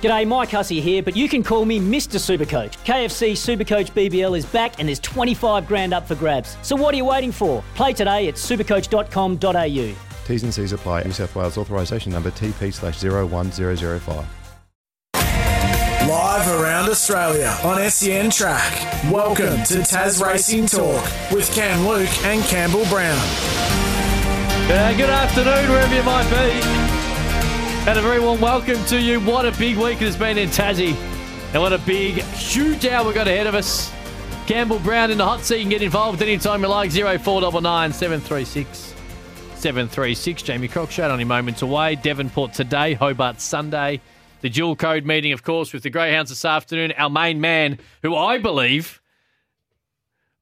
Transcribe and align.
G'day, 0.00 0.28
Mike 0.28 0.50
Hussey 0.50 0.80
here, 0.80 1.02
but 1.02 1.16
you 1.16 1.28
can 1.28 1.42
call 1.42 1.64
me 1.64 1.80
Mr. 1.80 2.20
Supercoach. 2.20 2.76
KFC 2.84 3.32
Supercoach 3.32 3.90
BBL 3.90 4.38
is 4.38 4.46
back 4.46 4.78
and 4.78 4.86
there's 4.88 5.00
25 5.00 5.66
grand 5.66 5.92
up 5.92 6.06
for 6.06 6.14
grabs. 6.14 6.56
So 6.62 6.76
what 6.76 6.94
are 6.94 6.96
you 6.96 7.04
waiting 7.04 7.32
for? 7.32 7.64
Play 7.74 7.94
today 7.94 8.28
at 8.28 8.34
supercoach.com.au. 8.34 9.94
T's 10.24 10.42
and 10.44 10.54
C's 10.54 10.72
apply. 10.72 11.02
New 11.02 11.10
South 11.10 11.34
Wales 11.34 11.58
authorisation 11.58 12.12
number 12.12 12.30
TP 12.30 12.72
slash 12.72 13.02
01005. 13.02 14.24
Live 16.08 16.60
around 16.60 16.88
Australia 16.88 17.56
on 17.64 17.90
SEN 17.90 18.30
Track. 18.30 18.72
Welcome 19.10 19.64
to 19.64 19.78
Taz 19.80 20.24
Racing 20.24 20.66
Talk 20.66 21.02
with 21.32 21.52
Cam 21.52 21.88
Luke 21.88 22.08
and 22.24 22.44
Campbell 22.44 22.84
Brown. 22.84 23.18
Uh, 24.70 24.94
good 24.96 25.10
afternoon, 25.10 25.68
wherever 25.68 25.94
you 25.94 26.02
might 26.04 26.30
be. 26.30 26.87
And 27.86 27.98
a 27.98 28.02
very 28.02 28.20
warm 28.20 28.40
welcome 28.40 28.84
to 28.86 29.00
you. 29.00 29.18
What 29.20 29.46
a 29.46 29.52
big 29.52 29.78
week 29.78 30.02
it 30.02 30.04
has 30.04 30.16
been 30.16 30.36
in 30.36 30.50
Tassie. 30.50 30.94
And 31.54 31.62
what 31.62 31.72
a 31.72 31.78
big, 31.78 32.22
huge 32.22 32.84
hour 32.86 33.06
we've 33.06 33.14
got 33.14 33.26
ahead 33.26 33.46
of 33.46 33.54
us. 33.54 33.90
Campbell 34.46 34.78
Brown 34.80 35.10
in 35.10 35.16
the 35.16 35.24
hot 35.24 35.40
seat. 35.40 35.56
You 35.56 35.62
can 35.62 35.70
get 35.70 35.82
involved 35.82 36.20
anytime 36.20 36.60
you 36.60 36.68
like. 36.68 36.90
0499 36.90 37.92
736 37.94 38.94
736. 39.54 40.42
Jamie 40.42 40.68
Cockshutt 40.68 41.10
only 41.10 41.24
moments 41.24 41.62
away. 41.62 41.94
Devonport 41.94 42.52
today, 42.52 42.92
Hobart 42.92 43.40
Sunday. 43.40 44.02
The 44.42 44.50
dual 44.50 44.76
code 44.76 45.06
meeting, 45.06 45.32
of 45.32 45.42
course, 45.42 45.72
with 45.72 45.82
the 45.82 45.90
Greyhounds 45.90 46.30
this 46.30 46.44
afternoon. 46.44 46.92
Our 46.98 47.10
main 47.10 47.40
man, 47.40 47.78
who 48.02 48.14
I 48.14 48.38
believe 48.38 49.00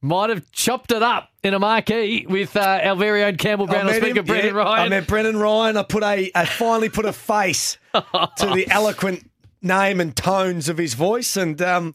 might 0.03 0.31
have 0.31 0.51
chopped 0.53 0.93
it 0.93 1.03
up 1.03 1.31
in 1.43 1.55
a 1.55 1.59
marquee 1.59 2.27
with 2.29 2.57
uh, 2.57 2.81
our 2.83 2.97
very 2.97 3.25
own 3.25 3.37
Campbell 3.37 3.67
Brown. 3.67 3.87
I, 3.89 3.93
I 3.93 3.99
speak 3.99 4.25
Brennan 4.27 4.55
yeah, 4.55 4.63
Ryan. 4.63 4.87
I 4.87 4.89
met 4.89 5.07
Brennan 5.07 5.39
Ryan. 5.39 5.77
I 5.77 5.83
put 5.83 6.03
a, 6.03 6.31
I 6.35 6.45
finally 6.45 6.89
put 6.89 7.07
a 7.07 7.13
face 7.13 7.79
to 7.95 8.47
the 8.55 8.67
eloquent 8.71 9.31
name 9.63 10.01
and 10.01 10.15
tones 10.15 10.69
of 10.69 10.79
his 10.79 10.95
voice, 10.95 11.37
and 11.37 11.61
um, 11.63 11.95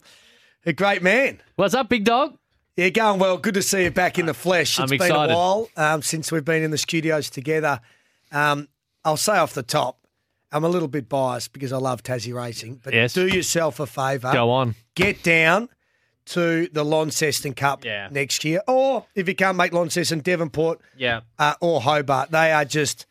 a 0.66 0.72
great 0.72 1.02
man. 1.02 1.40
What's 1.56 1.74
up, 1.74 1.88
big 1.88 2.04
dog? 2.04 2.36
Yeah, 2.76 2.88
going 2.88 3.20
well. 3.20 3.36
Good 3.36 3.54
to 3.54 3.62
see 3.62 3.84
you 3.84 3.90
back 3.90 4.18
in 4.18 4.26
the 4.26 4.34
flesh. 4.34 4.78
I'm 4.78 4.84
excited. 4.92 5.12
been 5.12 5.30
a 5.30 5.34
while 5.34 5.68
um, 5.76 6.02
since 6.02 6.32
we've 6.32 6.44
been 6.44 6.62
in 6.62 6.70
the 6.70 6.78
studios 6.78 7.28
together. 7.28 7.80
Um, 8.30 8.68
I'll 9.04 9.18
say 9.18 9.36
off 9.36 9.52
the 9.52 9.62
top, 9.62 9.98
I'm 10.50 10.64
a 10.64 10.68
little 10.68 10.88
bit 10.88 11.08
biased 11.08 11.52
because 11.52 11.72
I 11.72 11.76
love 11.78 12.02
Tassie 12.02 12.34
racing, 12.34 12.80
but 12.82 12.94
Yes. 12.94 13.12
do 13.12 13.26
yourself 13.26 13.78
a 13.78 13.86
favour. 13.86 14.32
Go 14.32 14.50
on. 14.50 14.74
Get 14.94 15.22
down 15.22 15.68
to 16.26 16.68
the 16.72 16.84
Launceston 16.84 17.52
Cup 17.54 17.84
Yeah. 17.84 18.08
next 18.10 18.44
year, 18.44 18.60
or 18.68 19.06
if 19.14 19.28
you 19.28 19.34
can't 19.34 19.56
make 19.56 19.72
Launceston, 19.72 20.20
Devonport 20.20 20.80
Yeah. 20.96 21.20
uh, 21.38 21.54
or 21.60 21.80
Hobart. 21.80 22.30
They 22.30 22.52
are 22.52 22.64
just 22.64 23.06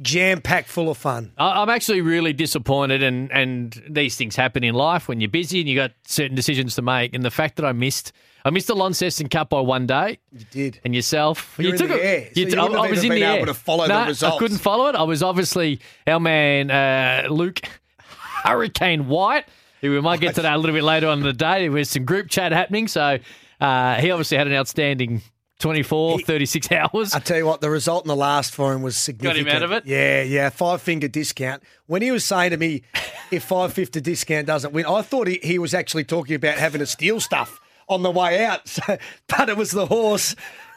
jam 0.00 0.40
packed 0.40 0.68
full 0.68 0.90
of 0.90 0.96
fun. 0.98 1.32
I- 1.38 1.62
I'm 1.62 1.68
actually 1.68 2.00
really 2.00 2.32
disappointed, 2.32 3.02
and, 3.02 3.30
and 3.30 3.80
these 3.88 4.16
things 4.16 4.34
happen 4.34 4.64
in 4.64 4.74
life 4.74 5.06
when 5.08 5.20
you're 5.20 5.30
busy 5.30 5.60
and 5.60 5.68
you 5.68 5.76
got 5.76 5.92
certain 6.06 6.34
decisions 6.34 6.74
to 6.76 6.82
make. 6.82 7.14
And 7.14 7.22
the 7.24 7.30
fact 7.30 7.56
that 7.56 7.64
I 7.66 7.72
missed, 7.72 8.10
I 8.44 8.50
missed 8.50 8.66
the 8.66 8.74
Launceston 8.74 9.28
Cup 9.28 9.50
by 9.50 9.60
one 9.60 9.86
day, 9.86 10.18
You 10.32 10.44
did. 10.50 10.80
and 10.84 10.92
yourself, 10.94 11.54
You 11.58 11.68
were 11.68 11.74
in 11.76 11.86
the 11.88 12.04
air, 12.04 12.24
so 12.28 12.34
t- 12.34 12.44
wouldn't 12.46 12.58
I, 12.76 12.82
have 12.82 12.90
was 12.90 13.04
in 13.04 13.10
the 13.10 13.22
air. 13.24 13.36
able 13.36 13.46
to 13.46 13.54
follow 13.54 13.86
the 13.86 13.88
No, 14.22 14.34
I 14.34 14.38
couldn't 14.38 14.58
follow 14.58 14.88
it. 14.88 14.96
I 14.96 15.02
was 15.04 15.22
obviously 15.22 15.78
our 16.06 16.18
man 16.18 16.70
uh, 16.70 17.28
Luke 17.30 17.60
Hurricane 18.44 19.06
White, 19.06 19.44
we 19.82 20.00
might 20.00 20.20
get 20.20 20.36
to 20.36 20.42
that 20.42 20.54
a 20.54 20.58
little 20.58 20.74
bit 20.74 20.84
later 20.84 21.08
on 21.08 21.18
in 21.18 21.24
the 21.24 21.32
day. 21.32 21.62
There 21.62 21.70
was 21.70 21.90
some 21.90 22.04
group 22.04 22.28
chat 22.28 22.52
happening, 22.52 22.88
so 22.88 23.18
uh, 23.60 23.94
he 23.96 24.10
obviously 24.10 24.38
had 24.38 24.46
an 24.46 24.54
outstanding 24.54 25.22
24, 25.62 26.20
36 26.20 26.72
hours. 26.72 27.14
I 27.14 27.20
tell 27.20 27.36
you 27.36 27.46
what, 27.46 27.60
the 27.60 27.70
result 27.70 28.04
in 28.04 28.08
the 28.08 28.16
last 28.16 28.52
for 28.52 28.72
him 28.72 28.82
was 28.82 28.96
significant. 28.96 29.46
Got 29.46 29.52
him 29.52 29.56
out 29.56 29.62
of 29.62 29.72
it? 29.72 29.86
Yeah, 29.86 30.22
yeah. 30.22 30.50
Five 30.50 30.82
finger 30.82 31.06
discount. 31.06 31.62
When 31.86 32.02
he 32.02 32.10
was 32.10 32.24
saying 32.24 32.50
to 32.50 32.56
me, 32.56 32.82
if 33.30 33.44
five 33.44 33.72
fifty 33.72 34.00
discount 34.00 34.48
doesn't 34.48 34.72
win, 34.72 34.86
I 34.86 35.02
thought 35.02 35.28
he, 35.28 35.38
he 35.42 35.58
was 35.58 35.72
actually 35.72 36.04
talking 36.04 36.34
about 36.34 36.58
having 36.58 36.80
to 36.80 36.86
steal 36.86 37.20
stuff 37.20 37.60
on 37.88 38.02
the 38.02 38.10
way 38.10 38.44
out. 38.44 38.60
So, 38.68 38.98
but 39.28 39.48
it 39.48 39.56
was 39.56 39.70
the 39.70 39.86
horse, 39.86 40.34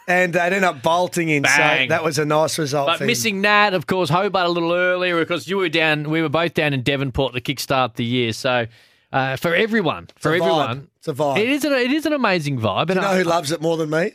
and 0.08 0.36
it 0.36 0.40
ended 0.40 0.64
up 0.64 0.84
bolting 0.84 1.30
in. 1.30 1.44
Bang. 1.44 1.88
So 1.88 1.96
that 1.96 2.04
was 2.04 2.20
a 2.20 2.26
nice 2.26 2.60
result. 2.60 2.88
But 2.88 3.06
missing 3.06 3.42
Nat, 3.42 3.74
of 3.74 3.88
course, 3.88 4.10
Hobart 4.10 4.46
a 4.46 4.50
little 4.50 4.74
earlier 4.74 5.20
because 5.20 5.48
you 5.48 5.58
were 5.58 5.70
down. 5.70 6.10
We 6.12 6.22
were 6.22 6.30
both 6.30 6.54
down 6.54 6.74
in 6.74 6.84
Devonport 6.84 7.34
to 7.34 7.42
kickstart 7.42 7.96
the 7.96 8.06
year. 8.06 8.34
So 8.34 8.68
uh, 9.16 9.36
for 9.38 9.56
everyone, 9.56 10.08
for 10.18 10.32
vibe. 10.32 10.42
everyone, 10.42 10.88
It's 10.98 11.08
a 11.08 11.14
vibe. 11.14 11.40
It 11.40 11.50
is 11.50 11.64
an 11.66 11.74
it 11.74 11.92
is 11.92 12.06
an 12.06 12.14
amazing 12.14 12.60
vibe. 12.60 12.88
Do 12.88 12.94
you 12.94 13.00
and 13.00 13.08
know 13.08 13.14
I- 13.14 13.18
who 13.18 13.24
loves 13.24 13.52
it 13.52 13.62
more 13.62 13.78
than 13.78 13.90
me? 13.90 14.12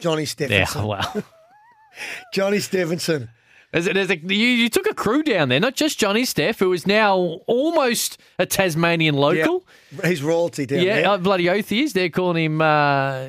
Johnny 0.00 0.22
Yeah, 0.22 0.26
Stephenson. 0.26 0.86
well, 0.86 1.24
Johnny 2.32 2.60
Stephenson. 2.60 3.28
there's 3.72 3.86
a, 3.88 3.92
there's 3.92 4.10
a, 4.10 4.16
you, 4.16 4.46
you 4.62 4.68
took 4.68 4.86
a 4.88 4.94
crew 4.94 5.22
down 5.22 5.48
there, 5.48 5.60
not 5.60 5.74
just 5.74 5.98
Johnny 5.98 6.24
Steph, 6.24 6.58
who 6.60 6.72
is 6.72 6.86
now 6.86 7.16
almost 7.46 8.18
a 8.38 8.46
Tasmanian 8.46 9.14
local. 9.16 9.66
Yeah, 10.00 10.08
he's 10.08 10.22
royalty 10.22 10.66
down 10.66 10.82
Yeah, 10.82 10.94
there. 11.00 11.08
uh, 11.10 11.18
bloody 11.18 11.48
oath 11.50 11.68
he 11.68 11.82
is. 11.82 11.92
They're 11.92 12.08
calling 12.10 12.44
him 12.44 12.60
uh, 12.62 13.26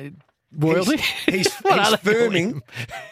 royalty. 0.56 0.96
He's, 0.96 1.06
he's, 1.26 1.46
he's 1.54 1.96
firming 2.02 2.60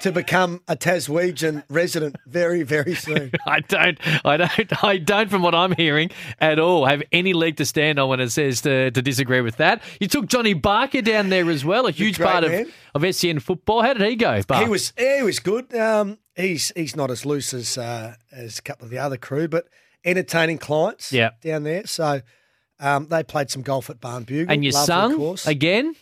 to 0.01 0.13
become 0.13 0.61
a 0.69 0.77
Taswegian 0.77 1.63
resident 1.69 2.17
very, 2.27 2.63
very 2.63 2.95
soon. 2.95 3.31
I 3.47 3.61
don't, 3.61 3.99
I 4.25 4.37
don't, 4.37 4.85
I 4.85 4.99
don't, 4.99 5.31
from 5.31 5.43
what 5.43 5.55
I'm 5.55 5.73
hearing 5.73 6.11
at 6.41 6.59
all, 6.59 6.87
have 6.87 7.03
any 7.13 7.33
leg 7.33 7.57
to 7.59 7.65
stand 7.65 7.99
on 7.99 8.09
when 8.09 8.21
it 8.21 8.31
says 8.31 8.61
to, 8.63 8.91
to 8.91 9.03
disagree 9.03 9.41
with 9.41 9.57
that. 9.59 9.83
You 10.01 10.09
took 10.09 10.27
Johnny 10.27 10.55
Barker 10.55 11.03
down 11.03 11.29
there 11.29 11.49
as 11.51 11.65
well, 11.65 11.87
a 11.87 11.91
huge 11.91 12.19
part 12.19 12.45
of, 12.45 12.51
man. 12.51 12.73
of 12.95 13.15
SEN 13.15 13.39
football. 13.41 13.83
How 13.83 13.95
did 13.95 14.09
he 14.09 14.17
go? 14.17 14.43
Barker? 14.43 14.65
He 14.65 14.71
was 14.71 14.93
he 14.99 15.23
was 15.23 15.39
good. 15.41 15.75
Um, 15.75 16.19
he's 16.37 16.73
he's 16.75 16.97
not 16.97 17.11
as 17.11 17.25
loose 17.27 17.55
as 17.55 17.79
uh, 17.79 18.15
as 18.33 18.59
a 18.59 18.63
couple 18.63 18.85
of 18.85 18.91
the 18.91 18.99
other 18.99 19.17
crew, 19.17 19.49
but 19.49 19.67
entertaining 20.05 20.59
clients 20.59 21.13
Yeah. 21.13 21.31
down 21.43 21.65
there. 21.65 21.87
So 21.87 22.23
um, 22.81 23.09
they 23.09 23.23
played 23.23 23.51
some 23.51 23.63
golf 23.63 23.91
at 23.91 24.01
Barnbougle. 24.01 24.47
and 24.49 24.65
you 24.65 24.71
Lovely 24.71 24.87
sung 24.87 25.17
course. 25.17 25.47
again, 25.47 25.95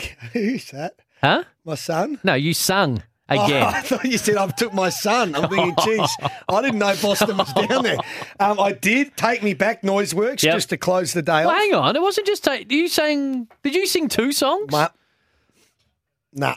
Who's 0.32 0.70
that? 0.70 0.94
huh? 1.22 1.44
My 1.64 1.74
son. 1.74 2.20
No, 2.24 2.34
you 2.34 2.54
sung 2.54 3.02
Oh, 3.28 3.44
again. 3.44 3.62
I 3.74 3.80
thought 3.80 4.04
you 4.04 4.18
said 4.18 4.36
I 4.36 4.46
took 4.48 4.72
my 4.72 4.88
son. 4.88 5.34
I'm 5.34 5.48
thinking, 5.48 5.74
geez, 5.84 6.16
I 6.48 6.62
didn't 6.62 6.78
know 6.78 6.94
Boston 7.02 7.36
was 7.36 7.52
down 7.54 7.82
there. 7.82 7.96
Um, 8.38 8.60
I 8.60 8.70
did 8.72 9.16
take 9.16 9.42
me 9.42 9.52
back 9.54 9.82
Noiseworks 9.82 10.42
Yep. 10.44 10.54
just 10.54 10.68
to 10.68 10.76
close 10.76 11.12
the 11.12 11.22
day 11.22 11.44
well, 11.44 11.50
off. 11.50 11.56
hang 11.56 11.74
on, 11.74 11.96
it 11.96 12.02
wasn't 12.02 12.26
just. 12.28 12.44
Ta- 12.44 12.58
you 12.68 12.86
sang? 12.88 13.48
Did 13.64 13.74
you 13.74 13.86
sing 13.86 14.08
two 14.08 14.30
songs? 14.30 14.70
Ma- 14.70 14.88
nah. 16.32 16.54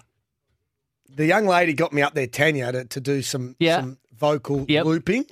The 1.09 1.25
young 1.25 1.47
lady 1.47 1.73
got 1.73 1.91
me 1.91 2.01
up 2.03 2.13
there, 2.13 2.27
Tanya, 2.27 2.71
to, 2.71 2.85
to 2.85 3.01
do 3.01 3.21
some, 3.23 3.55
Yeah. 3.59 3.79
some 3.79 3.97
vocal 4.15 4.65
Yep. 4.67 4.85
looping, 4.85 5.25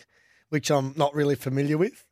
which 0.50 0.72
I'm 0.72 0.94
not 0.98 1.14
really 1.14 1.36
familiar 1.36 1.78
with. 1.78 2.04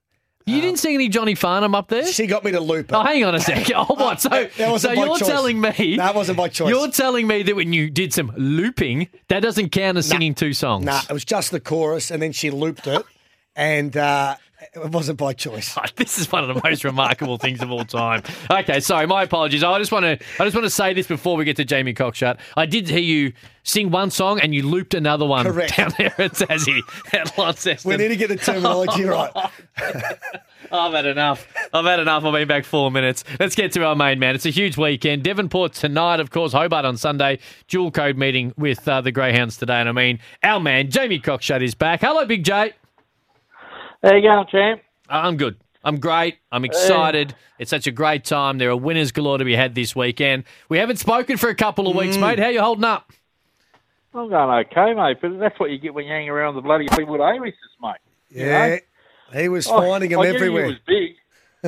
You 0.45 0.61
didn't 0.61 0.79
sing 0.79 0.93
any 0.95 1.09
Johnny 1.09 1.35
Farnham 1.35 1.73
up 1.75 1.87
there. 1.87 2.05
She 2.05 2.27
got 2.27 2.43
me 2.43 2.51
to 2.51 2.59
loop 2.59 2.89
it. 2.89 2.95
Oh, 2.95 3.01
hang 3.03 3.23
on 3.23 3.33
a 3.35 3.39
second. 3.39 3.75
Oh, 3.75 3.85
what? 3.95 4.21
So, 4.21 4.29
That 4.29 4.51
so 4.79 4.91
you're 4.91 5.17
choice. 5.17 5.27
telling 5.27 5.59
me 5.59 5.97
That 5.97 6.13
wasn't 6.15 6.37
my 6.37 6.47
choice. 6.47 6.69
You're 6.69 6.89
telling 6.89 7.27
me 7.27 7.43
that 7.43 7.55
when 7.55 7.73
you 7.73 7.89
did 7.89 8.13
some 8.13 8.31
looping, 8.37 9.07
that 9.29 9.41
doesn't 9.41 9.69
count 9.69 9.97
as 9.97 10.07
singing 10.07 10.35
two 10.35 10.53
songs. 10.53 10.85
Nah, 10.85 11.01
it 11.09 11.13
was 11.13 11.25
just 11.25 11.51
the 11.51 11.59
chorus, 11.59 12.11
and 12.11 12.21
then 12.21 12.31
she 12.31 12.49
looped 12.51 12.85
it, 12.87 13.03
and 13.55 13.95
uh, 13.97 14.35
it 14.73 14.91
wasn't 14.91 15.17
by 15.17 15.33
choice. 15.33 15.77
This 15.95 16.19
is 16.19 16.31
one 16.31 16.43
of 16.43 16.53
the 16.53 16.61
most 16.67 16.83
remarkable 16.83 17.37
things 17.37 17.61
of 17.61 17.71
all 17.71 17.85
time. 17.85 18.21
Okay, 18.51 18.79
sorry, 18.79 19.07
my 19.07 19.23
apologies. 19.23 19.63
I 19.63 19.77
just 19.79 19.91
want 19.91 20.03
to, 20.03 20.25
I 20.39 20.43
just 20.43 20.55
want 20.55 20.65
to 20.65 20.69
say 20.69 20.93
this 20.93 21.07
before 21.07 21.37
we 21.37 21.45
get 21.45 21.55
to 21.57 21.65
Jamie 21.65 21.93
Cockshutt. 21.93 22.37
I 22.57 22.65
did 22.65 22.89
hear 22.89 22.99
you 22.99 23.33
sing 23.63 23.91
one 23.91 24.11
song 24.11 24.39
and 24.39 24.53
you 24.53 24.63
looped 24.63 24.93
another 24.93 25.25
one 25.25 25.45
Correct. 25.45 25.75
down 25.77 25.91
there 25.97 26.13
at 26.19 26.33
Tassie 26.33 26.81
at 27.13 27.37
Launceston. 27.37 27.89
We 27.89 27.97
need 27.97 28.09
to 28.09 28.15
get 28.15 28.29
the 28.29 28.35
terminology 28.35 29.03
right. 29.05 29.31
I've 30.71 30.93
had 30.93 31.05
enough. 31.05 31.47
I've 31.73 31.85
had 31.85 31.99
enough. 31.99 32.23
I've 32.25 32.33
been 32.33 32.47
back 32.47 32.65
four 32.65 32.91
minutes. 32.91 33.23
Let's 33.39 33.55
get 33.55 33.71
to 33.73 33.83
our 33.85 33.95
main 33.95 34.19
man. 34.19 34.35
It's 34.35 34.45
a 34.45 34.49
huge 34.51 34.77
weekend. 34.77 35.23
Devonport 35.23 35.73
tonight, 35.73 36.19
of 36.19 36.31
course. 36.31 36.51
Hobart 36.51 36.85
on 36.85 36.97
Sunday. 36.97 37.39
Dual 37.67 37.91
code 37.91 38.17
meeting 38.17 38.53
with 38.57 38.87
uh, 38.87 39.01
the 39.01 39.11
Greyhounds 39.11 39.57
today. 39.57 39.75
And 39.79 39.89
I 39.89 39.93
mean, 39.93 40.19
our 40.43 40.59
man 40.59 40.91
Jamie 40.91 41.19
Cockshutt 41.19 41.63
is 41.63 41.75
back. 41.75 42.01
Hello, 42.01 42.25
Big 42.25 42.43
J. 42.43 42.73
How 44.05 44.13
you 44.13 44.21
going, 44.21 44.45
champ? 44.51 44.81
I'm 45.09 45.35
good. 45.35 45.57
I'm 45.83 45.99
great. 45.99 46.37
I'm 46.51 46.63
excited. 46.63 47.33
It's 47.57 47.71
such 47.71 47.87
a 47.87 47.91
great 47.91 48.23
time. 48.23 48.59
There 48.59 48.69
are 48.69 48.77
winners 48.77 49.11
galore 49.11 49.39
to 49.39 49.45
be 49.45 49.55
had 49.55 49.73
this 49.73 49.95
weekend. 49.95 50.43
We 50.69 50.77
haven't 50.77 50.97
spoken 50.97 51.37
for 51.37 51.49
a 51.49 51.55
couple 51.55 51.87
of 51.87 51.95
mm. 51.95 52.01
weeks, 52.01 52.17
mate. 52.17 52.37
How 52.37 52.49
you 52.49 52.61
holding 52.61 52.83
up? 52.83 53.11
I'm 54.13 54.29
going 54.29 54.65
okay, 54.67 54.93
mate, 54.93 55.17
but 55.23 55.39
that's 55.39 55.59
what 55.59 55.71
you 55.71 55.79
get 55.79 55.95
when 55.95 56.05
you 56.05 56.11
hang 56.11 56.29
around 56.29 56.53
the 56.53 56.61
bloody 56.61 56.87
people 56.87 57.13
with 57.13 57.21
A-lists, 57.21 57.59
mate. 57.81 57.95
You 58.29 58.45
Yeah. 58.45 58.67
know? 58.67 58.77
He 59.39 59.49
was 59.49 59.67
Oh, 59.67 59.81
finding 59.81 60.11
him 60.11 60.19
I 60.19 60.23
knew 60.25 60.35
everywhere. 60.35 60.65
He 60.65 60.71
was 60.73 60.79
big. 60.85 61.15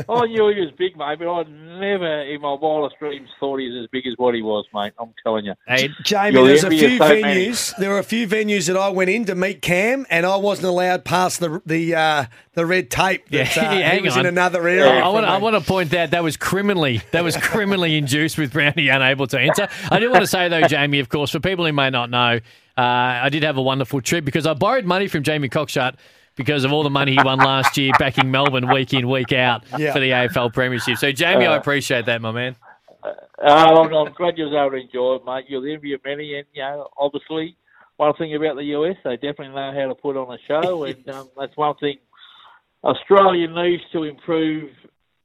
I 0.09 0.25
knew 0.27 0.49
he 0.53 0.61
was 0.61 0.71
big, 0.77 0.97
mate, 0.97 1.19
but 1.19 1.31
I 1.31 1.43
never 1.43 2.21
in 2.23 2.41
my 2.41 2.53
wildest 2.53 2.97
dreams 2.99 3.29
thought 3.39 3.59
he 3.59 3.67
was 3.69 3.83
as 3.83 3.89
big 3.91 4.05
as 4.07 4.13
what 4.17 4.35
he 4.35 4.41
was, 4.41 4.65
mate. 4.73 4.93
I'm 4.99 5.13
telling 5.23 5.45
you. 5.45 5.53
Hey, 5.67 5.89
Jamie, 6.03 6.33
there's 6.45 6.63
a 6.63 6.69
few 6.69 6.87
us 6.87 6.97
so 6.97 7.21
many. 7.21 7.47
venues. 7.47 7.75
There 7.77 7.89
were 7.89 7.99
a 7.99 8.03
few 8.03 8.27
venues 8.27 8.67
that 8.67 8.77
I 8.77 8.89
went 8.89 9.09
in 9.09 9.25
to 9.25 9.35
meet 9.35 9.61
Cam, 9.61 10.05
and 10.09 10.25
I 10.25 10.35
wasn't 10.35 10.67
allowed 10.67 11.05
past 11.05 11.39
the 11.39 11.61
the 11.65 11.95
uh, 11.95 12.25
the 12.53 12.65
red 12.65 12.89
tape. 12.89 13.29
That, 13.29 13.55
Yeah, 13.55 13.63
uh, 13.69 13.71
he 13.75 13.81
hang 13.81 14.03
was 14.03 14.13
on. 14.13 14.21
in 14.21 14.25
another 14.27 14.67
area. 14.67 14.87
I 14.87 15.07
want, 15.09 15.25
I 15.25 15.37
want 15.37 15.55
to 15.55 15.61
point 15.61 15.93
out 15.93 16.11
that 16.11 16.23
was 16.23 16.37
criminally 16.37 17.01
that 17.11 17.23
was 17.23 17.37
criminally 17.37 17.97
induced 17.97 18.37
with 18.37 18.53
Brownie 18.53 18.89
unable 18.89 19.27
to 19.27 19.39
enter. 19.39 19.67
I 19.91 19.99
did 19.99 20.09
want 20.09 20.21
to 20.23 20.27
say 20.27 20.49
though, 20.49 20.61
Jamie, 20.67 20.99
of 20.99 21.09
course, 21.09 21.31
for 21.31 21.39
people 21.39 21.65
who 21.65 21.73
may 21.73 21.89
not 21.89 22.09
know, 22.09 22.39
uh, 22.77 22.81
I 22.81 23.29
did 23.29 23.43
have 23.43 23.57
a 23.57 23.61
wonderful 23.61 24.01
trip 24.01 24.25
because 24.25 24.45
I 24.45 24.53
borrowed 24.53 24.85
money 24.85 25.07
from 25.07 25.23
Jamie 25.23 25.49
Cockshutt 25.49 25.95
because 26.37 26.63
of 26.63 26.71
all 26.71 26.83
the 26.83 26.89
money 26.89 27.11
he 27.11 27.19
won 27.21 27.39
last 27.39 27.77
year 27.77 27.91
backing 27.99 28.31
Melbourne 28.31 28.71
week 28.71 28.93
in 28.93 29.09
week 29.09 29.33
out 29.33 29.63
Yeah. 29.77 29.91
for 29.91 29.99
the 29.99 30.11
AFL 30.11 30.53
Premiership. 30.53 30.97
So 30.97 31.11
Jamie, 31.11 31.45
I 31.45 31.57
appreciate 31.57 32.05
that, 32.05 32.21
my 32.21 32.31
man. 32.31 32.55
Uh, 33.03 33.11
I'm, 33.43 33.93
I'm 33.93 34.13
glad 34.13 34.37
you 34.37 34.45
was 34.45 34.53
able 34.53 34.71
to 34.71 34.77
enjoy 34.77 35.15
it, 35.15 35.25
mate. 35.25 35.45
You'll 35.49 35.61
of 35.95 36.01
many, 36.05 36.35
and 36.35 36.45
you 36.53 36.61
know, 36.61 36.87
obviously, 36.97 37.55
one 37.97 38.13
thing 38.15 38.33
about 38.35 38.55
the 38.55 38.63
US, 38.63 38.95
they 39.03 39.15
definitely 39.15 39.49
know 39.49 39.71
how 39.73 39.87
to 39.89 39.95
put 39.95 40.15
on 40.17 40.33
a 40.33 40.37
show, 40.47 40.83
and 40.85 41.07
um, 41.09 41.29
that's 41.37 41.55
one 41.57 41.75
thing 41.75 41.97
Australia 42.83 43.47
needs 43.47 43.83
to 43.91 44.03
improve 44.03 44.69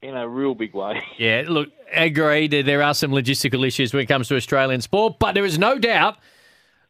in 0.01 0.15
a 0.17 0.27
real 0.27 0.53
big 0.55 0.73
way. 0.73 1.01
Yeah, 1.17 1.43
look, 1.47 1.69
agreed. 1.93 2.51
There 2.51 2.83
are 2.83 2.93
some 2.93 3.11
logistical 3.11 3.65
issues 3.65 3.93
when 3.93 4.03
it 4.03 4.07
comes 4.07 4.27
to 4.29 4.35
Australian 4.35 4.81
sport, 4.81 5.17
but 5.19 5.33
there 5.33 5.45
is 5.45 5.57
no 5.57 5.77
doubt. 5.79 6.17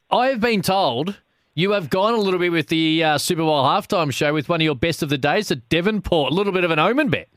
I 0.10 0.28
have 0.28 0.40
been 0.40 0.62
told 0.62 1.19
you 1.56 1.72
have 1.72 1.90
gone 1.90 2.14
a 2.14 2.18
little 2.18 2.40
bit 2.40 2.52
with 2.52 2.68
the 2.68 3.04
uh, 3.04 3.18
Super 3.18 3.44
Bowl 3.44 3.64
halftime 3.64 4.12
show 4.12 4.34
with 4.34 4.50
one 4.50 4.62
of 4.62 4.66
your 4.66 4.76
best 4.76 5.04
of 5.04 5.10
the 5.10 5.18
days 5.18 5.52
at 5.52 5.70
Devonport. 5.70 6.32
A 6.32 6.36
little 6.36 6.54
bit 6.54 6.64
of 6.64 6.72
an 6.72 6.80
omen 6.80 7.10
bet. 7.10 7.30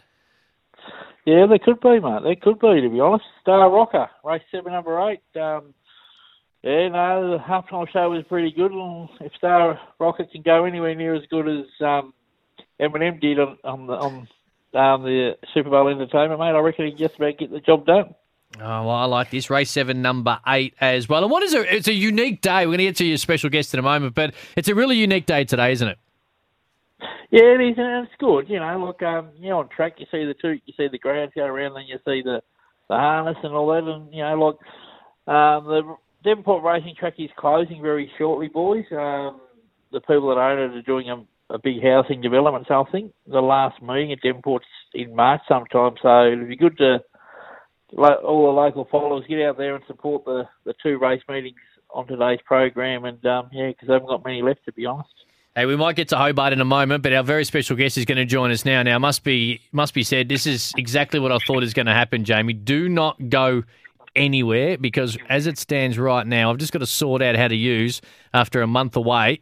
Yeah, 1.27 1.47
they 1.47 1.59
could 1.59 1.81
be, 1.81 2.01
mate. 2.01 2.23
They 2.23 2.37
could 2.37 2.61
be, 2.61 2.81
to 2.81 2.89
be 2.89 3.01
honest. 3.01 3.25
Star 3.41 3.71
Rocker, 3.71 4.09
race 4.25 4.43
seven, 4.51 4.73
number 4.73 5.11
eight. 5.11 5.21
Um, 5.41 5.75
yeah, 6.63 6.89
no, 6.89 7.33
the 7.33 7.39
halftime 7.39 7.89
show 7.93 8.11
was 8.11 8.25
pretty 8.29 8.53
good. 8.53 8.73
If 9.21 9.33
Star 9.35 9.79
Rocker 9.99 10.25
can 10.25 10.43
go 10.43 10.65
anywhere 10.65 10.95
near 10.95 11.15
as 11.15 11.23
good 11.29 11.49
as 11.49 11.67
um, 11.85 12.15
Eminem 12.81 13.21
did 13.21 13.39
on, 13.39 13.59
on 13.65 13.87
the 13.87 13.93
on 13.95 14.29
um, 14.75 15.03
the 15.03 15.33
Super 15.53 15.71
Bowl 15.71 15.89
entertainment, 15.89 16.41
mate, 16.41 16.55
I 16.55 16.59
reckon 16.59 16.87
he 16.87 16.93
just 16.93 17.17
about 17.17 17.39
get 17.39 17.51
the 17.51 17.61
job 17.61 17.87
done. 17.87 18.15
Oh, 18.59 18.87
well, 18.87 18.91
I 18.91 19.05
like 19.05 19.31
this 19.31 19.51
race 19.51 19.71
seven, 19.71 20.01
number 20.01 20.39
eight 20.47 20.75
as 20.81 21.09
well. 21.09 21.23
And 21.23 21.31
what 21.31 21.43
is 21.43 21.53
it? 21.53 21.67
It's 21.71 21.89
a 21.89 21.93
unique 21.93 22.41
day. 22.41 22.61
We're 22.61 22.77
going 22.77 22.79
to 22.79 22.85
get 22.85 22.97
to 22.97 23.05
your 23.05 23.19
special 23.19 23.51
guest 23.51 23.75
in 23.75 23.81
a 23.81 23.83
moment, 23.83 24.15
but 24.15 24.35
it's 24.57 24.69
a 24.69 24.75
really 24.75 24.97
unique 24.97 25.27
day 25.27 25.45
today, 25.45 25.73
isn't 25.73 25.89
it? 25.89 25.99
Yeah, 27.31 27.55
it 27.55 27.61
is, 27.61 27.75
and 27.77 28.07
it's 28.07 28.15
good. 28.19 28.49
You 28.49 28.61
know, 28.61 28.87
look, 28.87 29.03
um, 29.03 29.31
you 29.39 29.51
know, 29.51 29.59
on 29.59 29.69
track 29.69 29.95
you 29.99 30.07
see 30.11 30.25
the 30.25 30.35
two, 30.41 30.61
you 30.65 30.73
see 30.77 30.89
the 30.91 30.99
grounds 30.99 31.33
go 31.35 31.45
around, 31.45 31.75
then 31.75 31.85
you 31.87 31.99
see 32.05 32.23
the 32.23 32.41
the 32.89 32.95
harness 32.95 33.37
and 33.43 33.53
all 33.53 33.67
that, 33.69 33.83
and 33.83 34.13
you 34.15 34.23
know, 34.23 34.35
like 34.37 35.35
um, 35.35 35.65
the 35.67 35.97
Devonport 36.25 36.63
racing 36.63 36.95
track 36.99 37.15
is 37.19 37.31
closing 37.37 37.83
very 37.83 38.11
shortly, 38.17 38.49
boys. 38.49 38.85
Um, 38.93 39.41
the 39.93 40.01
people 40.01 40.29
that 40.29 40.41
own 40.41 40.59
it 40.59 40.77
are 40.77 40.83
doing 40.83 41.11
a, 41.11 41.55
a 41.55 41.59
big 41.59 41.83
housing 41.83 42.21
development, 42.21 42.67
so 42.69 42.85
I 42.87 42.91
think 42.91 43.13
the 43.27 43.41
last 43.41 43.83
meeting 43.83 44.13
at 44.13 44.21
Devonport's 44.23 44.67
in 44.95 45.15
March 45.15 45.41
sometime. 45.49 45.95
So 46.01 46.27
it'd 46.27 46.49
be 46.49 46.57
good 46.57 46.79
to 46.79 46.99
all 47.97 48.47
the 48.47 48.61
local 48.61 48.87
followers 48.91 49.25
get 49.29 49.41
out 49.43 49.59
there 49.59 49.75
and 49.75 49.85
support 49.87 50.25
the 50.25 50.45
the 50.65 50.75
two 50.83 50.99
race 50.99 51.23
meetings 51.29 51.57
on 51.91 52.07
today's 52.07 52.41
program, 52.45 53.05
and 53.05 53.25
um, 53.27 53.49
yeah, 53.53 53.69
because 53.69 53.89
they 53.89 53.95
haven't 53.95 54.09
got 54.09 54.25
many 54.25 54.43
left, 54.43 54.65
to 54.65 54.73
be 54.73 54.87
honest. 54.87 55.11
Hey, 55.55 55.65
we 55.65 55.75
might 55.75 55.97
get 55.97 56.09
to 56.09 56.19
Hobart 56.19 56.53
in 56.53 56.61
a 56.61 56.67
moment, 56.67 57.03
but 57.03 57.15
our 57.15 57.23
very 57.23 57.45
special 57.45 57.77
guest 57.77 57.97
is 57.97 58.05
going 58.05 58.19
to 58.19 58.27
join 58.27 58.51
us 58.51 58.67
now. 58.67 58.83
Now, 58.83 58.99
must 58.99 59.25
be 59.25 59.63
must 59.73 59.95
be 59.95 60.03
said, 60.03 60.29
this 60.29 60.47
is 60.47 60.73
exactly 60.77 61.19
what 61.19 61.33
I 61.33 61.39
thought 61.47 61.63
is 61.63 61.73
going 61.73 61.87
to 61.87 61.95
happen, 61.95 62.25
Jamie. 62.25 62.53
Do 62.53 62.89
not 62.89 63.31
go 63.31 63.63
anywhere 64.15 64.77
because, 64.77 65.17
as 65.29 65.47
it 65.47 65.57
stands 65.59 65.99
right 65.99 66.27
now, 66.27 66.51
I've 66.51 66.59
just 66.59 66.73
got 66.73 66.81
to 66.81 66.87
sort 66.87 67.23
out 67.23 67.37
how 67.37 67.49
to 67.49 67.57
use 67.57 68.03
after 68.35 68.61
a 68.61 68.67
month 68.67 68.97
away 68.97 69.41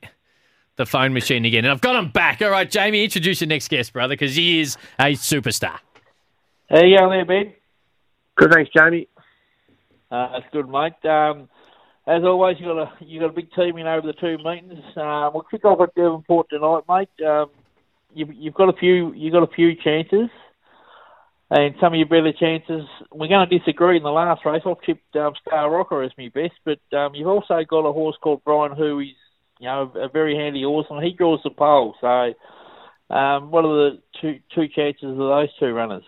the 0.76 0.86
phone 0.86 1.12
machine 1.12 1.44
again, 1.44 1.64
and 1.64 1.72
I've 1.72 1.80
got 1.80 1.96
him 1.96 2.10
back. 2.10 2.42
All 2.42 2.50
right, 2.50 2.70
Jamie, 2.70 3.04
introduce 3.04 3.40
your 3.40 3.48
next 3.48 3.68
guest, 3.68 3.92
brother, 3.92 4.14
because 4.14 4.34
he 4.36 4.60
is 4.60 4.76
a 4.98 5.14
superstar. 5.14 5.78
How 6.68 6.82
you 6.82 6.98
going 6.98 7.10
there, 7.10 7.24
Ben? 7.24 7.54
Good, 8.36 8.52
thanks, 8.52 8.70
Jamie. 8.76 9.08
Uh, 10.10 10.32
that's 10.32 10.52
good, 10.52 10.68
mate. 10.68 11.04
Um, 11.08 11.48
as 12.06 12.22
always, 12.24 12.56
you 12.58 12.66
got 12.66 12.78
a 12.78 12.90
you 13.00 13.20
got 13.20 13.30
a 13.30 13.32
big 13.32 13.50
team 13.52 13.78
in 13.78 13.86
over 13.86 14.06
the 14.06 14.12
two 14.12 14.36
meetings. 14.44 14.82
Um, 14.96 15.30
we'll 15.32 15.46
kick 15.50 15.64
off 15.64 15.80
at 15.80 15.94
Devonport 15.94 16.48
tonight, 16.50 16.82
mate. 16.88 17.26
Um, 17.26 17.46
you've, 18.12 18.32
you've 18.34 18.54
got 18.54 18.68
a 18.68 18.78
few 18.78 19.12
you've 19.14 19.32
got 19.32 19.42
a 19.44 19.54
few 19.54 19.74
chances, 19.76 20.28
and 21.50 21.74
some 21.80 21.94
of 21.94 21.98
your 21.98 22.08
better 22.08 22.32
chances. 22.32 22.82
We're 23.12 23.28
going 23.28 23.48
to 23.48 23.58
disagree 23.58 23.96
in 23.96 24.02
the 24.02 24.10
last 24.10 24.44
race. 24.44 24.62
I've 24.66 24.80
tipped 24.84 25.16
um, 25.16 25.32
Star 25.46 25.70
Rocker 25.70 26.02
as 26.02 26.10
my 26.18 26.28
best, 26.34 26.54
but 26.64 26.96
um, 26.96 27.14
you've 27.14 27.28
also 27.28 27.60
got 27.68 27.88
a 27.88 27.92
horse 27.92 28.16
called 28.20 28.42
Brian, 28.44 28.76
who 28.76 29.00
is 29.00 29.08
you 29.60 29.66
know 29.66 29.90
a 29.94 30.08
very 30.08 30.36
handy 30.36 30.64
horse, 30.64 30.86
and 30.90 31.02
he 31.02 31.12
draws 31.12 31.40
the 31.44 31.50
pole. 31.50 31.94
So, 32.00 33.14
um, 33.14 33.50
what 33.50 33.64
are 33.64 33.90
the 33.90 34.02
two 34.20 34.40
two 34.54 34.68
chances 34.68 35.10
of 35.10 35.16
those 35.16 35.48
two 35.58 35.72
runners? 35.72 36.04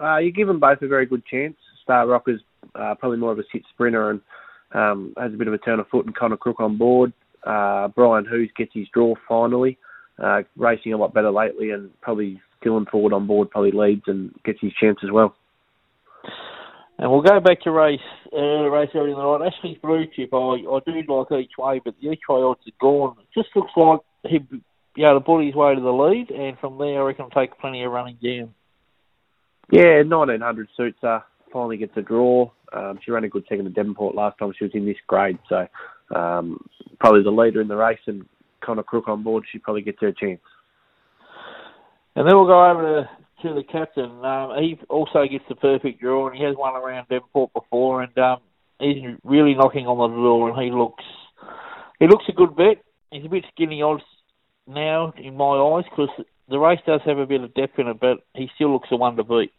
Uh, 0.00 0.18
you 0.18 0.32
give 0.32 0.48
them 0.48 0.60
both 0.60 0.82
a 0.82 0.88
very 0.88 1.06
good 1.06 1.24
chance. 1.26 1.56
Star 1.82 2.06
Rocker's 2.06 2.40
uh, 2.74 2.94
probably 2.94 3.18
more 3.18 3.32
of 3.32 3.38
a 3.38 3.44
sit 3.52 3.62
sprinter 3.72 4.10
and 4.10 4.20
um, 4.72 5.14
has 5.18 5.32
a 5.34 5.36
bit 5.36 5.48
of 5.48 5.54
a 5.54 5.58
turn 5.58 5.80
of 5.80 5.88
foot 5.88 6.06
and 6.06 6.14
Conor 6.14 6.36
Crook 6.36 6.60
on 6.60 6.78
board. 6.78 7.12
Uh, 7.44 7.88
Brian 7.88 8.24
Hoos 8.24 8.50
gets 8.56 8.70
his 8.72 8.86
draw 8.94 9.14
finally, 9.28 9.78
uh, 10.22 10.42
racing 10.56 10.92
a 10.92 10.96
lot 10.96 11.12
better 11.12 11.30
lately 11.30 11.70
and 11.70 11.90
probably 12.00 12.40
Dylan 12.64 12.88
Ford 12.88 13.12
on 13.12 13.26
board 13.26 13.50
probably 13.50 13.72
leads 13.72 14.02
and 14.06 14.32
gets 14.44 14.60
his 14.60 14.72
chance 14.80 14.98
as 15.02 15.10
well. 15.10 15.34
And 16.98 17.10
we'll 17.10 17.22
go 17.22 17.40
back 17.40 17.60
to 17.62 17.72
race 17.72 17.98
uh, 18.32 18.70
race 18.70 18.90
early 18.94 19.10
in 19.10 19.16
the 19.16 19.38
night. 19.38 19.52
Ashley's 19.52 19.78
blue 19.82 20.06
chip, 20.14 20.32
I, 20.32 20.36
I 20.36 20.78
do 20.86 21.02
like 21.08 21.32
each 21.32 21.58
way, 21.58 21.80
but 21.84 21.94
the 22.00 22.10
each 22.10 22.20
way 22.28 22.40
odds 22.40 22.60
are 22.66 22.78
gone. 22.80 23.16
It 23.18 23.26
just 23.34 23.54
looks 23.56 23.72
like 23.76 24.00
he'd 24.28 24.48
be 24.94 25.04
able 25.04 25.20
to 25.20 25.46
his 25.46 25.54
way 25.54 25.74
to 25.74 25.80
the 25.80 25.90
lead, 25.90 26.30
and 26.30 26.56
from 26.58 26.78
there 26.78 27.02
I 27.02 27.06
reckon 27.06 27.28
take 27.30 27.58
plenty 27.58 27.82
of 27.82 27.92
running 27.92 28.18
down. 28.22 28.54
Yeah, 29.70 30.02
1900 30.02 30.68
suits 30.76 30.98
her. 31.02 31.22
Finally 31.52 31.78
gets 31.78 31.96
a 31.96 32.02
draw. 32.02 32.50
Um, 32.72 32.98
she 33.04 33.10
ran 33.10 33.24
a 33.24 33.28
good 33.28 33.44
second 33.48 33.66
at 33.66 33.74
Devonport 33.74 34.14
last 34.14 34.38
time 34.38 34.52
she 34.56 34.64
was 34.64 34.74
in 34.74 34.86
this 34.86 34.96
grade, 35.06 35.38
so 35.48 35.66
um, 36.14 36.58
probably 36.98 37.22
the 37.22 37.30
leader 37.30 37.60
in 37.60 37.68
the 37.68 37.76
race 37.76 37.98
and 38.06 38.24
Conor 38.62 38.82
Crook 38.82 39.08
on 39.08 39.22
board. 39.22 39.44
She 39.50 39.58
probably 39.58 39.82
gets 39.82 39.98
her 40.00 40.12
chance. 40.12 40.40
And 42.16 42.26
then 42.26 42.36
we'll 42.36 42.46
go 42.46 42.70
over 42.70 42.82
to, 42.82 43.48
to 43.48 43.54
the 43.54 43.62
captain. 43.64 44.24
Um, 44.24 44.52
he 44.58 44.78
also 44.88 45.24
gets 45.30 45.44
the 45.48 45.54
perfect 45.54 46.00
draw, 46.00 46.28
and 46.28 46.36
he 46.36 46.44
has 46.44 46.56
won 46.56 46.74
around 46.74 47.08
Devonport 47.08 47.52
before, 47.52 48.02
and 48.02 48.16
um, 48.18 48.38
he's 48.78 49.04
really 49.24 49.54
knocking 49.54 49.86
on 49.86 49.98
the 49.98 50.16
door, 50.16 50.50
and 50.50 50.62
he 50.62 50.70
looks 50.70 51.04
he 51.98 52.06
looks 52.08 52.24
a 52.28 52.32
good 52.32 52.56
bet. 52.56 52.82
He's 53.10 53.24
a 53.24 53.28
bit 53.28 53.44
skinny 53.52 53.82
odds 53.82 54.02
now 54.66 55.12
in 55.16 55.36
my 55.36 55.54
eyes 55.56 55.84
because 55.90 56.08
the 56.52 56.58
race 56.58 56.80
does 56.86 57.00
have 57.06 57.18
a 57.18 57.26
bit 57.26 57.42
of 57.42 57.54
depth 57.54 57.78
in 57.78 57.88
it, 57.88 57.98
but 57.98 58.18
he 58.34 58.48
still 58.54 58.72
looks 58.72 58.88
a 58.92 58.96
one 58.96 59.16
to 59.16 59.24
beat. 59.24 59.52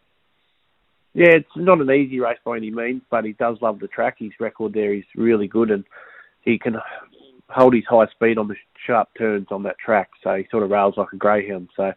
Yeah, 1.14 1.36
it's 1.36 1.48
not 1.56 1.82
an 1.82 1.92
easy 1.92 2.20
race 2.20 2.40
by 2.46 2.58
any 2.58 2.72
means, 2.72 3.02
but 3.12 3.26
he 3.26 3.34
does 3.34 3.58
love 3.62 3.80
the 3.80 3.88
track. 3.88 4.16
His 4.20 4.32
record 4.40 4.74
there 4.74 4.94
is 4.94 5.04
really 5.16 5.48
good, 5.48 5.70
and 5.70 5.84
he 6.42 6.58
can 6.58 6.76
hold 7.50 7.76
his 7.76 7.84
high 7.88 8.08
speed 8.08 8.38
on 8.38 8.48
the 8.48 8.56
sharp 8.88 9.10
turns 9.18 9.48
on 9.52 9.64
that 9.64 9.78
track. 9.78 10.10
So 10.24 10.36
he 10.36 10.48
sort 10.50 10.64
of 10.64 10.72
rails 10.72 10.96
like 10.98 11.14
a 11.14 11.18
greyhound. 11.18 11.70
So 11.76 11.92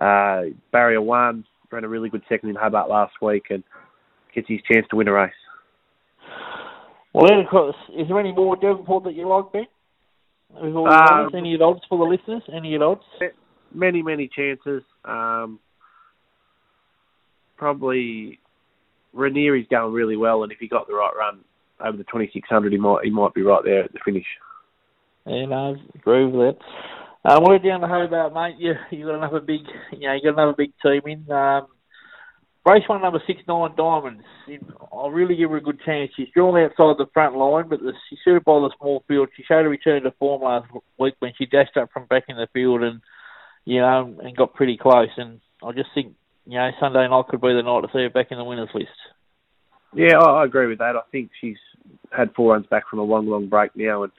uh, 0.00 0.42
barrier 0.70 1.02
one 1.02 1.44
ran 1.70 1.84
a 1.84 1.88
really 1.88 2.08
good 2.08 2.22
second 2.28 2.50
in 2.50 2.56
Hobart 2.56 2.88
last 2.88 3.14
week, 3.22 3.46
and 3.50 3.64
gets 4.34 4.48
his 4.48 4.60
chance 4.70 4.86
to 4.90 4.96
win 4.96 5.08
a 5.08 5.12
race. 5.12 5.32
Well, 7.12 7.26
then, 7.28 7.40
of 7.40 7.48
course, 7.50 7.76
is 7.96 8.08
there 8.08 8.20
any 8.20 8.32
more 8.32 8.56
Devonport 8.56 9.04
that 9.04 9.14
you 9.14 9.28
like, 9.28 9.52
Ben? 9.52 9.66
With 10.50 10.74
all 10.74 10.84
the 10.84 10.90
odds? 10.90 11.34
Any 11.36 11.58
odds 11.60 11.80
for 11.88 11.98
the 11.98 12.04
listeners? 12.04 12.42
Any 12.54 12.76
odds? 12.76 13.02
Many, 13.74 14.02
many 14.02 14.28
chances. 14.28 14.82
Um, 15.04 15.58
probably 17.56 18.38
Ranieri's 19.14 19.68
going 19.70 19.92
really 19.92 20.16
well, 20.16 20.42
and 20.42 20.52
if 20.52 20.58
he 20.58 20.68
got 20.68 20.86
the 20.88 20.94
right 20.94 21.12
run 21.16 21.40
over 21.80 21.96
the 21.96 22.04
2600, 22.04 22.72
he 22.72 22.78
might 22.78 23.04
he 23.04 23.10
might 23.10 23.34
be 23.34 23.42
right 23.42 23.62
there 23.64 23.84
at 23.84 23.92
the 23.92 24.00
finish. 24.04 24.26
Yeah, 25.26 25.46
no, 25.46 25.74
I 25.74 25.98
agree 25.98 26.26
with 26.26 26.56
that. 26.56 26.64
Uh, 27.24 27.40
we're 27.40 27.58
down 27.58 27.80
to 27.80 27.86
Hobart, 27.86 28.34
mate. 28.34 28.56
You 28.58 28.74
you 28.90 29.06
got 29.06 29.16
another 29.16 29.40
big, 29.40 29.60
you 29.92 30.08
know, 30.08 30.14
you 30.14 30.22
got 30.24 30.40
another 30.40 30.56
big 30.56 30.72
team 30.82 31.02
in. 31.06 31.30
Um, 31.30 31.68
race 32.66 32.82
one, 32.88 33.02
number 33.02 33.22
six, 33.26 33.40
nine 33.46 33.76
diamonds. 33.76 34.24
I'll 34.92 35.10
really 35.10 35.36
give 35.36 35.50
her 35.50 35.58
a 35.58 35.62
good 35.62 35.80
chance. 35.84 36.10
She's 36.16 36.28
drawn 36.34 36.58
outside 36.58 36.96
the 36.98 37.06
front 37.14 37.36
line, 37.36 37.68
but 37.68 37.80
the, 37.80 37.92
she's 38.08 38.18
suited 38.24 38.44
by 38.44 38.54
the 38.54 38.70
small 38.78 39.04
field. 39.06 39.28
She 39.36 39.44
showed 39.44 39.66
a 39.66 39.68
return 39.68 40.02
to 40.02 40.10
form 40.18 40.42
last 40.42 40.66
week 40.98 41.14
when 41.20 41.32
she 41.38 41.46
dashed 41.46 41.76
up 41.76 41.90
from 41.92 42.06
back 42.06 42.24
in 42.28 42.36
the 42.36 42.48
field 42.52 42.82
and 42.82 43.00
you 43.64 43.80
know 43.80 44.14
and 44.22 44.36
got 44.36 44.54
pretty 44.54 44.76
close. 44.76 45.08
And 45.16 45.40
I 45.62 45.72
just 45.72 45.90
think 45.94 46.14
you 46.46 46.58
know 46.58 46.70
Sunday 46.80 47.06
night 47.08 47.26
could 47.28 47.40
be 47.40 47.54
the 47.54 47.62
night 47.62 47.82
to 47.82 47.88
see 47.92 48.02
her 48.02 48.10
back 48.10 48.28
in 48.30 48.38
the 48.38 48.44
winners 48.44 48.70
list. 48.74 48.90
Yeah, 49.94 50.18
I, 50.18 50.44
agree 50.44 50.68
with 50.68 50.78
that. 50.78 50.96
I 50.96 51.02
think 51.10 51.30
she's 51.38 51.58
had 52.10 52.34
four 52.34 52.52
runs 52.52 52.66
back 52.66 52.88
from 52.88 52.98
a 52.98 53.04
long, 53.04 53.26
long 53.26 53.48
break 53.48 53.72
now, 53.76 54.04
and 54.04 54.12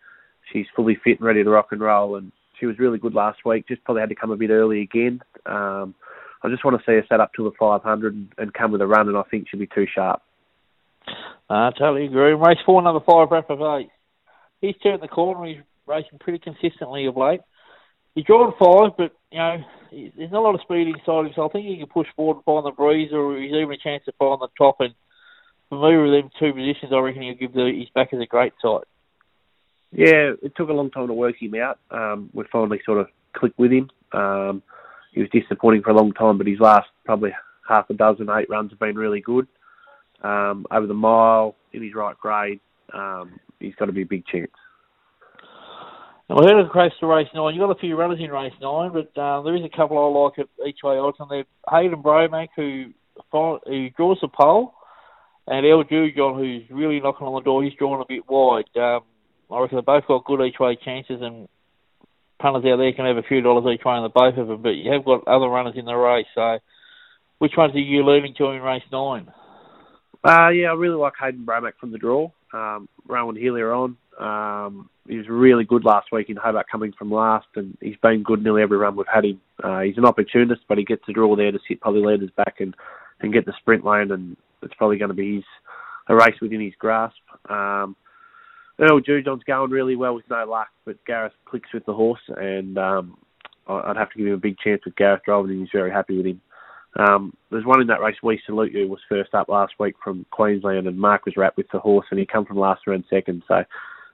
she's 0.52 0.68
fully 0.76 0.98
fit 1.04 1.20
and 1.20 1.26
ready 1.26 1.44
to 1.44 1.50
rock 1.50 1.70
and 1.72 1.82
roll. 1.82 2.16
And 2.16 2.32
she 2.60 2.68
was 2.68 2.78
really 2.78 3.00
good 3.00 3.16
last 3.16 3.40
week. 3.44 3.68
Just 3.68 3.84
probably 3.84 4.02
had 4.02 4.10
to 4.10 4.16
come 4.16 4.30
a 4.30 4.38
bit 4.38 4.52
early 4.52 4.82
again. 4.82 5.22
Um, 5.48 5.96
I 6.44 6.50
just 6.50 6.64
want 6.64 6.78
to 6.78 6.84
see 6.86 6.94
her 6.94 7.06
set 7.10 7.22
up 7.22 7.34
to 7.34 7.44
the 7.44 7.52
500 7.58 8.14
and, 8.14 8.28
and 8.38 8.54
come 8.54 8.72
with 8.72 8.82
a 8.82 8.88
run, 8.88 9.08
and 9.08 9.18
I 9.18 9.24
think 9.24 9.48
she'll 9.50 9.60
be 9.60 9.68
too 9.68 9.88
sharp. 9.92 10.22
I 11.50 11.72
totally 11.78 12.06
agree. 12.06 12.34
Race 12.34 12.58
four, 12.66 12.82
number 12.82 13.04
five, 13.06 13.32
Rapid 13.32 13.60
Eight. 13.78 13.90
He's 14.62 14.76
turned 14.82 15.02
the 15.02 15.08
corner. 15.08 15.46
He's 15.46 15.64
racing 15.86 16.20
pretty 16.20 16.40
consistently 16.40 17.06
of 17.06 17.18
late. 17.18 17.42
He's 18.16 18.26
drawn 18.26 18.54
five, 18.60 18.98
but 18.98 19.16
you 19.32 19.40
know 19.40 19.64
there's 19.92 20.32
not 20.32 20.40
a 20.40 20.48
lot 20.48 20.56
of 20.56 20.62
speed 20.62 20.88
inside 20.88 21.26
him, 21.26 21.32
so 21.36 21.48
I 21.48 21.50
think 21.50 21.68
he 21.68 21.78
can 21.78 21.88
push 21.88 22.08
forward 22.16 22.38
and 22.38 22.46
find 22.46 22.66
the 22.66 22.72
breeze, 22.72 23.12
or 23.12 23.38
he's 23.38 23.52
even 23.52 23.72
a 23.72 23.78
chance 23.78 24.04
to 24.06 24.12
find 24.14 24.40
the 24.40 24.50
top. 24.58 24.78
And 24.80 24.94
for 25.70 25.90
me, 25.90 25.98
with 25.98 26.12
them 26.12 26.32
two 26.40 26.54
positions, 26.54 26.92
I 26.94 27.00
reckon 27.00 27.24
he'll 27.24 27.36
give 27.36 27.54
the, 27.54 27.72
his 27.76 27.90
back 27.94 28.14
as 28.14 28.20
a 28.20 28.26
great 28.26 28.54
sight. 28.62 28.84
Yeah, 29.92 30.34
it 30.42 30.56
took 30.56 30.70
a 30.70 30.74
long 30.74 30.90
time 30.90 31.08
to 31.08 31.14
work 31.14 31.36
him 31.40 31.56
out. 31.56 31.80
Um, 31.92 32.30
we 32.34 32.46
finally 32.52 32.82
sort 32.86 33.00
of 33.00 33.08
clicked 33.34 33.60
with 33.60 33.72
him. 33.72 33.90
Um, 34.12 34.64
he 35.12 35.22
was 35.22 35.30
disappointing 35.30 35.84
for 35.84 35.92
a 35.92 35.96
long 35.96 36.14
time, 36.14 36.38
but 36.38 36.48
his 36.48 36.60
last 36.60 36.88
probably 37.06 37.32
half 37.68 37.90
a 37.90 37.94
dozen, 37.94 38.30
eight 38.30 38.50
runs 38.50 38.72
have 38.72 38.80
been 38.80 38.96
really 38.96 39.22
good. 39.22 39.48
Um, 40.24 40.66
over 40.72 40.88
the 40.88 40.94
mile, 40.94 41.56
in 41.74 41.84
his 41.84 41.94
right 41.94 42.18
grade, 42.18 42.60
um, 42.94 43.40
he's 43.60 43.76
got 43.76 43.86
to 43.86 43.92
be 43.92 44.02
a 44.02 44.06
big 44.06 44.26
chance. 44.26 44.52
Now, 46.34 46.40
we 46.42 46.48
heard 46.48 46.66
of 46.66 46.72
crash 46.72 46.94
to 47.00 47.06
race 47.06 47.28
nine. 47.36 47.54
You've 47.54 47.62
got 47.62 47.78
a 47.78 47.80
few 47.80 47.96
runners 47.96 48.18
in 48.20 48.32
race 48.32 48.54
nine, 48.60 48.92
but 48.92 49.22
uh, 49.22 49.44
there 49.44 49.56
is 49.56 49.64
a 49.64 49.78
couple 49.78 50.00
I 50.00 50.20
like 50.20 50.40
at 50.40 50.68
each 50.68 50.80
way 50.84 50.98
odds, 50.98 51.18
and 51.20 51.30
they're 51.30 51.46
Hayden 51.70 52.02
Bromack, 52.02 52.48
who 52.56 52.86
who 53.32 53.90
draws 53.92 54.18
the 54.20 54.28
pole, 54.28 54.74
and 55.46 55.64
El 55.64 55.84
Jujon, 55.84 56.40
who's 56.40 56.64
really 56.72 57.00
knocking 57.00 57.28
on 57.28 57.36
the 57.36 57.46
door. 57.46 57.64
He's 57.64 57.76
drawn 57.78 58.02
a 58.02 58.06
bit 58.10 58.28
wide. 58.28 58.66
Um, 58.76 59.02
I 59.52 59.60
reckon 59.60 59.78
they 59.78 59.84
both 59.84 60.08
got 60.08 60.26
good 60.26 60.44
each 60.44 60.60
way 60.60 60.76
chances, 60.84 61.22
and 61.22 61.48
punters 62.40 62.66
out 62.66 62.78
there 62.78 62.94
can 62.94 63.06
have 63.06 63.18
a 63.18 63.28
few 63.28 63.42
dollars 63.42 63.72
each 63.72 63.86
way 63.86 63.94
on 63.94 64.02
the 64.02 64.10
both 64.10 64.36
of 64.36 64.48
them. 64.48 64.64
But 64.64 64.70
you 64.70 64.92
have 64.92 65.06
got 65.06 65.28
other 65.28 65.46
runners 65.46 65.76
in 65.78 65.86
the 65.86 65.94
race, 65.94 66.26
so 66.34 66.58
which 67.38 67.54
ones 67.56 67.76
are 67.76 67.80
you 67.80 68.10
leaning 68.10 68.34
to 68.40 68.50
in 68.50 68.62
race 68.64 68.82
nine? 68.92 69.32
Uh, 70.24 70.50
yeah, 70.50 70.72
I 70.72 70.74
really 70.74 70.96
like 70.96 71.14
Hayden 71.22 71.46
Bromack 71.46 71.74
from 71.80 71.92
the 71.92 72.00
draw. 72.00 72.32
Um, 72.52 72.90
Rohan 73.06 73.36
Hillier 73.36 73.72
on. 73.72 73.98
Um, 74.20 74.90
he 75.08 75.18
was 75.18 75.28
really 75.28 75.64
good 75.64 75.84
last 75.84 76.12
week 76.12 76.30
in 76.30 76.36
Hobart 76.36 76.68
coming 76.72 76.94
from 76.98 77.12
last, 77.12 77.48
and 77.56 77.78
he's 77.82 77.98
been 78.02 78.24
good 78.24 78.44
nearly 78.44 78.62
every 78.62 78.78
run 78.78 78.96
we've 78.96 79.06
had 79.12 79.26
him. 79.26 79.42
Uh, 79.64 79.82
he's 79.82 79.98
an 79.98 80.06
opportunist, 80.06 80.62
but 80.68 80.78
he 80.78 80.86
gets 80.86 81.04
the 81.08 81.14
draw 81.14 81.36
there 81.36 81.52
to 81.52 81.60
sit 81.68 81.82
probably 81.82 82.02
leaders 82.02 82.30
back 82.38 82.56
and, 82.60 82.76
and 83.22 83.34
get 83.34 83.46
the 83.46 83.54
sprint 83.60 83.84
lane, 83.86 84.12
and 84.12 84.38
it's 84.62 84.74
probably 84.76 84.98
going 84.98 85.10
to 85.10 85.16
be 85.16 85.36
his 85.36 85.44
a 86.10 86.16
race 86.16 86.36
within 86.42 86.62
his 86.62 86.74
grasp. 86.78 87.16
Um, 87.50 87.96
Jujon's 88.80 89.44
going 89.44 89.72
really 89.72 89.96
well 89.96 90.16
with 90.16 90.30
no 90.30 90.46
luck, 90.46 90.68
but 90.86 91.04
Gareth 91.06 91.34
clicks 91.46 91.74
with 91.74 91.86
the 91.86 91.94
horse, 91.94 92.22
and 92.28 92.78
um, 92.78 93.18
I'd 93.68 93.98
have 93.98 94.12
to 94.12 94.18
give 94.18 94.28
him 94.28 94.34
a 94.34 94.38
big 94.38 94.58
chance 94.58 94.82
with 94.86 94.96
Gareth 94.96 95.22
driving, 95.26 95.52
and 95.52 95.60
he's 95.62 95.70
very 95.72 95.92
happy 95.92 96.18
with 96.18 96.26
him. 96.26 96.42
Um, 96.96 97.34
there's 97.50 97.66
one 97.66 97.82
in 97.82 97.88
that 97.88 98.02
race, 98.02 98.18
We 98.22 98.42
Salute 98.46 98.74
You, 98.74 98.88
was 98.88 99.00
first 99.10 99.34
up 99.34 99.50
last 99.50 99.74
week 99.80 99.96
from 100.04 100.26
Queensland, 100.32 100.88
and 100.88 100.98
Mark 100.98 101.26
was 101.26 101.38
wrapped 101.38 101.58
with 101.58 101.70
the 101.72 101.80
horse, 101.80 102.06
and 102.12 102.20
he 102.20 102.26
come 102.26 102.46
from 102.46 102.58
last 102.58 102.86
round 102.86 103.06
second, 103.10 103.44
so 103.48 103.64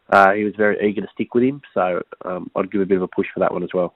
uh, 0.09 0.33
he 0.33 0.43
was 0.43 0.53
very 0.57 0.77
eager 0.87 1.01
to 1.01 1.07
stick 1.13 1.33
with 1.33 1.43
him, 1.43 1.61
so 1.73 2.01
um, 2.25 2.49
I'd 2.55 2.71
give 2.71 2.81
a 2.81 2.85
bit 2.85 2.97
of 2.97 3.03
a 3.03 3.07
push 3.07 3.27
for 3.33 3.39
that 3.41 3.53
one 3.53 3.63
as 3.63 3.69
well. 3.73 3.93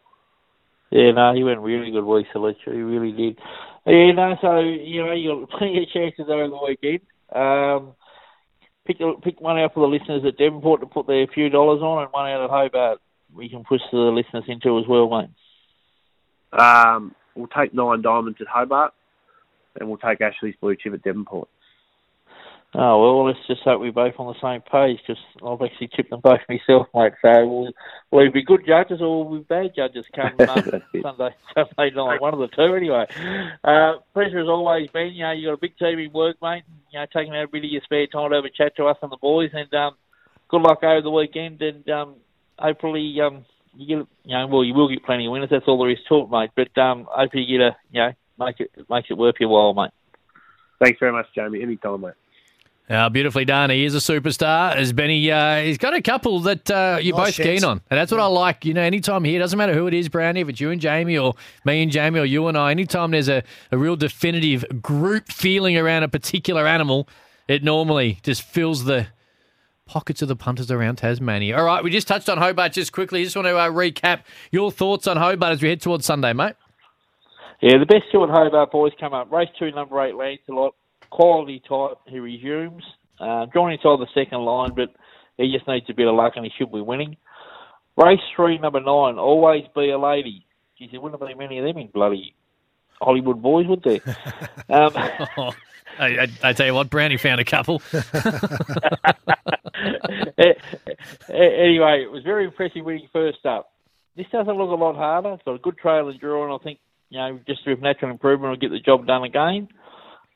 Yeah, 0.91 1.11
no, 1.11 1.33
he 1.33 1.43
went 1.43 1.59
really 1.59 1.91
good 1.91 2.03
We 2.03 2.25
Salute 2.31 2.57
You, 2.67 2.73
he 2.73 2.79
really 2.81 3.11
did. 3.11 3.39
Yeah, 3.85 4.11
no, 4.11 4.35
so, 4.41 4.59
you 4.59 5.03
know, 5.03 5.13
you 5.13 5.47
got 5.47 5.57
plenty 5.57 5.83
of 5.83 5.89
chances 5.89 6.25
over 6.29 6.47
the 6.47 6.59
weekend. 6.67 7.01
Um, 7.33 7.93
pick 8.85 8.97
pick 9.23 9.41
one 9.41 9.57
out 9.57 9.73
for 9.73 9.79
the 9.79 9.87
listeners 9.87 10.23
at 10.27 10.37
Devonport 10.37 10.81
to 10.81 10.87
put 10.87 11.07
their 11.07 11.25
few 11.27 11.49
dollars 11.49 11.81
on, 11.81 12.03
and 12.03 12.11
one 12.11 12.29
out 12.29 12.43
at 12.43 12.49
Hobart 12.49 12.99
we 13.35 13.49
can 13.49 13.63
push 13.63 13.81
the 13.91 13.97
listeners 13.97 14.43
into 14.47 14.77
as 14.77 14.85
well, 14.87 15.09
mate. 15.09 15.29
Um, 16.59 17.15
we'll 17.35 17.47
take 17.47 17.73
nine 17.73 18.01
diamonds 18.01 18.37
at 18.41 18.47
Hobart, 18.47 18.93
and 19.79 19.89
we'll 19.89 19.97
take 19.97 20.21
Ashley's 20.21 20.55
blue 20.61 20.75
chip 20.75 20.93
at 20.93 21.03
Devonport. 21.03 21.49
Oh 22.75 22.99
well, 22.99 23.25
let's 23.27 23.37
just 23.47 23.61
hope 23.61 23.81
we're 23.81 23.91
both 23.91 24.15
on 24.17 24.33
the 24.33 24.41
same 24.41 24.61
page 24.61 24.99
because 25.05 25.21
I've 25.45 25.61
actually 25.61 25.89
tipped 25.95 26.09
them 26.09 26.21
both 26.21 26.39
myself, 26.49 26.87
mate. 26.95 27.13
So 27.21 27.45
we'll, 27.45 27.71
we'll 28.09 28.31
be 28.31 28.43
good 28.43 28.65
judges 28.65 28.99
or 28.99 29.23
we'll 29.23 29.39
be 29.39 29.45
bad 29.45 29.75
judges 29.75 30.05
come 30.15 30.39
um, 30.49 30.63
Sunday 31.01 31.35
Sunday 31.53 31.95
night, 31.95 32.19
one 32.19 32.33
of 32.33 32.39
the 32.39 32.47
two 32.47 32.73
anyway. 32.73 33.05
Uh, 33.63 34.01
pleasure 34.13 34.39
as 34.39 34.47
always, 34.47 34.89
Ben. 34.91 35.11
You 35.13 35.23
know 35.23 35.31
you 35.33 35.47
got 35.49 35.53
a 35.53 35.57
big 35.57 35.77
team 35.77 35.99
in 35.99 36.11
work, 36.11 36.37
mate. 36.41 36.63
You 36.91 36.99
know 36.99 37.05
taking 37.13 37.35
out 37.35 37.45
a 37.45 37.47
bit 37.47 37.63
of 37.63 37.69
your 37.69 37.81
spare 37.83 38.07
time 38.07 38.31
to 38.31 38.37
have 38.37 38.45
a 38.45 38.49
chat 38.49 38.75
to 38.77 38.85
us 38.85 38.97
and 39.03 39.11
the 39.11 39.17
boys, 39.21 39.51
and 39.53 39.71
um, 39.75 39.95
good 40.49 40.61
luck 40.61 40.83
over 40.83 41.01
the 41.01 41.11
weekend, 41.11 41.61
and 41.61 41.87
um, 41.89 42.15
hopefully 42.57 43.15
um, 43.21 43.45
you 43.75 43.85
get 43.85 44.07
you 44.23 44.35
know 44.35 44.47
well 44.47 44.63
you 44.63 44.73
will 44.73 44.89
get 44.89 45.05
plenty 45.05 45.27
of 45.27 45.31
winners. 45.31 45.49
That's 45.51 45.65
all 45.67 45.77
there 45.77 45.91
is 45.91 45.99
to 46.09 46.21
it, 46.21 46.31
mate. 46.31 46.49
But 46.55 46.75
um, 46.81 47.05
hopefully 47.07 47.43
you 47.43 47.59
get 47.59 47.67
a 47.67 47.75
you 47.91 48.01
know 48.01 48.13
make 48.39 48.59
it 48.59 48.71
makes 48.89 49.09
it 49.11 49.17
worth 49.17 49.35
your 49.39 49.49
while, 49.49 49.75
mate. 49.75 49.91
Thanks 50.83 50.99
very 50.99 51.11
much, 51.11 51.27
Jamie. 51.35 51.61
Anytime, 51.61 52.01
mate. 52.01 52.13
Uh, 52.89 53.07
beautifully 53.07 53.45
done. 53.45 53.69
He 53.69 53.85
is 53.85 53.95
a 53.95 53.99
superstar. 53.99 54.75
As 54.75 54.91
Benny, 54.91 55.31
uh, 55.31 55.61
he's 55.61 55.77
got 55.77 55.93
a 55.93 56.01
couple 56.01 56.41
that 56.41 56.69
uh, 56.69 56.99
you're 57.01 57.15
nice 57.15 57.27
both 57.27 57.35
chance. 57.35 57.61
keen 57.61 57.63
on, 57.63 57.81
and 57.89 57.97
that's 57.97 58.11
what 58.11 58.19
I 58.19 58.25
like. 58.25 58.65
You 58.65 58.73
know, 58.73 58.81
anytime 58.81 59.23
here, 59.23 59.39
doesn't 59.39 59.57
matter 59.57 59.73
who 59.73 59.87
it 59.87 59.93
is, 59.93 60.09
Brownie, 60.09 60.41
if 60.41 60.49
it's 60.49 60.59
you 60.59 60.69
and 60.69 60.81
Jamie, 60.81 61.17
or 61.17 61.35
me 61.63 61.81
and 61.81 61.91
Jamie, 61.91 62.19
or 62.19 62.25
you 62.25 62.45
and 62.47 62.57
I. 62.57 62.71
Anytime 62.71 63.11
there's 63.11 63.29
a, 63.29 63.41
a 63.71 63.77
real 63.77 63.95
definitive 63.95 64.65
group 64.81 65.29
feeling 65.31 65.77
around 65.77 66.03
a 66.03 66.09
particular 66.09 66.67
animal, 66.67 67.07
it 67.47 67.63
normally 67.63 68.19
just 68.21 68.41
fills 68.41 68.83
the 68.83 69.07
pockets 69.85 70.21
of 70.21 70.27
the 70.27 70.35
punters 70.35 70.69
around 70.69 70.97
Tasmania. 70.97 71.57
All 71.57 71.63
right, 71.63 71.83
we 71.83 71.89
just 71.89 72.07
touched 72.07 72.27
on 72.27 72.37
Hobart 72.37 72.73
just 72.73 72.91
quickly. 72.91 73.23
Just 73.23 73.37
want 73.37 73.45
to 73.45 73.57
uh, 73.57 73.69
recap 73.69 74.23
your 74.51 74.71
thoughts 74.71 75.07
on 75.07 75.15
Hobart 75.15 75.53
as 75.53 75.61
we 75.61 75.69
head 75.69 75.79
towards 75.79 76.05
Sunday, 76.05 76.33
mate. 76.33 76.55
Yeah, 77.61 77.77
the 77.77 77.85
best 77.85 78.03
two 78.11 78.21
at 78.23 78.29
Hobart 78.29 78.71
boys 78.73 78.91
come 78.99 79.13
up. 79.13 79.31
Race 79.31 79.47
two, 79.57 79.71
number 79.71 80.01
eight, 80.03 80.15
Lancelot 80.15 80.75
quality 81.13 81.61
type. 81.67 81.97
He 82.07 82.19
resumes. 82.19 82.83
Uh, 83.19 83.45
drawn 83.45 83.71
inside 83.71 83.99
the 83.99 84.07
second 84.13 84.39
line, 84.39 84.71
but 84.75 84.89
he 85.37 85.51
just 85.53 85.67
needs 85.67 85.85
a 85.89 85.93
bit 85.93 86.07
of 86.07 86.15
luck 86.15 86.33
and 86.35 86.43
he 86.43 86.51
should 86.57 86.71
be 86.71 86.81
winning. 86.81 87.15
Race 87.95 88.19
three, 88.35 88.57
number 88.57 88.79
nine, 88.79 89.19
always 89.19 89.63
be 89.75 89.91
a 89.91 89.99
lady. 89.99 90.45
Geez, 90.77 90.89
there 90.91 90.99
wouldn't 90.99 91.21
have 91.21 91.29
been 91.29 91.37
many 91.37 91.59
of 91.59 91.65
them 91.65 91.77
in 91.77 91.87
bloody 91.87 92.33
Hollywood 92.99 93.41
boys, 93.41 93.67
would 93.67 93.83
there? 93.83 93.99
um, 94.69 94.91
oh, 95.37 95.51
I, 95.99 96.27
I, 96.41 96.53
tell 96.53 96.65
you 96.65 96.73
what, 96.73 96.89
Brownie 96.89 97.17
found 97.17 97.39
a 97.39 97.45
couple. 97.45 97.83
anyway, 101.29 102.01
it 102.01 102.11
was 102.11 102.23
very 102.23 102.45
impressive 102.45 102.83
winning 102.83 103.07
first 103.13 103.45
up. 103.45 103.71
This 104.17 104.25
doesn't 104.31 104.57
look 104.57 104.71
a 104.71 104.75
lot 104.75 104.95
harder. 104.95 105.33
It's 105.33 105.43
got 105.43 105.53
a 105.55 105.59
good 105.59 105.77
trail 105.77 106.09
and 106.09 106.19
draw, 106.19 106.45
and 106.45 106.53
I 106.59 106.63
think, 106.63 106.79
you 107.09 107.19
know, 107.19 107.39
just 107.47 107.61
with 107.67 107.79
natural 107.79 108.09
improvement, 108.09 108.49
will 108.49 108.57
get 108.57 108.71
the 108.71 108.79
job 108.79 109.05
done 109.05 109.23
again. 109.23 109.67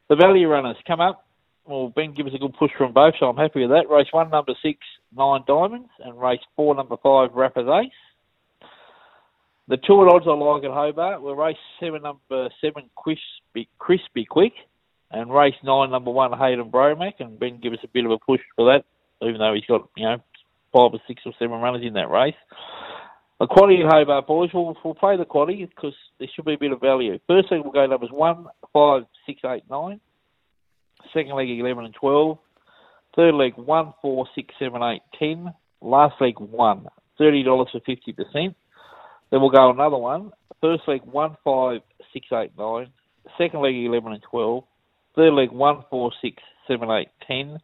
The 0.09 0.15
value 0.15 0.47
runners 0.47 0.77
come 0.85 1.01
up. 1.01 1.25
Well, 1.65 1.91
Ben 1.93 2.13
gives 2.13 2.29
us 2.29 2.35
a 2.35 2.39
good 2.39 2.55
push 2.57 2.71
from 2.77 2.93
both, 2.93 3.15
so 3.19 3.25
I'm 3.25 3.35
happy 3.35 3.61
with 3.61 3.71
that. 3.71 3.89
Race 3.93 4.07
one, 4.11 4.29
number 4.29 4.53
six, 4.63 4.79
Nine 5.15 5.41
Diamonds, 5.45 5.89
and 5.99 6.17
race 6.19 6.39
four, 6.55 6.73
number 6.75 6.95
five, 7.03 7.31
Rapper's 7.33 7.67
Ace. 7.67 7.91
The 9.67 9.75
two 9.75 9.95
odds 9.95 10.25
I 10.25 10.31
like 10.31 10.63
at 10.63 10.71
Hobart 10.71 11.21
were 11.21 11.35
race 11.35 11.57
seven, 11.81 12.03
number 12.03 12.49
seven, 12.61 12.89
Crispy, 12.95 13.67
Crispy 13.79 14.23
Quick, 14.23 14.53
and 15.11 15.33
race 15.33 15.55
nine, 15.61 15.91
number 15.91 16.11
one, 16.11 16.31
Hayden 16.37 16.71
Bromack, 16.71 17.15
and 17.19 17.37
Ben 17.37 17.59
give 17.61 17.73
us 17.73 17.79
a 17.83 17.89
bit 17.89 18.05
of 18.05 18.11
a 18.11 18.17
push 18.17 18.39
for 18.55 18.71
that, 18.71 18.85
even 19.21 19.39
though 19.39 19.53
he's 19.53 19.65
got, 19.65 19.89
you 19.97 20.05
know, 20.05 20.17
five 20.71 20.93
or 20.93 20.99
six 21.05 21.21
or 21.25 21.33
seven 21.37 21.59
runners 21.59 21.83
in 21.85 21.93
that 21.93 22.09
race. 22.09 22.35
The 23.39 23.45
quality 23.45 23.83
at 23.83 23.91
Hobart, 23.91 24.25
boys, 24.25 24.49
we'll, 24.53 24.75
we'll 24.83 24.95
play 24.95 25.15
the 25.15 25.25
quality 25.25 25.65
because 25.65 25.93
there 26.17 26.27
should 26.33 26.45
be 26.45 26.55
a 26.55 26.57
bit 26.57 26.71
of 26.71 26.81
value. 26.81 27.19
Firstly, 27.27 27.59
we'll 27.59 27.71
go 27.71 27.85
numbers 27.85 28.09
one, 28.11 28.47
five, 28.73 29.03
six, 29.27 29.41
eight, 29.45 29.63
nine. 29.69 29.99
Second 31.13 31.35
leg, 31.35 31.49
11 31.49 31.85
and 31.85 31.93
12. 31.93 32.37
Third 33.15 33.35
leg, 33.35 33.53
1, 33.55 33.93
4, 34.01 34.27
6, 34.33 34.53
7, 34.59 34.83
8, 34.83 35.01
10. 35.19 35.53
Last 35.81 36.15
leg, 36.19 36.39
1. 36.39 36.87
$30 37.19 37.71
for 37.71 37.79
50%. 37.79 38.55
Then 39.29 39.41
we'll 39.41 39.49
go 39.49 39.69
another 39.69 39.97
one. 39.97 40.31
First 40.61 40.83
leg, 40.87 41.01
1, 41.03 41.37
5, 41.43 41.81
6, 42.13 42.27
8, 42.31 42.51
9. 42.57 42.87
Second 43.37 43.61
leg, 43.61 43.75
11 43.75 44.13
and 44.13 44.23
12. 44.23 44.63
Third 45.15 45.33
leg, 45.33 45.51
1, 45.51 45.83
4, 45.89 46.11
6, 46.21 46.43
7, 46.67 46.89
8, 46.89 47.07
10. 47.27 47.57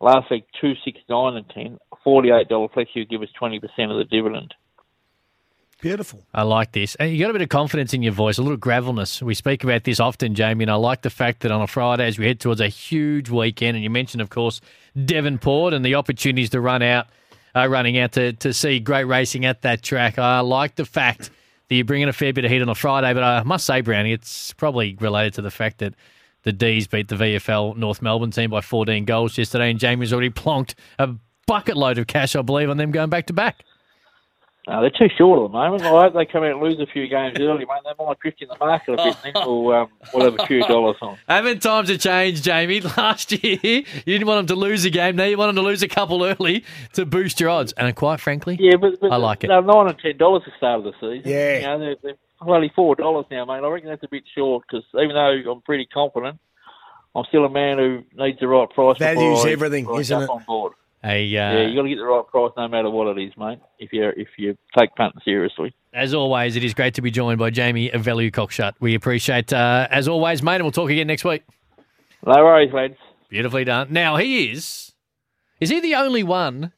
Last 0.00 0.30
leg, 0.30 0.42
2, 0.60 0.72
6, 0.84 0.98
9 1.08 1.36
and 1.36 1.48
10. 1.50 1.78
$48 2.06 2.72
flex, 2.72 2.90
you 2.94 3.04
give 3.04 3.22
us 3.22 3.28
20% 3.40 3.62
of 3.90 3.98
the 3.98 4.04
dividend. 4.10 4.54
Beautiful. 5.80 6.26
I 6.34 6.42
like 6.42 6.72
this. 6.72 6.96
And 6.96 7.12
you 7.12 7.20
got 7.20 7.30
a 7.30 7.32
bit 7.32 7.42
of 7.42 7.50
confidence 7.50 7.94
in 7.94 8.02
your 8.02 8.12
voice, 8.12 8.36
a 8.36 8.42
little 8.42 8.56
gravelness. 8.56 9.22
We 9.22 9.34
speak 9.34 9.62
about 9.62 9.84
this 9.84 10.00
often, 10.00 10.34
Jamie, 10.34 10.64
and 10.64 10.70
I 10.70 10.74
like 10.74 11.02
the 11.02 11.10
fact 11.10 11.40
that 11.40 11.52
on 11.52 11.62
a 11.62 11.68
Friday, 11.68 12.06
as 12.06 12.18
we 12.18 12.26
head 12.26 12.40
towards 12.40 12.60
a 12.60 12.66
huge 12.66 13.30
weekend, 13.30 13.76
and 13.76 13.84
you 13.84 13.90
mentioned, 13.90 14.20
of 14.20 14.28
course, 14.28 14.60
Devonport 15.04 15.72
and 15.74 15.84
the 15.84 15.94
opportunities 15.94 16.50
to 16.50 16.60
run 16.60 16.82
out, 16.82 17.06
uh, 17.54 17.68
running 17.68 17.96
out 17.96 18.12
to, 18.12 18.32
to 18.34 18.52
see 18.52 18.80
great 18.80 19.04
racing 19.04 19.44
at 19.44 19.62
that 19.62 19.82
track. 19.82 20.18
I 20.18 20.40
like 20.40 20.74
the 20.74 20.84
fact 20.84 21.30
that 21.68 21.74
you're 21.74 21.84
bringing 21.84 22.08
a 22.08 22.12
fair 22.12 22.32
bit 22.32 22.44
of 22.44 22.50
heat 22.50 22.60
on 22.60 22.68
a 22.68 22.74
Friday, 22.74 23.14
but 23.14 23.22
I 23.22 23.44
must 23.44 23.64
say, 23.64 23.80
Brownie, 23.80 24.12
it's 24.12 24.52
probably 24.54 24.96
related 25.00 25.34
to 25.34 25.42
the 25.42 25.50
fact 25.50 25.78
that 25.78 25.94
the 26.42 26.52
D's 26.52 26.88
beat 26.88 27.06
the 27.06 27.14
VFL 27.14 27.76
North 27.76 28.02
Melbourne 28.02 28.32
team 28.32 28.50
by 28.50 28.62
14 28.62 29.04
goals 29.04 29.38
yesterday, 29.38 29.70
and 29.70 29.78
Jamie's 29.78 30.12
already 30.12 30.30
plonked 30.30 30.74
a 30.98 31.10
bucket 31.46 31.76
load 31.76 31.98
of 31.98 32.08
cash, 32.08 32.34
I 32.34 32.42
believe, 32.42 32.68
on 32.68 32.78
them 32.78 32.90
going 32.90 33.10
back 33.10 33.26
to 33.26 33.32
back. 33.32 33.64
Uh, 34.68 34.82
they're 34.82 34.90
too 34.90 35.08
short 35.16 35.38
at 35.40 35.50
the 35.50 35.58
moment. 35.58 35.82
I 35.82 35.88
hope 35.88 36.12
they 36.12 36.26
come 36.26 36.42
out 36.44 36.50
and 36.52 36.60
lose 36.60 36.78
a 36.78 36.84
few 36.86 37.08
games 37.08 37.38
early, 37.40 37.60
mate. 37.64 37.80
They 37.84 38.04
might 38.04 38.18
drift 38.20 38.42
in 38.42 38.48
the 38.48 38.56
market 38.60 38.92
a 38.92 38.96
bit, 38.96 39.16
and 39.24 39.34
then 39.34 39.42
we'll, 39.46 39.72
um, 39.72 39.88
we'll 40.12 40.30
have 40.30 40.38
a 40.38 40.46
few 40.46 40.60
dollars 40.60 40.96
on. 41.00 41.16
Haven't 41.28 41.62
times 41.62 41.88
have 41.88 42.00
changed, 42.00 42.44
Jamie? 42.44 42.80
Last 42.96 43.32
year, 43.32 43.58
you 43.62 43.82
didn't 44.04 44.26
want 44.26 44.46
them 44.46 44.54
to 44.54 44.60
lose 44.60 44.84
a 44.84 44.90
game. 44.90 45.16
Now 45.16 45.24
you 45.24 45.38
want 45.38 45.48
them 45.48 45.56
to 45.56 45.62
lose 45.66 45.82
a 45.82 45.88
couple 45.88 46.22
early 46.22 46.64
to 46.92 47.06
boost 47.06 47.40
your 47.40 47.48
odds. 47.48 47.72
And 47.78 47.96
quite 47.96 48.20
frankly, 48.20 48.58
Yeah, 48.60 48.76
but, 48.76 49.00
but 49.00 49.10
I 49.10 49.16
like 49.16 49.42
it. 49.42 49.46
They're 49.48 49.62
nine 49.62 49.88
and 49.88 49.98
ten 49.98 50.18
dollars 50.18 50.42
at 50.46 50.52
the 50.52 50.56
start 50.58 50.78
of 50.80 50.84
the 50.84 50.92
season. 51.00 51.22
Yeah. 51.30 51.56
you 51.60 51.62
know, 51.66 51.78
they're, 51.78 51.96
they're 52.02 52.54
only 52.54 52.70
four 52.76 52.94
dollars 52.94 53.24
now, 53.30 53.46
mate. 53.46 53.64
I 53.64 53.68
reckon 53.68 53.88
that's 53.88 54.02
a 54.04 54.08
bit 54.08 54.24
short 54.34 54.64
because 54.68 54.84
even 54.94 55.14
though 55.14 55.50
I'm 55.50 55.62
pretty 55.62 55.86
confident, 55.86 56.38
I'm 57.14 57.24
still 57.28 57.46
a 57.46 57.50
man 57.50 57.78
who 57.78 58.04
needs 58.22 58.38
the 58.38 58.48
right 58.48 58.68
price. 58.68 58.98
Values 58.98 59.38
before 59.38 59.48
I- 59.48 59.52
everything, 59.52 59.88
I 59.88 59.94
isn't 59.94 60.18
jump 60.20 60.30
it? 60.30 60.32
On 60.34 60.44
board. 60.46 60.72
A, 61.04 61.08
uh, 61.08 61.22
yeah, 61.22 61.66
you 61.66 61.76
got 61.76 61.82
to 61.82 61.88
get 61.88 61.96
the 61.96 62.04
right 62.04 62.26
price 62.26 62.50
no 62.56 62.66
matter 62.66 62.90
what 62.90 63.16
it 63.16 63.22
is, 63.22 63.32
mate. 63.36 63.60
If 63.78 63.92
you 63.92 64.12
if 64.16 64.28
you 64.36 64.56
take 64.76 64.94
punting 64.96 65.20
seriously. 65.24 65.72
as 65.92 66.12
always, 66.12 66.56
it 66.56 66.64
is 66.64 66.74
great 66.74 66.94
to 66.94 67.02
be 67.02 67.10
joined 67.10 67.38
by 67.38 67.50
Jamie 67.50 67.90
of 67.90 68.02
Value 68.02 68.32
Cockshutt. 68.32 68.72
We 68.80 68.94
appreciate, 68.96 69.52
uh, 69.52 69.86
as 69.90 70.08
always, 70.08 70.42
mate, 70.42 70.56
and 70.56 70.64
we'll 70.64 70.72
talk 70.72 70.90
again 70.90 71.06
next 71.06 71.24
week. 71.24 71.44
No 72.26 72.34
worries, 72.44 72.72
lads. 72.72 72.96
Beautifully 73.28 73.64
done. 73.64 73.92
Now, 73.92 74.16
he 74.16 74.50
is. 74.50 74.92
Is 75.60 75.70
he 75.70 75.80
the 75.80 75.94
only 75.94 76.22
one 76.22 76.72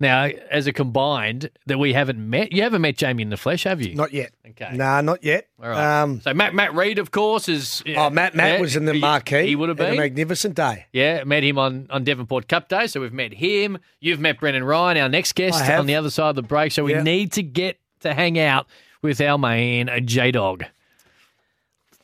now, 0.00 0.26
as 0.50 0.66
a 0.66 0.72
combined, 0.72 1.50
that 1.66 1.78
we 1.78 1.92
haven't 1.92 2.18
met? 2.18 2.52
You 2.52 2.62
haven't 2.62 2.82
met 2.82 2.96
Jamie 2.96 3.22
in 3.22 3.30
the 3.30 3.36
flesh, 3.36 3.64
have 3.64 3.82
you? 3.82 3.94
Not 3.94 4.12
yet. 4.12 4.32
Okay. 4.50 4.76
Nah, 4.76 5.00
not 5.00 5.24
yet. 5.24 5.48
All 5.60 5.68
right. 5.68 6.02
Um, 6.02 6.20
so 6.20 6.32
Matt 6.34 6.54
Matt 6.54 6.74
Reed, 6.74 6.98
of 6.98 7.10
course, 7.10 7.48
is. 7.48 7.82
oh, 7.96 8.08
Matt 8.10 8.34
Matt 8.34 8.54
yeah, 8.54 8.60
was 8.60 8.76
in 8.76 8.84
the 8.84 8.94
marquee. 8.94 9.46
He 9.46 9.56
would 9.56 9.68
have 9.68 9.78
been. 9.78 9.94
a 9.94 9.96
magnificent 9.96 10.54
day. 10.54 10.86
Yeah, 10.92 11.24
met 11.24 11.42
him 11.42 11.58
on, 11.58 11.88
on 11.90 12.04
Devonport 12.04 12.48
Cup 12.48 12.68
Day, 12.68 12.86
so 12.86 13.00
we've 13.00 13.12
met 13.12 13.32
him. 13.34 13.78
You've 14.00 14.20
met 14.20 14.38
Brendan 14.38 14.64
Ryan, 14.64 14.98
our 14.98 15.08
next 15.08 15.34
guest 15.34 15.62
on 15.68 15.86
the 15.86 15.96
other 15.96 16.10
side 16.10 16.30
of 16.30 16.36
the 16.36 16.42
break. 16.42 16.72
So 16.72 16.84
we 16.84 16.92
Yeah. 16.92 17.02
need 17.02 17.32
to 17.32 17.42
get 17.42 17.78
to 18.00 18.14
hang 18.14 18.38
out 18.38 18.66
with 19.02 19.20
our 19.20 19.38
man 19.38 19.90
J 20.06 20.30
Dog. 20.30 20.64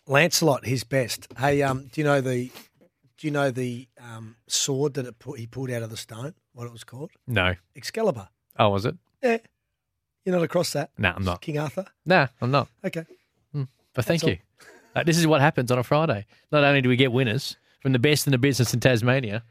Lancelot, 0.06 0.66
his 0.66 0.84
best. 0.84 1.28
Hey, 1.38 1.62
um, 1.62 1.88
do 1.92 2.00
you 2.00 2.04
know 2.04 2.20
the 2.20 2.50
do 3.18 3.26
you 3.26 3.30
know 3.30 3.50
the 3.50 3.88
um, 4.00 4.36
sword 4.46 4.94
that 4.94 5.06
it 5.06 5.18
put, 5.18 5.38
he 5.38 5.46
pulled 5.46 5.70
out 5.70 5.82
of 5.82 5.90
the 5.90 5.96
stone? 5.96 6.34
What 6.54 6.66
it 6.66 6.72
was 6.72 6.84
called? 6.84 7.10
No. 7.26 7.54
Excalibur. 7.76 8.28
Oh, 8.58 8.70
was 8.70 8.86
it? 8.86 8.96
Yeah. 9.22 9.38
You're 10.24 10.34
not 10.34 10.44
across 10.44 10.72
that? 10.72 10.90
No, 10.96 11.12
I'm 11.14 11.24
not. 11.24 11.42
King 11.42 11.58
Arthur. 11.58 11.86
No, 12.06 12.28
I'm 12.40 12.50
not. 12.50 12.68
Okay. 12.84 13.04
But 13.94 14.04
thank 14.04 14.20
That's 14.22 14.32
you. 14.32 14.66
Uh, 14.94 15.04
this 15.04 15.18
is 15.18 15.26
what 15.26 15.40
happens 15.40 15.70
on 15.70 15.78
a 15.78 15.82
Friday. 15.82 16.26
Not 16.52 16.64
only 16.64 16.82
do 16.82 16.88
we 16.88 16.96
get 16.96 17.12
winners 17.12 17.56
from 17.80 17.92
the 17.92 17.98
best 17.98 18.26
in 18.26 18.32
the 18.32 18.38
business 18.38 18.74
in 18.74 18.80
Tasmania, 18.80 19.44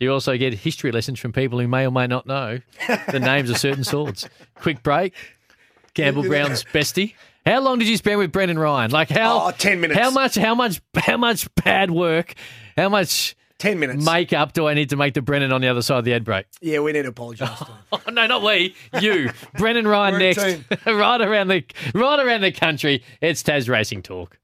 you 0.00 0.12
also 0.12 0.36
get 0.36 0.54
history 0.54 0.90
lessons 0.92 1.18
from 1.18 1.32
people 1.32 1.58
who 1.60 1.68
may 1.68 1.86
or 1.86 1.90
may 1.90 2.06
not 2.06 2.26
know 2.26 2.60
the 3.10 3.20
names 3.20 3.50
of 3.50 3.58
certain 3.58 3.84
swords. 3.84 4.28
Quick 4.54 4.82
break. 4.82 5.12
Campbell 5.94 6.22
Brown's 6.22 6.64
bestie. 6.64 7.14
How 7.46 7.60
long 7.60 7.78
did 7.78 7.88
you 7.88 7.96
spend 7.96 8.18
with 8.18 8.32
Brennan 8.32 8.58
Ryan? 8.58 8.90
Like 8.90 9.10
how? 9.10 9.48
Oh, 9.48 9.50
10 9.50 9.80
minutes. 9.80 10.00
How 10.00 10.10
much? 10.10 10.34
How 10.34 10.54
much? 10.54 10.80
How 10.96 11.16
much 11.16 11.46
bad 11.56 11.90
work? 11.90 12.34
How 12.76 12.88
much 12.88 13.36
Ten 13.58 13.78
minutes. 13.78 14.04
makeup 14.04 14.52
do 14.52 14.66
I 14.66 14.74
need 14.74 14.90
to 14.90 14.96
make 14.96 15.14
the 15.14 15.22
Brennan 15.22 15.52
on 15.52 15.60
the 15.60 15.68
other 15.68 15.80
side 15.82 15.98
of 15.98 16.04
the 16.04 16.12
ad 16.12 16.24
break? 16.24 16.46
Yeah, 16.60 16.80
we 16.80 16.92
need 16.92 17.02
to 17.02 17.08
apologise. 17.08 17.62
Oh, 17.92 18.00
no, 18.10 18.26
not 18.26 18.42
we. 18.42 18.74
You, 19.00 19.30
Brennan 19.56 19.86
Ryan 19.86 20.18
next, 20.18 20.38
right 20.86 21.20
around 21.20 21.46
the 21.48 21.64
right 21.94 22.18
around 22.18 22.40
the 22.40 22.50
country. 22.50 23.04
It's 23.20 23.42
Taz 23.42 23.68
Racing 23.68 24.02
Talk. 24.02 24.38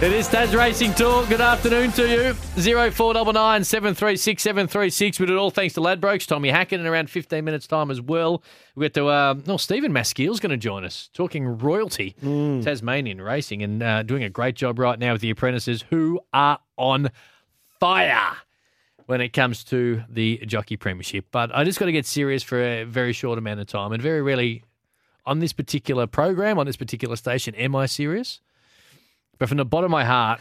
It 0.00 0.12
is 0.12 0.28
Taz 0.28 0.56
Racing 0.56 0.92
Talk. 0.94 1.28
Good 1.28 1.40
afternoon 1.40 1.90
to 1.92 2.08
you. 2.08 2.34
Zero 2.60 2.90
four 2.90 3.14
double 3.14 3.32
nine 3.32 3.64
seven 3.64 3.94
three 3.94 4.16
six 4.16 4.42
seven 4.42 4.66
three 4.68 4.90
six. 4.90 5.18
We 5.18 5.26
did 5.26 5.32
it 5.32 5.38
all 5.38 5.50
thanks 5.50 5.74
to 5.74 5.80
Ladbrokes. 5.80 6.26
Tommy 6.26 6.50
Hackett 6.50 6.78
in 6.80 6.86
around 6.86 7.10
fifteen 7.10 7.44
minutes 7.44 7.66
time 7.66 7.90
as 7.90 8.00
well. 8.00 8.42
We 8.76 8.84
get 8.84 8.94
to 8.94 9.06
uh, 9.08 9.34
oh 9.48 9.56
Stephen 9.56 9.92
Maskiell's 9.92 10.38
going 10.38 10.50
to 10.50 10.56
join 10.56 10.84
us 10.84 11.10
talking 11.14 11.46
royalty, 11.46 12.14
Tasmanian 12.62 13.20
racing, 13.20 13.62
and 13.62 13.82
uh, 13.82 14.02
doing 14.02 14.22
a 14.22 14.30
great 14.30 14.54
job 14.54 14.78
right 14.78 14.98
now 14.98 15.12
with 15.14 15.20
the 15.22 15.30
apprentices 15.30 15.84
who 15.90 16.20
are 16.32 16.58
on 16.76 17.10
fire 17.80 18.36
when 19.06 19.20
it 19.20 19.32
comes 19.32 19.64
to 19.64 20.02
the 20.08 20.38
jockey 20.46 20.76
premiership. 20.76 21.26
But 21.30 21.54
I 21.54 21.64
just 21.64 21.78
got 21.78 21.86
to 21.86 21.92
get 21.92 22.06
serious 22.06 22.42
for 22.42 22.60
a 22.60 22.84
very 22.84 23.12
short 23.12 23.38
amount 23.38 23.60
of 23.60 23.66
time, 23.66 23.92
and 23.92 24.02
very 24.02 24.22
rarely 24.22 24.64
on 25.24 25.38
this 25.40 25.52
particular 25.52 26.06
program, 26.06 26.58
on 26.58 26.66
this 26.66 26.76
particular 26.76 27.16
station, 27.16 27.54
am 27.54 27.74
I 27.74 27.86
serious. 27.86 28.40
But 29.38 29.48
from 29.48 29.58
the 29.58 29.64
bottom 29.64 29.86
of 29.86 29.90
my 29.90 30.04
heart, 30.04 30.40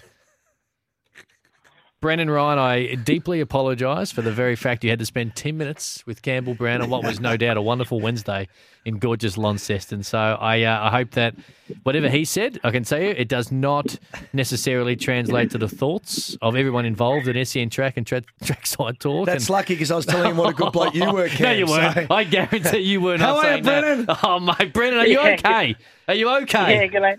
Brennan 2.06 2.30
Ryan, 2.30 2.60
I 2.60 2.94
deeply 2.94 3.40
apologise 3.40 4.12
for 4.12 4.22
the 4.22 4.32
very 4.32 4.56
fact 4.56 4.84
you 4.84 4.92
had 4.92 5.00
to 5.00 5.08
spend 5.08 5.36
10 5.36 5.58
minutes 5.58 6.06
with 6.06 6.22
Campbell 6.22 6.54
Brown 6.54 6.84
on 6.84 6.92
what 6.92 7.04
was 7.04 7.20
no 7.20 7.36
doubt 7.36 7.58
a 7.58 7.64
wonderful 7.64 8.00
Wednesday 8.00 8.48
in 8.86 9.00
gorgeous 9.00 9.40
Launceston. 9.40 10.04
So 10.04 10.20
I, 10.20 10.62
uh, 10.62 10.84
I 10.84 10.92
hope 10.92 11.10
that 11.14 11.34
whatever 11.82 12.08
he 12.08 12.24
said, 12.24 12.60
I 12.64 12.70
can 12.70 12.84
tell 12.84 13.02
you, 13.02 13.10
it 13.10 13.28
does 13.28 13.52
not 13.52 13.98
necessarily 14.34 14.96
translate 14.96 15.50
to 15.50 15.58
the 15.58 15.68
thoughts 15.68 16.38
of 16.44 16.56
everyone 16.56 16.86
involved 16.86 17.28
in 17.28 17.44
SEN 17.44 17.72
Track 17.72 17.98
and 17.98 18.06
tra- 18.06 18.22
Trackside 18.44 19.00
Talk. 19.00 19.26
That's 19.26 19.46
and, 19.46 19.50
lucky 19.50 19.74
because 19.74 19.90
I 19.90 19.96
was 19.96 20.06
telling 20.06 20.30
him 20.30 20.38
what 20.38 20.52
a 20.52 20.54
good 20.54 20.74
bloke 20.74 20.94
you 20.94 21.12
were, 21.12 21.28
no, 21.40 21.52
you 21.54 21.66
weren't. 21.66 21.96
so- 21.96 22.08
I 22.14 22.24
guarantee 22.24 22.82
you 22.82 23.02
were 23.02 23.18
not 23.18 23.26
How 23.26 23.38
are 23.38 23.58
you, 23.58 23.64
saying 23.64 23.64
that. 23.64 23.82
Brennan? 23.82 24.06
Oh, 24.22 24.40
mate, 24.40 24.74
Brennan, 24.74 25.00
are 25.00 25.08
you 25.08 25.22
Yeah, 25.22 25.38
okay? 25.44 25.76
Are 26.08 26.14
you 26.14 26.30
okay? 26.44 26.86
Yeah, 26.86 26.86
g'day. 26.86 27.16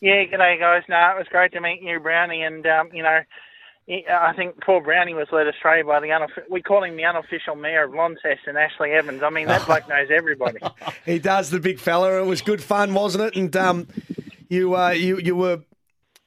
Yeah, 0.00 0.24
g'day, 0.24 0.58
guys. 0.58 0.84
No, 0.88 0.96
it 1.14 1.18
was 1.18 1.26
great 1.28 1.52
to 1.52 1.60
meet 1.60 1.82
you, 1.82 2.00
Brownie. 2.00 2.44
And, 2.44 2.66
um, 2.66 2.88
you 2.94 3.02
know, 3.02 3.20
he- 3.20 3.26
I 3.88 4.32
think 4.36 4.60
Paul 4.60 4.80
Brownie 4.80 5.14
was 5.14 5.26
led 5.32 5.48
astray 5.48 5.82
by 5.82 5.98
the 6.00 6.28
we 6.48 6.62
call 6.62 6.84
him 6.84 6.96
the 6.96 7.04
unofficial 7.04 7.56
mayor 7.56 7.84
of 7.84 7.94
Launceston, 7.94 8.56
Ashley 8.56 8.92
Evans. 8.92 9.22
I 9.22 9.30
mean, 9.30 9.48
that 9.48 9.66
bloke 9.66 9.88
knows 9.88 10.08
everybody. 10.10 10.58
He 11.04 11.18
does, 11.18 11.50
the 11.50 11.58
big 11.58 11.80
fella. 11.80 12.22
It 12.22 12.26
was 12.26 12.42
good 12.42 12.62
fun, 12.62 12.94
wasn't 12.94 13.24
it? 13.24 13.36
And 13.36 13.54
um, 13.56 13.88
you, 14.48 14.76
uh, 14.76 14.90
you, 14.90 15.18
you 15.18 15.34
were 15.34 15.60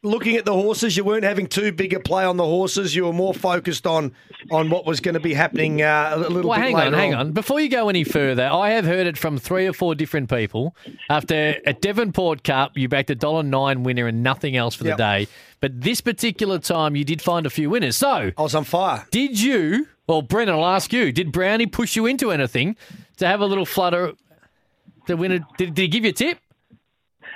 looking 0.06 0.36
at 0.38 0.46
the 0.46 0.54
horses. 0.54 0.96
You 0.96 1.04
weren't 1.04 1.24
having 1.24 1.48
too 1.48 1.72
big 1.72 1.94
a 1.94 2.00
play 2.00 2.24
on 2.24 2.38
the 2.38 2.46
horses. 2.46 2.96
You 2.96 3.06
were 3.06 3.14
more 3.14 3.34
focused 3.34 3.86
on 3.88 4.14
on 4.52 4.70
what 4.70 4.86
was 4.86 5.00
going 5.00 5.16
to 5.16 5.20
be 5.20 5.34
happening 5.34 5.82
uh, 5.82 6.12
a 6.14 6.18
little 6.18 6.50
Well, 6.50 6.58
bit 6.60 6.66
hang 6.66 6.76
later 6.76 6.88
on, 6.88 6.94
hang 6.94 7.14
on. 7.16 7.32
Before 7.32 7.60
you 7.60 7.68
go 7.70 7.90
any 7.90 8.04
further, 8.04 8.46
I 8.52 8.70
have 8.72 8.86
heard 8.86 9.08
it 9.08 9.18
from 9.18 9.38
three 9.38 9.66
or 9.68 9.74
four 9.74 9.96
different 9.96 10.30
people. 10.30 10.76
After 11.10 11.56
a 11.66 11.74
Devonport 11.74 12.44
Cup, 12.44 12.78
you 12.78 12.88
backed 12.88 13.10
a 13.10 13.16
dollar 13.16 13.44
nine 13.44 13.84
winner 13.84 14.08
and 14.08 14.22
nothing 14.24 14.56
else 14.56 14.76
for 14.76 14.86
Yep. 14.86 14.98
the 14.98 15.04
day. 15.04 15.28
But 15.62 15.82
this 15.82 16.00
particular 16.02 16.60
time, 16.60 16.96
you 16.96 17.04
did 17.04 17.22
find 17.22 17.46
a 17.46 17.50
few 17.50 17.70
winners. 17.72 17.98
So, 17.98 18.32
I 18.38 18.42
was 18.42 18.54
on 18.56 18.64
fire. 18.66 19.06
did 19.12 19.40
you? 19.42 19.88
Well, 20.08 20.22
Brennan, 20.22 20.54
I'll 20.56 20.66
ask 20.66 20.94
you. 20.94 21.12
Did 21.12 21.32
Brownie 21.32 21.66
push 21.66 21.96
you 21.96 22.06
into 22.06 22.30
anything 22.32 22.76
to 23.18 23.26
have 23.26 23.42
a 23.42 23.46
little 23.48 23.66
flutter 23.66 24.14
to 25.08 25.16
win? 25.18 25.32
A, 25.32 25.40
did, 25.58 25.74
did 25.74 25.82
he 25.82 25.88
give 25.88 26.04
you 26.04 26.12
a 26.12 26.14
tip? 26.14 26.38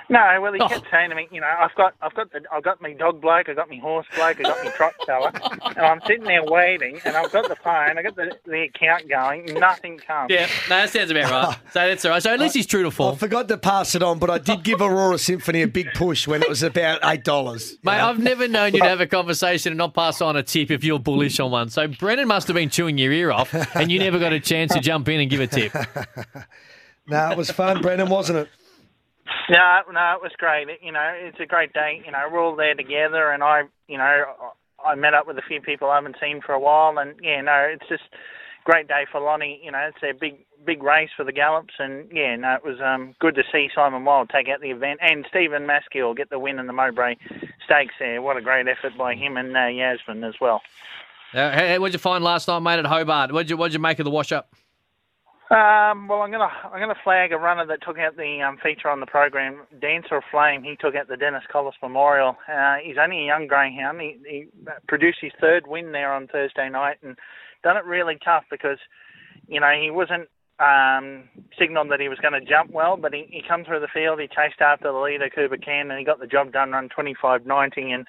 No, 0.09 0.39
well, 0.41 0.51
he 0.53 0.59
Oh. 0.59 0.67
kept 0.67 0.87
saying 0.89 1.11
to 1.11 1.15
me, 1.15 1.27
you 1.31 1.39
know, 1.39 1.47
I've 1.47 1.73
got, 1.75 1.93
I've 2.01 2.13
got 2.15 2.31
the, 2.31 2.41
I've 2.51 2.63
got 2.63 2.81
me 2.81 2.95
dog 2.95 3.21
bloke, 3.21 3.47
I've 3.47 3.55
got 3.55 3.69
me 3.69 3.77
horse 3.79 4.07
bloke, 4.15 4.37
I've 4.39 4.43
got 4.45 4.63
me 4.63 4.71
trot 4.71 4.93
fella, 5.05 5.31
and 5.67 5.77
I'm 5.77 6.01
sitting 6.07 6.23
there 6.23 6.43
waiting, 6.43 6.99
and 7.05 7.15
I've 7.15 7.31
got 7.31 7.47
the 7.47 7.55
phone, 7.55 7.97
I've 7.97 8.03
got 8.03 8.15
the, 8.15 8.35
the 8.45 8.63
account 8.63 9.07
going, 9.07 9.45
nothing 9.59 9.99
comes. 9.99 10.31
Yeah, 10.31 10.47
no, 10.67 10.77
that 10.77 10.89
sounds 10.89 11.11
about 11.11 11.29
right. 11.31 11.57
So 11.73 11.87
that's 11.87 12.03
all 12.05 12.11
right. 12.11 12.23
So 12.23 12.33
at 12.33 12.39
least 12.39 12.55
he's 12.55 12.65
true 12.65 12.81
to 12.83 12.89
form. 12.91 13.13
I 13.13 13.17
forgot 13.19 13.47
to 13.49 13.57
pass 13.57 13.93
it 13.93 14.01
on, 14.01 14.17
but 14.17 14.31
I 14.31 14.39
did 14.39 14.63
give 14.63 14.81
Aurora 14.81 15.19
Symphony 15.19 15.61
a 15.61 15.67
big 15.67 15.93
push 15.93 16.27
when 16.27 16.41
it 16.41 16.49
was 16.49 16.63
about 16.63 16.99
eight 17.03 17.23
dollars. 17.23 17.77
Mate, 17.83 17.99
I've 17.99 18.17
never 18.17 18.47
known 18.47 18.73
you 18.73 18.79
to 18.81 18.87
have 18.89 19.01
a 19.01 19.07
conversation 19.07 19.73
and 19.73 19.77
not 19.77 19.93
pass 19.93 20.21
on 20.21 20.35
a 20.35 20.41
tip 20.41 20.71
if 20.71 20.83
you're 20.83 20.97
bullish 20.99 21.39
on 21.39 21.51
one. 21.51 21.69
So 21.69 21.87
Brennan 21.87 22.27
must 22.27 22.47
have 22.47 22.55
been 22.55 22.69
chewing 22.71 22.97
your 22.97 23.11
ear 23.11 23.31
off, 23.31 23.53
and 23.75 23.91
you 23.91 23.99
never 23.99 24.17
got 24.17 24.33
a 24.33 24.39
chance 24.39 24.73
to 24.73 24.79
jump 24.79 25.07
in 25.07 25.19
and 25.19 25.29
give 25.29 25.39
a 25.39 25.47
tip. 25.47 25.71
No, 27.11 27.31
it 27.31 27.37
was 27.39 27.49
fun, 27.49 27.81
Brennan, 27.81 28.07
wasn't 28.07 28.37
it? 28.37 28.49
No, 29.49 29.81
no, 29.91 30.13
it 30.13 30.21
was 30.21 30.31
great. 30.37 30.67
You 30.81 30.91
know, 30.91 31.13
it's 31.15 31.39
a 31.39 31.45
great 31.45 31.73
day. 31.73 32.01
You 32.05 32.11
know, 32.11 32.27
we're 32.31 32.43
all 32.43 32.55
there 32.55 32.75
together, 32.75 33.31
and 33.31 33.43
I, 33.43 33.63
you 33.87 33.97
know, 33.97 34.25
I 34.85 34.95
met 34.95 35.13
up 35.13 35.27
with 35.27 35.37
a 35.37 35.41
few 35.47 35.61
people 35.61 35.89
I 35.89 35.95
haven't 35.95 36.17
seen 36.21 36.41
for 36.41 36.53
a 36.53 36.59
while, 36.59 36.97
and 36.99 37.15
yeah, 37.21 37.41
no, 37.41 37.67
it's 37.71 37.87
just 37.89 38.03
great 38.63 38.87
day 38.87 39.05
for 39.11 39.19
Lonnie. 39.19 39.59
You 39.63 39.71
know, 39.71 39.89
it's 39.89 40.03
a 40.03 40.17
big, 40.17 40.37
big 40.65 40.83
race 40.83 41.09
for 41.15 41.23
the 41.23 41.31
Gallops, 41.31 41.73
and 41.79 42.07
yeah, 42.11 42.35
no, 42.35 42.55
it 42.55 42.63
was 42.63 42.79
um, 42.79 43.15
good 43.19 43.35
to 43.35 43.43
see 43.51 43.69
Simon 43.73 44.05
Wild 44.05 44.29
take 44.29 44.47
out 44.49 44.61
the 44.61 44.71
event, 44.71 44.99
and 45.01 45.25
Stephen 45.29 45.67
Maskiell 45.67 46.15
get 46.15 46.29
the 46.29 46.39
win 46.39 46.59
in 46.59 46.67
the 46.67 46.73
Mowbray 46.73 47.15
Stakes 47.65 47.95
there. 47.99 48.21
What 48.21 48.37
a 48.37 48.41
great 48.41 48.67
effort 48.67 48.97
by 48.97 49.15
him 49.15 49.37
and 49.37 49.55
uh, 49.55 49.65
Yasmin 49.65 50.23
as 50.23 50.35
well. 50.39 50.61
Uh, 51.33 51.51
hey, 51.51 51.77
what'd 51.77 51.93
you 51.93 51.99
find 51.99 52.23
last 52.23 52.47
night, 52.47 52.59
mate, 52.59 52.79
at 52.79 52.85
Hobart? 52.85 53.31
What'd 53.31 53.49
you 53.49 53.57
What'd 53.57 53.73
you 53.73 53.79
make 53.79 53.99
of 53.99 54.05
the 54.05 54.11
wash 54.11 54.31
up? 54.31 54.53
Um, 55.49 56.07
well, 56.07 56.21
I'm 56.21 56.29
gonna 56.31 56.51
I'm 56.63 56.79
gonna 56.79 56.93
flag 57.03 57.31
a 57.31 57.37
runner 57.37 57.65
that 57.65 57.81
took 57.81 57.97
out 57.97 58.15
the 58.15 58.39
um, 58.47 58.59
feature 58.61 58.87
on 58.87 58.99
the 58.99 59.07
program, 59.07 59.65
Dancer 59.81 60.17
of 60.17 60.23
Flame. 60.29 60.61
He 60.61 60.75
took 60.75 60.93
out 60.93 61.07
the 61.07 61.17
Dennis 61.17 61.41
Collis 61.51 61.73
Memorial. 61.81 62.37
Uh, 62.47 62.75
he's 62.83 62.97
only 63.01 63.23
a 63.23 63.25
young 63.25 63.47
greyhound. 63.47 63.99
He, 63.99 64.17
he 64.27 64.45
produced 64.87 65.17
his 65.21 65.31
third 65.41 65.65
win 65.65 65.91
there 65.91 66.13
on 66.13 66.27
Thursday 66.27 66.69
night 66.69 66.97
and 67.01 67.17
done 67.63 67.77
it 67.77 67.85
really 67.85 68.19
tough 68.23 68.43
because, 68.51 68.77
you 69.47 69.59
know, 69.59 69.71
he 69.71 69.89
wasn't 69.89 70.29
um, 70.59 71.23
signalled 71.57 71.89
that 71.89 71.99
he 71.99 72.09
was 72.09 72.19
going 72.19 72.39
to 72.39 72.47
jump 72.47 72.69
well, 72.69 72.95
but 72.95 73.11
he, 73.11 73.25
he 73.31 73.41
come 73.47 73.65
through 73.65 73.79
the 73.79 73.87
field. 73.91 74.19
He 74.19 74.27
chased 74.27 74.61
after 74.61 74.91
the 74.91 74.99
leader, 74.99 75.31
Cooper 75.33 75.57
Can, 75.57 75.89
and 75.89 75.97
he 75.97 76.05
got 76.05 76.19
the 76.19 76.27
job 76.27 76.51
done, 76.51 76.71
run 76.71 76.89
25.90, 76.89 77.93
and 77.93 78.05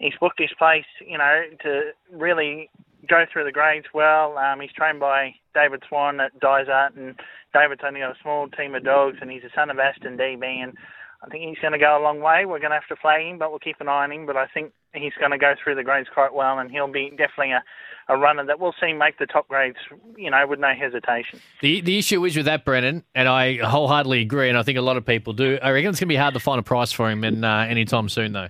he's 0.00 0.18
booked 0.18 0.40
his 0.40 0.50
place, 0.58 0.84
you 1.06 1.18
know, 1.18 1.42
to 1.62 1.90
really 2.10 2.68
go 3.08 3.24
through 3.32 3.44
the 3.44 3.52
grades 3.52 3.86
well. 3.94 4.36
Um, 4.38 4.60
he's 4.60 4.72
trained 4.72 4.98
by 4.98 5.34
David 5.54 5.82
Swan 5.88 6.20
at 6.20 6.38
Dysart 6.40 6.94
and 6.94 7.14
David's 7.54 7.82
only 7.86 8.00
got 8.00 8.16
a 8.16 8.22
small 8.22 8.48
team 8.48 8.74
of 8.74 8.84
dogs, 8.84 9.18
and 9.20 9.30
he's 9.30 9.44
a 9.44 9.54
son 9.54 9.70
of 9.70 9.78
Aston 9.78 10.18
DB, 10.18 10.44
and 10.44 10.76
I 11.24 11.28
think 11.28 11.48
he's 11.48 11.58
going 11.62 11.72
to 11.72 11.78
go 11.78 11.98
a 11.98 12.02
long 12.02 12.20
way. 12.20 12.44
We're 12.44 12.58
going 12.58 12.72
to 12.72 12.80
have 12.80 12.88
to 12.88 12.96
flag 12.96 13.22
him, 13.22 13.38
but 13.38 13.50
we'll 13.50 13.60
keep 13.60 13.80
an 13.80 13.88
eye 13.88 14.04
on 14.04 14.12
him. 14.12 14.26
But 14.26 14.36
I 14.36 14.46
think 14.46 14.72
he's 14.92 15.14
going 15.18 15.30
to 15.30 15.38
go 15.38 15.54
through 15.62 15.76
the 15.76 15.84
grades 15.84 16.08
quite 16.12 16.34
well, 16.34 16.58
and 16.58 16.70
he'll 16.70 16.92
be 16.92 17.10
definitely 17.10 17.52
a, 17.52 17.62
a 18.08 18.18
runner 18.18 18.44
that 18.44 18.60
we'll 18.60 18.74
see 18.80 18.92
make 18.92 19.18
the 19.18 19.26
top 19.26 19.48
grades, 19.48 19.78
you 20.16 20.30
know, 20.30 20.46
with 20.46 20.58
no 20.58 20.72
hesitation. 20.74 21.40
The 21.62 21.80
the 21.80 21.98
issue 21.98 22.24
is 22.24 22.36
with 22.36 22.46
that, 22.46 22.64
Brennan, 22.64 23.04
and 23.14 23.28
I 23.28 23.56
wholeheartedly 23.56 24.20
agree, 24.20 24.48
and 24.48 24.58
I 24.58 24.62
think 24.62 24.76
a 24.76 24.82
lot 24.82 24.96
of 24.96 25.06
people 25.06 25.32
do. 25.32 25.58
I 25.62 25.70
reckon 25.70 25.90
it's 25.90 26.00
going 26.00 26.08
to 26.08 26.12
be 26.12 26.16
hard 26.16 26.34
to 26.34 26.40
find 26.40 26.58
a 26.58 26.62
price 26.62 26.92
for 26.92 27.10
him 27.10 27.24
in 27.24 27.44
uh, 27.44 27.66
anytime 27.68 28.08
soon, 28.08 28.32
though. 28.32 28.48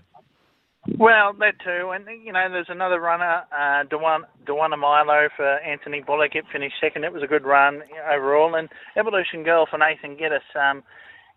Well, 0.99 1.33
that 1.41 1.55
too, 1.65 1.93
and 1.95 2.05
you 2.23 2.33
know, 2.33 2.47
there's 2.51 2.69
another 2.69 3.01
runner, 3.01 3.43
uh, 3.51 3.85
Dewan 3.89 4.25
Dewana 4.47 4.79
Milo 4.79 5.29
for 5.35 5.59
Anthony 5.61 6.03
Bullock. 6.03 6.35
It 6.35 6.45
finished 6.53 6.77
second. 6.79 7.05
It 7.05 7.13
was 7.13 7.23
a 7.23 7.27
good 7.27 7.45
run 7.45 7.83
overall, 8.13 8.55
and 8.55 8.69
Evolution 8.97 9.45
Girl 9.45 9.67
for 9.71 9.79
Nathan 9.79 10.17
Geddes. 10.17 10.45
Um, 10.55 10.83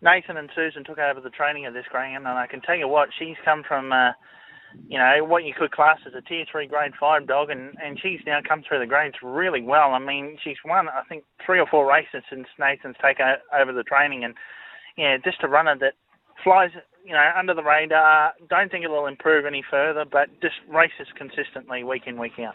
Nathan 0.02 0.36
and 0.36 0.50
Susan 0.54 0.84
took 0.84 0.98
over 0.98 1.20
the 1.20 1.30
training 1.30 1.64
of 1.64 1.72
this 1.72 1.86
greyhound, 1.90 2.26
and 2.26 2.38
I 2.38 2.46
can 2.46 2.60
tell 2.60 2.76
you 2.76 2.88
what, 2.88 3.08
she's 3.18 3.36
come 3.42 3.64
from, 3.66 3.90
uh, 3.90 4.12
you 4.86 4.98
know, 4.98 5.24
what 5.24 5.44
you 5.44 5.54
could 5.58 5.72
class 5.72 5.98
as 6.06 6.12
a 6.14 6.20
tier 6.20 6.44
three 6.52 6.66
grade 6.66 6.92
five 7.00 7.26
dog, 7.26 7.48
and 7.48 7.74
and 7.82 7.98
she's 7.98 8.20
now 8.26 8.40
come 8.46 8.62
through 8.68 8.80
the 8.80 8.86
grades 8.86 9.16
really 9.22 9.62
well. 9.62 9.94
I 9.94 9.98
mean, 9.98 10.36
she's 10.44 10.60
won 10.62 10.88
I 10.88 11.02
think 11.08 11.24
three 11.44 11.58
or 11.58 11.66
four 11.66 11.88
races 11.88 12.22
since 12.28 12.46
Nathan's 12.58 12.96
taken 13.02 13.24
over 13.58 13.72
the 13.72 13.82
training, 13.82 14.24
and 14.24 14.34
yeah, 14.98 15.16
just 15.24 15.42
a 15.42 15.48
runner 15.48 15.74
that 15.80 15.94
flies, 16.44 16.70
you 17.08 17.14
know, 17.14 17.30
under 17.34 17.54
the 17.54 17.62
radar. 17.62 18.34
Don't 18.50 18.70
think 18.70 18.84
it'll 18.84 19.06
improve 19.06 19.46
any 19.46 19.64
further, 19.68 20.04
but 20.04 20.28
just 20.42 20.56
races 20.68 21.08
consistently 21.16 21.82
week 21.82 22.02
in 22.06 22.18
week 22.18 22.38
out. 22.38 22.54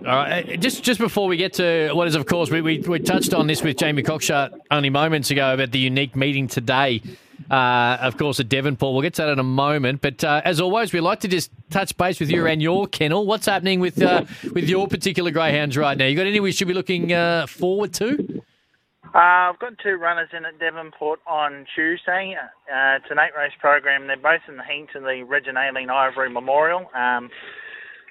All 0.00 0.04
right, 0.04 0.46
uh, 0.46 0.56
just 0.56 0.82
just 0.82 1.00
before 1.00 1.28
we 1.28 1.36
get 1.38 1.54
to 1.54 1.92
what 1.94 2.08
is, 2.08 2.14
of 2.14 2.26
course, 2.26 2.50
we, 2.50 2.60
we, 2.60 2.78
we 2.80 2.98
touched 2.98 3.32
on 3.32 3.46
this 3.46 3.62
with 3.62 3.78
Jamie 3.78 4.02
Cockshutt 4.02 4.58
only 4.70 4.90
moments 4.90 5.30
ago 5.30 5.54
about 5.54 5.70
the 5.70 5.78
unique 5.78 6.14
meeting 6.14 6.46
today, 6.46 7.00
uh, 7.50 7.96
of 8.00 8.18
course, 8.18 8.38
at 8.38 8.50
Devonport. 8.50 8.92
We'll 8.92 9.02
get 9.02 9.14
to 9.14 9.22
that 9.22 9.30
in 9.30 9.38
a 9.38 9.44
moment. 9.44 10.02
But 10.02 10.22
uh, 10.22 10.42
as 10.44 10.60
always, 10.60 10.92
we 10.92 11.00
like 11.00 11.20
to 11.20 11.28
just 11.28 11.50
touch 11.70 11.96
base 11.96 12.20
with 12.20 12.30
you 12.30 12.46
and 12.46 12.60
your 12.60 12.86
kennel. 12.86 13.24
What's 13.24 13.46
happening 13.46 13.80
with 13.80 14.02
uh, 14.02 14.24
with 14.52 14.68
your 14.68 14.88
particular 14.88 15.30
greyhounds 15.30 15.76
right 15.76 15.96
now? 15.96 16.04
You 16.04 16.16
got 16.16 16.26
any 16.26 16.40
we 16.40 16.52
should 16.52 16.68
be 16.68 16.74
looking 16.74 17.12
uh, 17.12 17.46
forward 17.46 17.94
to? 17.94 18.42
Uh, 19.14 19.50
I've 19.50 19.58
got 19.58 19.72
two 19.82 19.96
runners 19.96 20.28
in 20.36 20.44
at 20.44 20.58
Devonport 20.58 21.20
on 21.26 21.64
Tuesday. 21.74 22.36
Uh, 22.38 22.96
it's 22.96 23.10
an 23.10 23.18
eight 23.18 23.32
race 23.36 23.56
program. 23.58 24.06
They're 24.06 24.16
both 24.16 24.42
in 24.48 24.58
the 24.58 24.64
heat 24.64 24.88
of 24.94 25.02
the 25.02 25.24
Reginaline 25.26 25.88
Ivory 25.90 26.30
Memorial. 26.30 26.86
Um, 26.94 27.30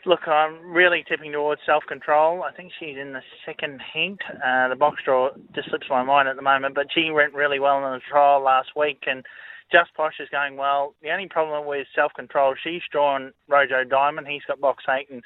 look, 0.08 0.28
I'm 0.28 0.72
really 0.72 1.06
tipping 1.08 1.32
towards 1.32 1.62
self 1.66 1.84
control. 1.88 2.44
I 2.44 2.52
think 2.52 2.72
she's 2.80 2.98
in 3.00 3.14
the 3.14 3.22
second 3.46 3.80
heat. 3.94 4.18
Uh, 4.44 4.70
the 4.70 4.76
box 4.76 5.02
draw 5.06 5.30
just 5.54 5.70
slips 5.70 5.86
my 5.90 6.04
mind 6.04 6.28
at 6.28 6.36
the 6.36 6.42
moment, 6.42 6.74
but 6.74 6.88
she 6.94 7.12
went 7.12 7.34
really 7.34 7.60
well 7.60 7.78
in 7.78 7.84
the 7.84 8.02
trial 8.10 8.42
last 8.44 8.70
week 8.76 9.04
and 9.06 9.24
Just 9.72 9.94
Posh 9.96 10.16
is 10.20 10.30
going 10.30 10.58
well. 10.58 10.96
The 11.04 11.12
only 11.12 11.28
problem 11.28 11.68
with 11.68 11.86
self 11.94 12.12
control, 12.16 12.56
she's 12.64 12.82
drawn 12.92 13.34
Rojo 13.48 13.84
Diamond. 13.84 14.28
He's 14.28 14.44
got 14.48 14.60
box 14.60 14.84
eight 14.90 15.10
and 15.12 15.22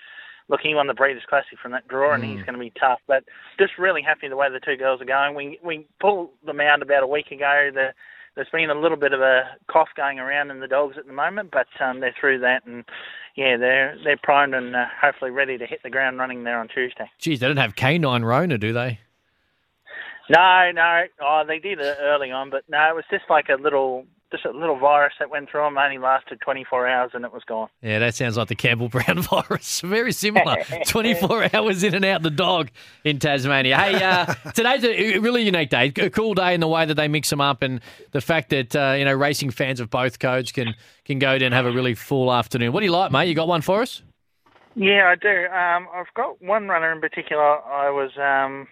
look, 0.52 0.60
he 0.62 0.76
won 0.76 0.86
the 0.86 0.94
Breeders' 0.94 1.24
Classic 1.28 1.58
from 1.60 1.72
that 1.72 1.88
draw, 1.88 2.14
and 2.14 2.24
Mm. 2.24 2.36
he's 2.36 2.46
going 2.46 2.54
to 2.54 2.60
be 2.60 2.74
tough. 2.80 3.00
But 3.08 3.24
just 3.58 3.80
really 3.80 4.04
happy 4.04 4.28
the 4.28 4.36
way 4.36 4.50
the 4.52 4.60
two 4.60 4.76
girls 4.78 5.02
are 5.02 5.06
going. 5.06 5.34
We 5.34 5.58
we 5.64 5.88
pulled 6.00 6.30
them 6.46 6.60
out 6.62 6.84
about 6.84 7.02
a 7.02 7.08
week 7.08 7.32
ago. 7.32 7.72
The, 7.74 7.94
there's 8.36 8.50
been 8.50 8.70
a 8.70 8.80
little 8.80 8.98
bit 8.98 9.12
of 9.14 9.22
a 9.22 9.44
cough 9.68 9.90
going 9.98 10.20
around 10.20 10.52
in 10.52 10.60
the 10.60 10.68
dogs 10.68 10.98
at 10.98 11.06
the 11.08 11.14
moment, 11.14 11.50
but 11.52 11.68
um, 11.82 12.00
they're 12.02 12.16
through 12.20 12.40
that, 12.40 12.66
and 12.66 12.84
yeah, 13.36 13.58
they're 13.58 13.98
they're 14.04 14.20
primed 14.22 14.54
and 14.54 14.76
uh, 14.76 14.86
hopefully 15.02 15.32
ready 15.32 15.58
to 15.58 15.66
hit 15.66 15.82
the 15.84 15.90
ground 15.90 16.20
running 16.20 16.44
there 16.44 16.60
on 16.60 16.68
Tuesday. 16.68 17.10
Geez, 17.18 17.40
they 17.40 17.48
don't 17.48 17.58
have 17.58 17.76
canine 17.76 18.24
Rona, 18.24 18.58
do 18.58 18.72
they? 18.74 19.00
No, 20.30 20.72
no, 20.74 21.04
oh, 21.22 21.44
they 21.46 21.60
did 21.60 21.80
it 21.80 21.98
early 22.00 22.32
on, 22.32 22.50
but 22.50 22.64
no, 22.70 22.90
it 22.90 22.96
was 22.96 23.04
just 23.12 23.26
like 23.30 23.50
a 23.50 23.62
little, 23.62 24.06
just 24.32 24.46
a 24.46 24.52
little 24.52 24.78
virus 24.78 25.14
that 25.20 25.30
went 25.30 25.50
through 25.50 25.62
them. 25.62 25.78
Only 25.78 25.98
lasted 25.98 26.40
24 26.42 26.88
hours 26.88 27.12
and 27.14 27.26
it 27.26 27.34
was 27.34 27.44
gone. 27.44 27.68
Yeah, 27.82 28.00
that 28.00 28.16
sounds 28.16 28.38
like 28.38 28.48
the 28.48 28.56
Campbell 28.56 28.90
Brown 28.90 29.22
virus. 29.22 29.82
Very 29.82 30.14
similar. 30.14 30.64
24 30.88 31.56
hours 31.56 31.84
in 31.84 31.94
and 31.94 32.06
out 32.06 32.24
the 32.24 32.30
dog 32.30 32.70
in 33.04 33.20
Tasmania. 33.20 33.78
Hey, 33.78 34.04
uh, 34.04 34.26
today's 34.54 34.84
a 34.84 35.20
really 35.20 35.44
unique 35.44 35.70
day. 35.70 35.92
A 35.98 36.10
cool 36.10 36.34
day 36.34 36.54
in 36.54 36.60
the 36.60 36.68
way 36.68 36.86
that 36.86 36.96
they 36.96 37.08
mix 37.08 37.30
them 37.30 37.42
up 37.42 37.62
and 37.62 37.82
the 38.12 38.22
fact 38.22 38.50
that, 38.50 38.76
uh, 38.76 38.96
you 38.98 39.06
know, 39.06 39.14
racing 39.14 39.52
fans 39.52 39.80
of 39.80 39.90
both 39.90 40.20
codes 40.20 40.52
can, 40.52 40.74
can 41.06 41.20
go 41.20 41.38
down 41.38 41.48
and 41.48 41.54
have 41.54 41.66
a 41.66 41.72
really 41.72 41.94
full 41.94 42.32
afternoon. 42.32 42.72
What 42.72 42.80
do 42.80 42.86
you 42.86 42.92
like, 42.92 43.12
mate? 43.12 43.28
You 43.28 43.36
got 43.36 43.48
one 43.48 43.62
for 43.62 43.82
us? 43.82 44.02
Yeah, 44.76 45.12
I 45.12 45.16
do. 45.16 45.48
Um, 45.48 45.88
I've 45.94 46.14
got 46.14 46.42
one 46.42 46.68
runner 46.68 46.92
in 46.92 47.02
particular. 47.02 47.44
I 47.44 47.90
was 47.90 48.12
um, 48.18 48.68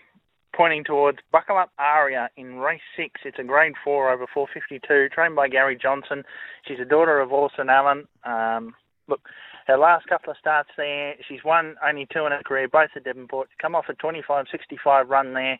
pointing 0.60 0.84
towards 0.84 1.20
Buckle 1.32 1.58
Up 1.58 1.72
Aria 1.80 2.30
in 2.36 2.58
race 2.58 2.82
six. 2.98 3.22
It's 3.24 3.40
a 3.40 3.46
grade 3.46 3.76
four 3.82 4.12
over 4.12 4.26
452, 4.34 5.08
trained 5.16 5.34
by 5.34 5.48
Gary 5.48 5.80
Johnson. 5.82 6.24
She's 6.68 6.82
a 6.82 6.86
daughter 6.86 7.22
of 7.22 7.32
Orson 7.32 7.70
Allen. 7.70 8.10
Um, 8.26 8.76
look, 9.08 9.22
her 9.68 9.78
last 9.78 10.08
couple 10.08 10.32
of 10.32 10.38
starts 10.38 10.68
there, 10.76 11.16
she's 11.30 11.46
won 11.46 11.78
only 11.82 12.10
two 12.12 12.26
in 12.26 12.34
her 12.34 12.44
career, 12.44 12.68
both 12.68 12.90
at 12.94 13.06
Devonport. 13.06 13.48
Come 13.62 13.74
off 13.74 13.86
a 13.88 13.94
25-65 13.94 15.08
run 15.08 15.34
there. 15.34 15.58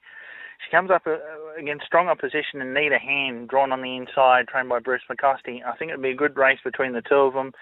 She 0.66 0.76
comes 0.76 0.92
up 0.92 1.04
uh, 1.08 1.16
against 1.58 1.86
strong 1.86 2.10
opposition 2.10 2.60
and 2.60 2.74
need 2.74 2.92
a 2.92 3.00
hand 3.00 3.48
drawn 3.48 3.72
on 3.72 3.82
the 3.82 3.96
inside, 3.96 4.50
trained 4.50 4.68
by 4.68 4.80
Bruce 4.80 5.04
McCosty. 5.10 5.64
I 5.66 5.78
think 5.78 5.92
it'd 5.92 6.02
be 6.02 6.10
a 6.10 6.14
good 6.14 6.36
race 6.36 6.60
between 6.62 6.92
the 6.92 7.02
two 7.08 7.16
of 7.16 7.34
them. 7.34 7.54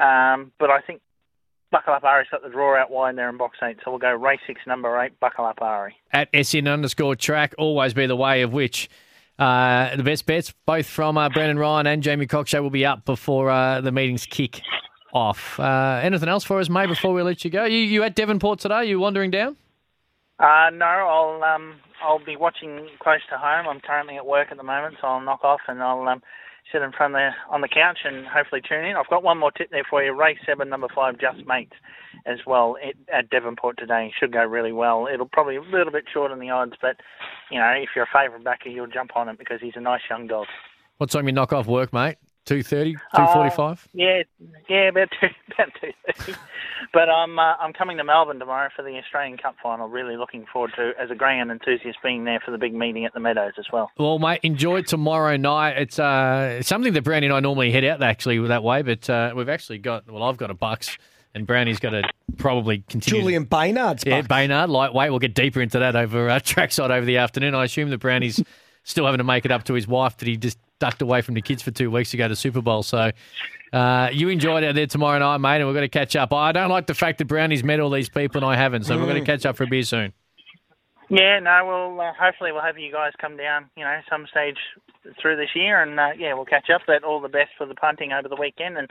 Um, 0.00 0.52
but 0.60 0.70
I 0.70 0.80
think 0.86 1.00
Buckle 1.70 1.92
Up 1.94 2.04
Ari's 2.04 2.28
got 2.30 2.42
the 2.42 2.48
draw 2.48 2.76
out 2.76 2.90
wide 2.90 3.16
there 3.16 3.28
in 3.28 3.36
box 3.36 3.58
eight, 3.62 3.76
so 3.84 3.90
we'll 3.90 3.98
go 3.98 4.12
race 4.12 4.40
six, 4.46 4.60
number 4.66 4.98
eight, 5.00 5.18
Buckle 5.20 5.44
Up 5.44 5.60
Ari. 5.60 5.94
At 6.12 6.28
SN 6.34 6.66
underscore 6.66 7.14
track, 7.14 7.54
always 7.58 7.94
be 7.94 8.06
the 8.06 8.16
way 8.16 8.42
of 8.42 8.52
which. 8.52 8.88
Uh, 9.38 9.94
the 9.94 10.02
best 10.02 10.26
bets, 10.26 10.52
both 10.66 10.86
from 10.86 11.16
uh, 11.16 11.28
Brennan 11.28 11.58
Ryan 11.58 11.86
and 11.86 12.02
Jamie 12.02 12.26
Cockshutt, 12.26 12.62
will 12.62 12.70
be 12.70 12.84
up 12.84 13.04
before 13.04 13.50
uh, 13.50 13.80
the 13.80 13.92
meetings 13.92 14.26
kick 14.26 14.60
off. 15.12 15.60
Uh, 15.60 16.00
anything 16.02 16.28
else 16.28 16.42
for 16.44 16.58
us, 16.58 16.68
mate, 16.68 16.88
before 16.88 17.12
we 17.12 17.22
let 17.22 17.44
you 17.44 17.50
go? 17.50 17.64
You, 17.64 17.78
you 17.78 18.02
at 18.02 18.16
Devonport 18.16 18.58
today? 18.58 18.86
You 18.86 18.98
wandering 18.98 19.30
down? 19.30 19.56
Uh, 20.40 20.70
no, 20.72 20.86
I'll 20.86 21.42
um, 21.42 21.76
I'll 22.02 22.24
be 22.24 22.36
watching 22.36 22.88
close 23.00 23.20
to 23.30 23.38
home. 23.38 23.66
I'm 23.68 23.80
currently 23.80 24.16
at 24.16 24.26
work 24.26 24.48
at 24.50 24.56
the 24.56 24.62
moment, 24.62 24.96
so 25.00 25.08
I'll 25.08 25.20
knock 25.20 25.44
off 25.44 25.60
and 25.68 25.82
I'll 25.82 26.06
um, 26.08 26.22
sit 26.72 26.82
in 26.82 26.92
front 26.92 27.14
of 27.14 27.18
the 27.18 27.30
on 27.52 27.60
the 27.60 27.68
couch 27.68 28.00
and 28.04 28.26
hopefully 28.26 28.60
tune 28.66 28.84
in. 28.84 28.96
I've 28.96 29.08
got 29.08 29.22
one 29.22 29.38
more 29.38 29.50
tip 29.50 29.70
there 29.70 29.86
for 29.88 30.02
you. 30.02 30.12
Race 30.12 30.38
seven, 30.46 30.68
number 30.68 30.88
five, 30.94 31.18
Just 31.18 31.46
Mates, 31.46 31.76
as 32.26 32.38
well 32.46 32.76
at, 32.82 32.94
at 33.12 33.30
Devonport 33.30 33.78
today. 33.78 34.12
Should 34.18 34.32
go 34.32 34.44
really 34.44 34.72
well. 34.72 35.08
It'll 35.12 35.28
probably 35.28 35.56
a 35.56 35.62
little 35.62 35.92
bit 35.92 36.04
short 36.12 36.30
on 36.30 36.40
the 36.40 36.50
odds, 36.50 36.74
but 36.80 36.96
you 37.50 37.58
know 37.58 37.72
if 37.76 37.90
you're 37.94 38.04
a 38.04 38.08
favourite 38.12 38.44
backer, 38.44 38.68
you'll 38.68 38.86
jump 38.86 39.16
on 39.16 39.28
it 39.28 39.38
because 39.38 39.60
he's 39.60 39.76
a 39.76 39.80
nice 39.80 40.02
young 40.08 40.26
dog. 40.26 40.46
What 40.98 41.10
time 41.10 41.26
you 41.26 41.32
knock 41.32 41.52
off 41.52 41.66
work, 41.66 41.92
mate? 41.92 42.16
2.30, 42.48 42.96
Uh, 43.12 43.26
2.45? 43.50 43.78
Yeah, 43.92 44.22
yeah, 44.68 44.88
about 44.88 45.08
two, 45.20 45.26
about 45.54 45.68
two 45.80 45.90
thirty. 46.12 46.38
But 46.92 47.10
I'm 47.10 47.38
uh, 47.38 47.56
I'm 47.56 47.72
coming 47.72 47.96
to 47.98 48.04
Melbourne 48.04 48.38
tomorrow 48.38 48.70
for 48.74 48.82
the 48.82 48.96
Australian 48.96 49.36
Cup 49.36 49.56
final. 49.62 49.88
Really 49.88 50.16
looking 50.16 50.46
forward 50.50 50.72
to 50.76 50.92
as 50.98 51.10
a 51.10 51.14
greyhound 51.14 51.50
enthusiast 51.50 51.98
being 52.02 52.24
there 52.24 52.40
for 52.42 52.50
the 52.50 52.56
big 52.58 52.72
meeting 52.74 53.04
at 53.04 53.12
the 53.12 53.20
Meadows 53.20 53.52
as 53.58 53.66
well. 53.72 53.90
Well, 53.98 54.18
mate, 54.18 54.40
enjoy 54.42 54.82
tomorrow 54.82 55.36
night. 55.36 55.76
It's 55.76 55.98
uh, 55.98 56.62
something 56.62 56.92
that 56.94 57.02
Brownie 57.04 57.26
and 57.26 57.34
I 57.34 57.40
normally 57.40 57.70
head 57.72 57.84
out 57.84 58.02
actually 58.02 58.38
that 58.46 58.62
way, 58.62 58.82
but 58.82 59.08
uh, 59.10 59.32
we've 59.36 59.48
actually 59.50 59.78
got, 59.78 60.10
well, 60.10 60.22
I've 60.22 60.38
got 60.38 60.50
a 60.50 60.54
Bucks 60.54 60.96
and 61.34 61.46
Brownie's 61.46 61.78
got 61.78 61.90
to 61.90 62.04
probably 62.38 62.78
continue. 62.88 63.20
Julian 63.20 63.44
Baynard's 63.46 64.04
Yeah, 64.06 64.22
buck. 64.22 64.28
Baynard, 64.30 64.70
lightweight. 64.70 65.10
We'll 65.10 65.18
get 65.18 65.34
deeper 65.34 65.60
into 65.60 65.80
that 65.80 65.94
over 65.94 66.30
uh, 66.30 66.40
trackside 66.42 66.90
over 66.90 67.04
the 67.04 67.18
afternoon. 67.18 67.54
I 67.54 67.64
assume 67.64 67.90
that 67.90 67.98
Brownie's 67.98 68.42
still 68.84 69.04
having 69.04 69.18
to 69.18 69.24
make 69.24 69.44
it 69.44 69.50
up 69.50 69.64
to 69.64 69.74
his 69.74 69.86
wife 69.86 70.16
that 70.18 70.28
he 70.28 70.36
just 70.38 70.58
ducked 70.78 71.02
away 71.02 71.22
from 71.22 71.34
the 71.34 71.42
kids 71.42 71.62
for 71.62 71.70
two 71.70 71.90
weeks 71.90 72.10
to 72.12 72.16
go 72.16 72.28
to 72.28 72.36
Super 72.36 72.60
Bowl. 72.60 72.82
So 72.82 73.10
uh, 73.72 74.08
you 74.12 74.28
enjoy 74.28 74.58
it 74.58 74.64
out 74.64 74.74
there 74.74 74.86
tomorrow 74.86 75.18
night, 75.18 75.38
mate, 75.38 75.56
and 75.56 75.66
we're 75.66 75.74
going 75.74 75.82
to 75.82 75.88
catch 75.88 76.16
up. 76.16 76.32
I 76.32 76.52
don't 76.52 76.70
like 76.70 76.86
the 76.86 76.94
fact 76.94 77.18
that 77.18 77.26
Brownie's 77.26 77.64
met 77.64 77.80
all 77.80 77.90
these 77.90 78.08
people 78.08 78.42
and 78.42 78.50
I 78.50 78.56
haven't, 78.56 78.84
so 78.84 78.96
we're 78.96 79.06
going 79.06 79.24
to 79.24 79.30
catch 79.30 79.44
up 79.44 79.56
for 79.56 79.64
a 79.64 79.66
beer 79.66 79.82
soon. 79.82 80.12
Yeah, 81.10 81.38
no, 81.38 81.64
we'll 81.64 82.00
uh, 82.00 82.12
hopefully 82.20 82.52
we'll 82.52 82.62
have 82.62 82.78
you 82.78 82.92
guys 82.92 83.12
come 83.18 83.36
down, 83.36 83.70
you 83.76 83.84
know, 83.84 83.98
some 84.10 84.26
stage 84.30 84.58
through 85.20 85.36
this 85.36 85.48
year, 85.54 85.82
and 85.82 85.98
uh, 85.98 86.10
yeah, 86.18 86.34
we'll 86.34 86.44
catch 86.44 86.68
up. 86.68 86.82
But 86.86 87.02
all 87.02 87.20
the 87.20 87.30
best 87.30 87.50
for 87.56 87.66
the 87.66 87.74
punting 87.74 88.12
over 88.12 88.28
the 88.28 88.36
weekend, 88.36 88.76
and 88.76 88.90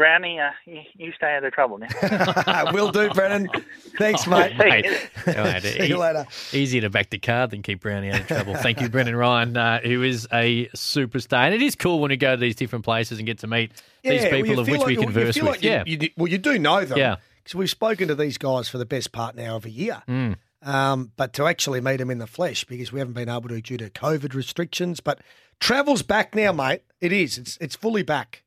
Brownie, 0.00 0.40
uh, 0.40 0.48
you, 0.64 0.80
you 0.96 1.12
stay 1.12 1.36
out 1.36 1.44
of 1.44 1.52
trouble 1.52 1.76
now. 1.76 1.88
Will 2.72 2.90
do, 2.90 3.10
Brennan. 3.10 3.50
Thanks, 3.98 4.26
mate. 4.26 4.56
Mate, 4.56 4.86
mate, 5.26 5.62
See 5.62 5.88
you 5.88 5.98
later. 5.98 6.26
Easier 6.54 6.80
to 6.80 6.88
back 6.88 7.10
the 7.10 7.18
card 7.18 7.50
than 7.50 7.60
keep 7.60 7.80
Brownie 7.82 8.10
out 8.10 8.20
of 8.20 8.26
trouble. 8.26 8.54
Thank 8.54 8.80
you, 8.80 8.88
Brennan 8.88 9.14
Ryan, 9.14 9.54
uh, 9.58 9.80
who 9.80 10.02
is 10.02 10.26
a 10.32 10.68
superstar. 10.68 11.40
And 11.44 11.54
it 11.54 11.60
is 11.60 11.74
cool 11.74 12.00
when 12.00 12.08
we 12.08 12.16
go 12.16 12.30
to 12.34 12.40
these 12.40 12.56
different 12.56 12.86
places 12.86 13.18
and 13.18 13.26
get 13.26 13.40
to 13.40 13.46
meet 13.46 13.72
these 14.02 14.24
people 14.24 14.46
you 14.46 14.60
of 14.60 14.66
feel 14.66 14.78
which 14.78 14.86
we 14.86 14.96
like- 14.96 15.00
you 15.00 15.00
converse 15.02 15.34
feel 15.34 15.44
with. 15.44 15.52
like 15.56 15.62
you- 15.62 15.70
yeah. 15.70 15.84
you 15.84 16.08
well, 16.16 16.28
you 16.28 16.38
do 16.38 16.58
know 16.58 16.82
them. 16.86 16.96
Yeah. 16.96 17.16
Because 17.44 17.54
we've 17.56 17.68
spoken 17.68 18.08
to 18.08 18.14
these 18.14 18.38
guys 18.38 18.70
for 18.70 18.78
the 18.78 18.86
best 18.86 19.12
part 19.12 19.36
now 19.36 19.56
of 19.56 19.66
a 19.66 19.70
year. 19.70 20.02
Mm. 20.08 20.36
Um, 20.62 21.12
but 21.18 21.34
to 21.34 21.46
actually 21.46 21.82
meet 21.82 21.98
them 21.98 22.10
in 22.10 22.16
the 22.16 22.26
flesh 22.26 22.64
because 22.64 22.90
we 22.90 23.00
haven't 23.00 23.12
been 23.14 23.28
able 23.28 23.50
to 23.50 23.60
due 23.60 23.76
to 23.76 23.90
COVID 23.90 24.32
restrictions. 24.32 25.00
But 25.00 25.20
travel's 25.58 26.02
back 26.02 26.34
now, 26.34 26.52
mate. 26.52 26.84
It 27.02 27.12
is. 27.12 27.36
It's 27.36 27.58
it's 27.60 27.76
fully 27.76 28.02
back. 28.02 28.44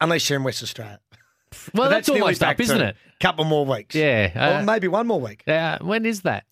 Unless 0.00 0.28
you're 0.28 0.38
in 0.38 0.44
West 0.44 0.62
Australia. 0.62 1.00
Well, 1.72 1.86
But 1.86 1.88
that's 1.90 2.08
almost 2.08 2.42
up, 2.42 2.60
isn't 2.60 2.80
it? 2.80 2.96
Couple 3.20 3.44
more 3.44 3.64
weeks. 3.64 3.94
Yeah. 3.94 4.32
Or 4.36 4.60
uh, 4.60 4.62
maybe 4.62 4.88
one 4.88 5.06
more 5.06 5.20
week. 5.20 5.42
uh, 5.48 5.78
when 5.80 6.04
is 6.04 6.22
that? 6.22 6.44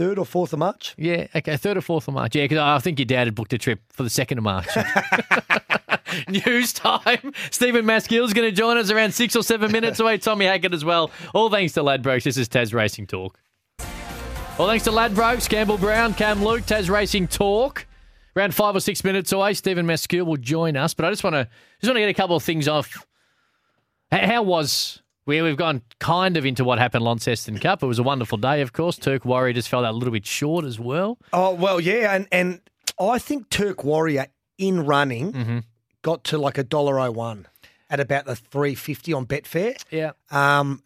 third 0.00 0.18
or 0.18 0.24
fourth 0.24 0.54
of 0.54 0.58
March. 0.58 0.94
Yeah, 0.96 1.26
okay, 1.36 1.58
third 1.58 1.76
or 1.76 1.82
fourth 1.82 2.08
of 2.08 2.14
March. 2.14 2.34
Yeah, 2.34 2.44
because 2.44 2.56
I 2.56 2.78
think 2.78 2.98
your 2.98 3.04
dad 3.04 3.26
had 3.26 3.34
booked 3.34 3.52
a 3.52 3.58
trip 3.58 3.80
for 3.90 4.02
the 4.02 4.08
second 4.08 4.38
of 4.38 4.44
March. 4.44 4.66
News 6.28 6.72
time. 6.72 7.32
Stephen 7.50 7.84
Maskiell's 7.84 8.32
going 8.32 8.48
to 8.48 8.54
join 8.56 8.78
us 8.78 8.90
around 8.90 9.12
six 9.12 9.36
or 9.36 9.42
seven 9.42 9.70
minutes 9.70 10.00
away. 10.00 10.16
Tommy 10.18 10.46
Hackett 10.46 10.72
as 10.72 10.86
well. 10.86 11.10
All 11.34 11.50
thanks 11.50 11.74
to 11.74 11.82
Ladbrokes. 11.82 12.24
This 12.24 12.38
is 12.38 12.48
Taz 12.48 12.72
Racing 12.72 13.08
Talk. 13.08 13.38
All 14.58 14.66
thanks 14.66 14.84
to 14.84 14.90
Ladbrokes, 14.90 15.48
Campbell 15.48 15.78
Brown, 15.78 16.14
Cam 16.14 16.42
Luke, 16.42 16.62
Taz 16.62 16.88
Racing 16.90 17.28
Talk. 17.28 17.86
Around 18.36 18.54
five 18.54 18.76
or 18.76 18.80
six 18.80 19.02
minutes 19.02 19.32
away, 19.32 19.54
Stephen 19.54 19.86
Maskiell 19.86 20.24
will 20.26 20.36
join 20.36 20.76
us. 20.76 20.94
But 20.94 21.06
I 21.06 21.10
just 21.10 21.24
want 21.24 21.34
to 21.34 21.48
just 21.80 21.88
want 21.90 21.96
to 21.96 22.00
get 22.00 22.08
a 22.08 22.14
couple 22.14 22.36
of 22.36 22.42
things 22.42 22.68
off. 22.68 23.04
How 24.12 24.42
was 24.42 25.02
we? 25.26 25.40
We've 25.42 25.56
gone 25.56 25.82
kind 26.00 26.36
of 26.36 26.44
into 26.44 26.64
what 26.64 26.78
happened 26.78 27.04
Launceston 27.04 27.58
Cup. 27.58 27.82
It 27.82 27.86
was 27.86 27.98
a 27.98 28.02
wonderful 28.02 28.38
day, 28.38 28.60
of 28.60 28.72
course. 28.72 28.96
Turk 28.96 29.24
Warrior 29.24 29.52
just 29.52 29.68
fell 29.68 29.84
out 29.84 29.92
a 29.94 29.96
little 29.96 30.12
bit 30.12 30.26
short 30.26 30.64
as 30.64 30.78
well. 30.80 31.18
Oh 31.32 31.54
well, 31.54 31.80
yeah, 31.80 32.14
and 32.14 32.26
and 32.32 32.60
I 33.00 33.18
think 33.18 33.48
Turk 33.50 33.84
Warrior 33.84 34.26
in 34.58 34.84
running 34.84 35.32
Mm-hmm. 35.32 35.58
got 36.02 36.24
to 36.24 36.38
like 36.38 36.58
a 36.58 36.64
dollar 36.64 36.98
oh 37.00 37.10
one 37.10 37.46
at 37.88 38.00
about 38.00 38.24
the 38.26 38.36
three 38.36 38.74
fifty 38.74 39.12
on 39.12 39.26
Betfair. 39.26 39.76
Yeah. 39.90 40.12
Um, 40.30 40.82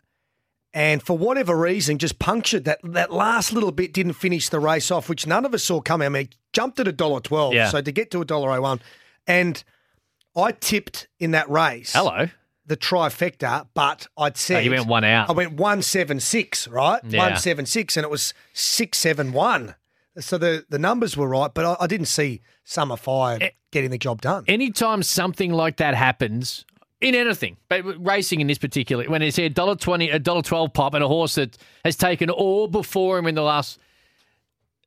and 0.74 1.02
for 1.02 1.16
whatever 1.16 1.56
reason, 1.56 1.96
just 1.98 2.18
punctured 2.18 2.64
that 2.64 2.80
that 2.82 3.10
last 3.12 3.52
little 3.52 3.72
bit. 3.72 3.92
Didn't 3.94 4.12
finish 4.14 4.48
the 4.50 4.60
race 4.60 4.90
off, 4.90 5.08
which 5.08 5.26
none 5.26 5.46
of 5.46 5.54
us 5.54 5.62
saw 5.64 5.80
coming. 5.80 6.06
I 6.06 6.08
mean, 6.10 6.28
jumped 6.52 6.78
at 6.80 6.88
a 6.88 6.92
dollar 6.92 7.20
twelve. 7.20 7.54
Yeah. 7.54 7.70
So 7.70 7.80
to 7.80 7.92
get 7.92 8.10
to 8.10 8.20
a 8.20 8.24
dollar 8.26 8.50
oh 8.50 8.60
one, 8.60 8.80
and 9.26 9.62
I 10.36 10.52
tipped 10.52 11.08
in 11.18 11.30
that 11.30 11.48
race. 11.48 11.92
Hello. 11.94 12.28
The 12.66 12.76
trifecta, 12.78 13.66
but 13.74 14.06
I'd 14.16 14.36
said 14.38 14.56
Oh, 14.56 14.60
you 14.60 14.70
went 14.70 14.86
one 14.86 15.04
out. 15.04 15.28
I 15.28 15.32
went 15.32 15.52
one 15.52 15.82
seven 15.82 16.18
six, 16.18 16.66
right? 16.66 17.00
Yeah. 17.06 17.18
One 17.30 17.36
seven 17.36 17.66
six, 17.66 17.96
and 17.96 18.04
it 18.04 18.10
was 18.10 18.34
six 18.52 18.98
seven 18.98 19.32
one. 19.32 19.74
So 20.18 20.38
the 20.38 20.64
the 20.68 20.78
numbers 20.78 21.16
were 21.16 21.28
right, 21.28 21.52
but 21.52 21.64
I, 21.64 21.76
I 21.84 21.86
didn't 21.86 22.06
see 22.06 22.40
Summer 22.64 22.96
Fire 22.96 23.38
Eh. 23.40 23.50
getting 23.70 23.90
the 23.90 23.98
job 23.98 24.22
done. 24.22 24.44
Anytime 24.48 25.02
something 25.02 25.52
like 25.52 25.76
that 25.76 25.94
happens 25.94 26.64
in 27.04 27.14
anything, 27.14 27.56
but 27.68 27.82
racing 28.04 28.40
in 28.40 28.46
this 28.46 28.58
particular, 28.58 29.04
when 29.04 29.22
it's 29.22 29.38
a 29.38 29.48
dollar 29.48 29.76
twenty, 29.76 30.10
a 30.10 30.18
dollar 30.18 30.42
twelve 30.42 30.72
pop, 30.72 30.94
and 30.94 31.04
a 31.04 31.08
horse 31.08 31.34
that 31.36 31.56
has 31.84 31.96
taken 31.96 32.30
all 32.30 32.66
before 32.66 33.18
him 33.18 33.26
in 33.26 33.34
the 33.34 33.42
last. 33.42 33.78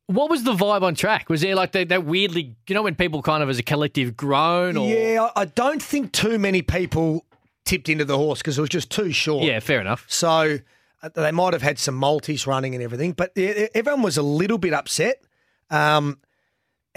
What 0.08 0.30
was 0.30 0.44
the 0.44 0.54
vibe 0.54 0.84
on 0.84 0.96
track? 0.96 1.30
Was 1.30 1.42
there 1.42 1.54
like 1.54 1.74
that, 1.74 1.90
that 1.90 2.06
weirdly, 2.06 2.56
you 2.68 2.76
know, 2.76 2.82
when 2.82 2.96
people 2.96 3.22
kind 3.22 3.44
of 3.44 3.50
as 3.50 3.60
a 3.60 3.64
collective 3.64 4.16
groan 4.16 4.78
or 4.78 4.88
Yeah, 4.88 5.30
I 5.36 5.44
don't 5.46 5.84
think 5.84 6.14
too 6.14 6.40
many 6.40 6.62
people 6.62 7.26
tipped 7.66 7.90
into 7.90 8.06
the 8.06 8.18
horse 8.18 8.40
because 8.40 8.58
it 8.58 8.62
was 8.62 8.70
just 8.70 8.90
too 8.90 9.12
short. 9.12 9.44
yeah, 9.44 9.60
fair 9.60 9.82
enough. 9.82 10.06
So 10.08 10.60
uh, 11.04 11.10
they 11.14 11.32
might 11.34 11.52
have 11.52 11.62
had 11.62 11.78
some 11.78 11.96
multis 11.96 12.48
running 12.48 12.74
and 12.74 12.82
everything, 12.82 13.12
but 13.12 13.38
everyone 13.38 14.02
was 14.02 14.18
a 14.18 14.22
little 14.24 14.58
bit 14.58 14.74
upset. 14.74 15.22
Um, 15.70 16.20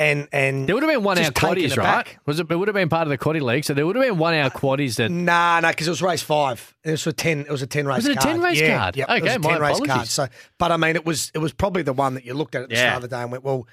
and 0.00 0.26
and 0.32 0.66
There 0.66 0.74
would 0.74 0.82
have 0.82 0.90
been 0.90 1.04
one 1.04 1.18
hour 1.18 1.24
just 1.24 1.34
quaddies, 1.34 1.76
right? 1.76 1.78
aback. 1.78 2.18
Was 2.26 2.40
it? 2.40 2.50
It 2.50 2.56
would 2.56 2.66
have 2.68 2.74
been 2.74 2.88
part 2.88 3.02
of 3.02 3.10
the 3.10 3.18
quaddy 3.18 3.40
league, 3.42 3.64
so 3.64 3.74
there 3.74 3.86
would 3.86 3.94
have 3.96 4.04
been 4.04 4.18
one 4.18 4.34
hour 4.34 4.50
quaddies 4.50 4.96
that. 4.96 5.10
Nah, 5.10 5.60
nah, 5.60 5.70
because 5.70 5.86
it 5.86 5.90
was 5.90 6.02
race 6.02 6.22
five. 6.22 6.74
It 6.82 6.92
was 6.92 7.06
a 7.06 7.12
ten. 7.12 7.40
It 7.40 7.50
was 7.50 7.62
a 7.62 7.66
ten 7.66 7.86
race. 7.86 7.98
Was 7.98 8.06
it 8.06 8.12
a 8.16 8.20
card. 8.20 8.34
10 8.36 8.40
race 8.42 8.60
yeah, 8.60 8.78
card? 8.78 8.96
Yeah, 8.96 9.04
it 9.14 9.22
was 9.22 9.30
Okay, 9.30 9.34
a 9.36 9.38
my 9.38 9.48
ten 9.52 9.60
race 9.60 9.70
apologies. 9.78 9.94
card. 9.94 10.08
So, 10.08 10.26
but 10.58 10.72
I 10.72 10.76
mean, 10.78 10.96
it 10.96 11.04
was 11.04 11.30
it 11.34 11.38
was 11.38 11.52
probably 11.52 11.82
the 11.82 11.92
one 11.92 12.14
that 12.14 12.24
you 12.24 12.34
looked 12.34 12.54
at 12.54 12.62
at 12.62 12.68
the 12.70 12.74
Yeah. 12.74 12.82
start 12.90 12.96
of 13.04 13.10
the 13.10 13.16
day 13.16 13.22
and 13.22 13.30
went, 13.30 13.44
well, 13.44 13.68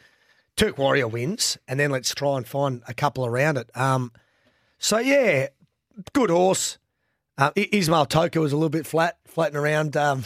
Turk 0.57 0.77
Warrior 0.77 1.07
wins, 1.07 1.57
and 1.67 1.79
then 1.79 1.89
let's 1.91 2.13
try 2.13 2.35
and 2.37 2.47
find 2.47 2.83
a 2.87 2.93
couple 2.93 3.25
around 3.25 3.57
it. 3.57 3.69
Um, 3.75 4.11
so 4.79 4.97
yeah, 4.99 5.47
good 6.13 6.29
horse. 6.29 6.77
Uh, 7.37 7.51
Ismail 7.55 8.07
Toka 8.07 8.39
was 8.41 8.51
a 8.51 8.55
little 8.57 8.69
bit 8.69 8.85
flat, 8.85 9.17
flatting 9.25 9.55
around. 9.57 9.95
Um, 9.95 10.25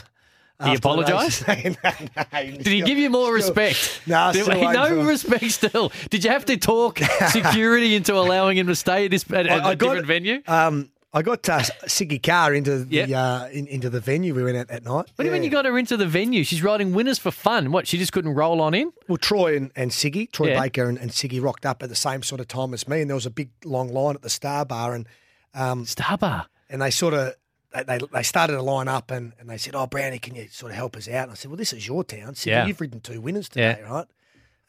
He 0.63 0.71
after 0.71 0.79
the 0.89 0.97
race. 1.17 1.41
apologised? 1.41 1.47
No, 1.83 1.91
no, 2.33 2.57
Did 2.57 2.67
he 2.67 2.81
give 2.81 2.97
you 2.97 3.09
more 3.09 3.33
respect? 3.33 4.01
No, 4.07 4.31
Did- 4.31 4.43
still 4.45 4.71
no 4.73 5.03
respect. 5.03 5.51
Still, 5.51 5.91
did 6.09 6.23
you 6.23 6.29
have 6.31 6.45
to 6.45 6.57
talk 6.57 6.99
security 7.29 7.95
into 7.95 8.13
allowing 8.15 8.57
him 8.57 8.67
to 8.67 8.75
stay 8.75 9.05
at 9.05 9.11
this 9.11 9.25
at, 9.31 9.47
at 9.47 9.61
I- 9.63 9.69
I 9.69 9.71
a 9.71 9.75
got- 9.75 9.79
different 9.89 10.07
venue? 10.07 10.41
Um, 10.47 10.89
I 11.13 11.23
got 11.23 11.49
uh, 11.49 11.59
Siggy 11.87 12.23
Carr 12.23 12.53
into 12.53 12.85
the 12.85 12.95
Yep. 12.95 13.09
uh, 13.11 13.47
in, 13.51 13.67
into 13.67 13.89
the 13.89 13.99
venue 13.99 14.33
we 14.33 14.43
went 14.43 14.55
at 14.55 14.69
that 14.69 14.85
night. 14.85 15.07
What 15.15 15.17
do 15.17 15.25
you 15.25 15.31
mean 15.31 15.43
you 15.43 15.49
got 15.49 15.65
her 15.65 15.77
into 15.77 15.97
the 15.97 16.05
venue? 16.07 16.45
She's 16.45 16.63
riding 16.63 16.93
winners 16.93 17.19
for 17.19 17.31
fun. 17.31 17.73
What? 17.73 17.85
She 17.85 17.97
just 17.97 18.13
couldn't 18.13 18.33
roll 18.33 18.61
on 18.61 18.73
in? 18.73 18.93
Well, 19.09 19.17
Troy 19.17 19.57
and, 19.57 19.71
and 19.75 19.91
Siggy, 19.91 20.31
Troy 20.31 20.51
Yeah. 20.51 20.61
Baker 20.61 20.87
and, 20.87 20.97
and 20.97 21.11
Siggy 21.11 21.43
rocked 21.43 21.65
up 21.65 21.83
at 21.83 21.89
the 21.89 21.95
same 21.97 22.23
sort 22.23 22.39
of 22.39 22.47
time 22.47 22.73
as 22.73 22.87
me, 22.87 23.01
and 23.01 23.09
there 23.09 23.15
was 23.15 23.25
a 23.25 23.29
big 23.29 23.49
long 23.65 23.91
line 23.91 24.15
at 24.15 24.21
the 24.21 24.29
Star 24.29 24.63
Bar, 24.63 24.95
and 24.95 25.05
um, 25.53 25.83
Starbar. 25.83 26.45
and 26.69 26.81
they 26.81 26.89
sort 26.91 27.13
of 27.13 27.33
they, 27.73 27.99
they, 28.13 28.23
started 28.23 28.53
to 28.53 28.61
line 28.61 28.87
up, 28.87 29.11
and, 29.11 29.33
and 29.39 29.49
they 29.49 29.57
said, 29.57 29.75
"Oh, 29.75 29.87
Brownie, 29.87 30.19
can 30.19 30.35
you 30.35 30.47
sort 30.49 30.71
of 30.71 30.75
help 30.75 30.95
us 30.97 31.07
out?" 31.07 31.23
And 31.23 31.31
I 31.31 31.35
said, 31.35 31.49
"Well, 31.51 31.57
this 31.57 31.73
is 31.73 31.87
your 31.87 32.03
town, 32.03 32.33
Siggy. 32.33 32.47
Yeah. 32.47 32.65
You've 32.65 32.81
ridden 32.81 32.99
two 32.99 33.21
winners 33.21 33.49
today, 33.49 33.81
right?" 33.89 34.07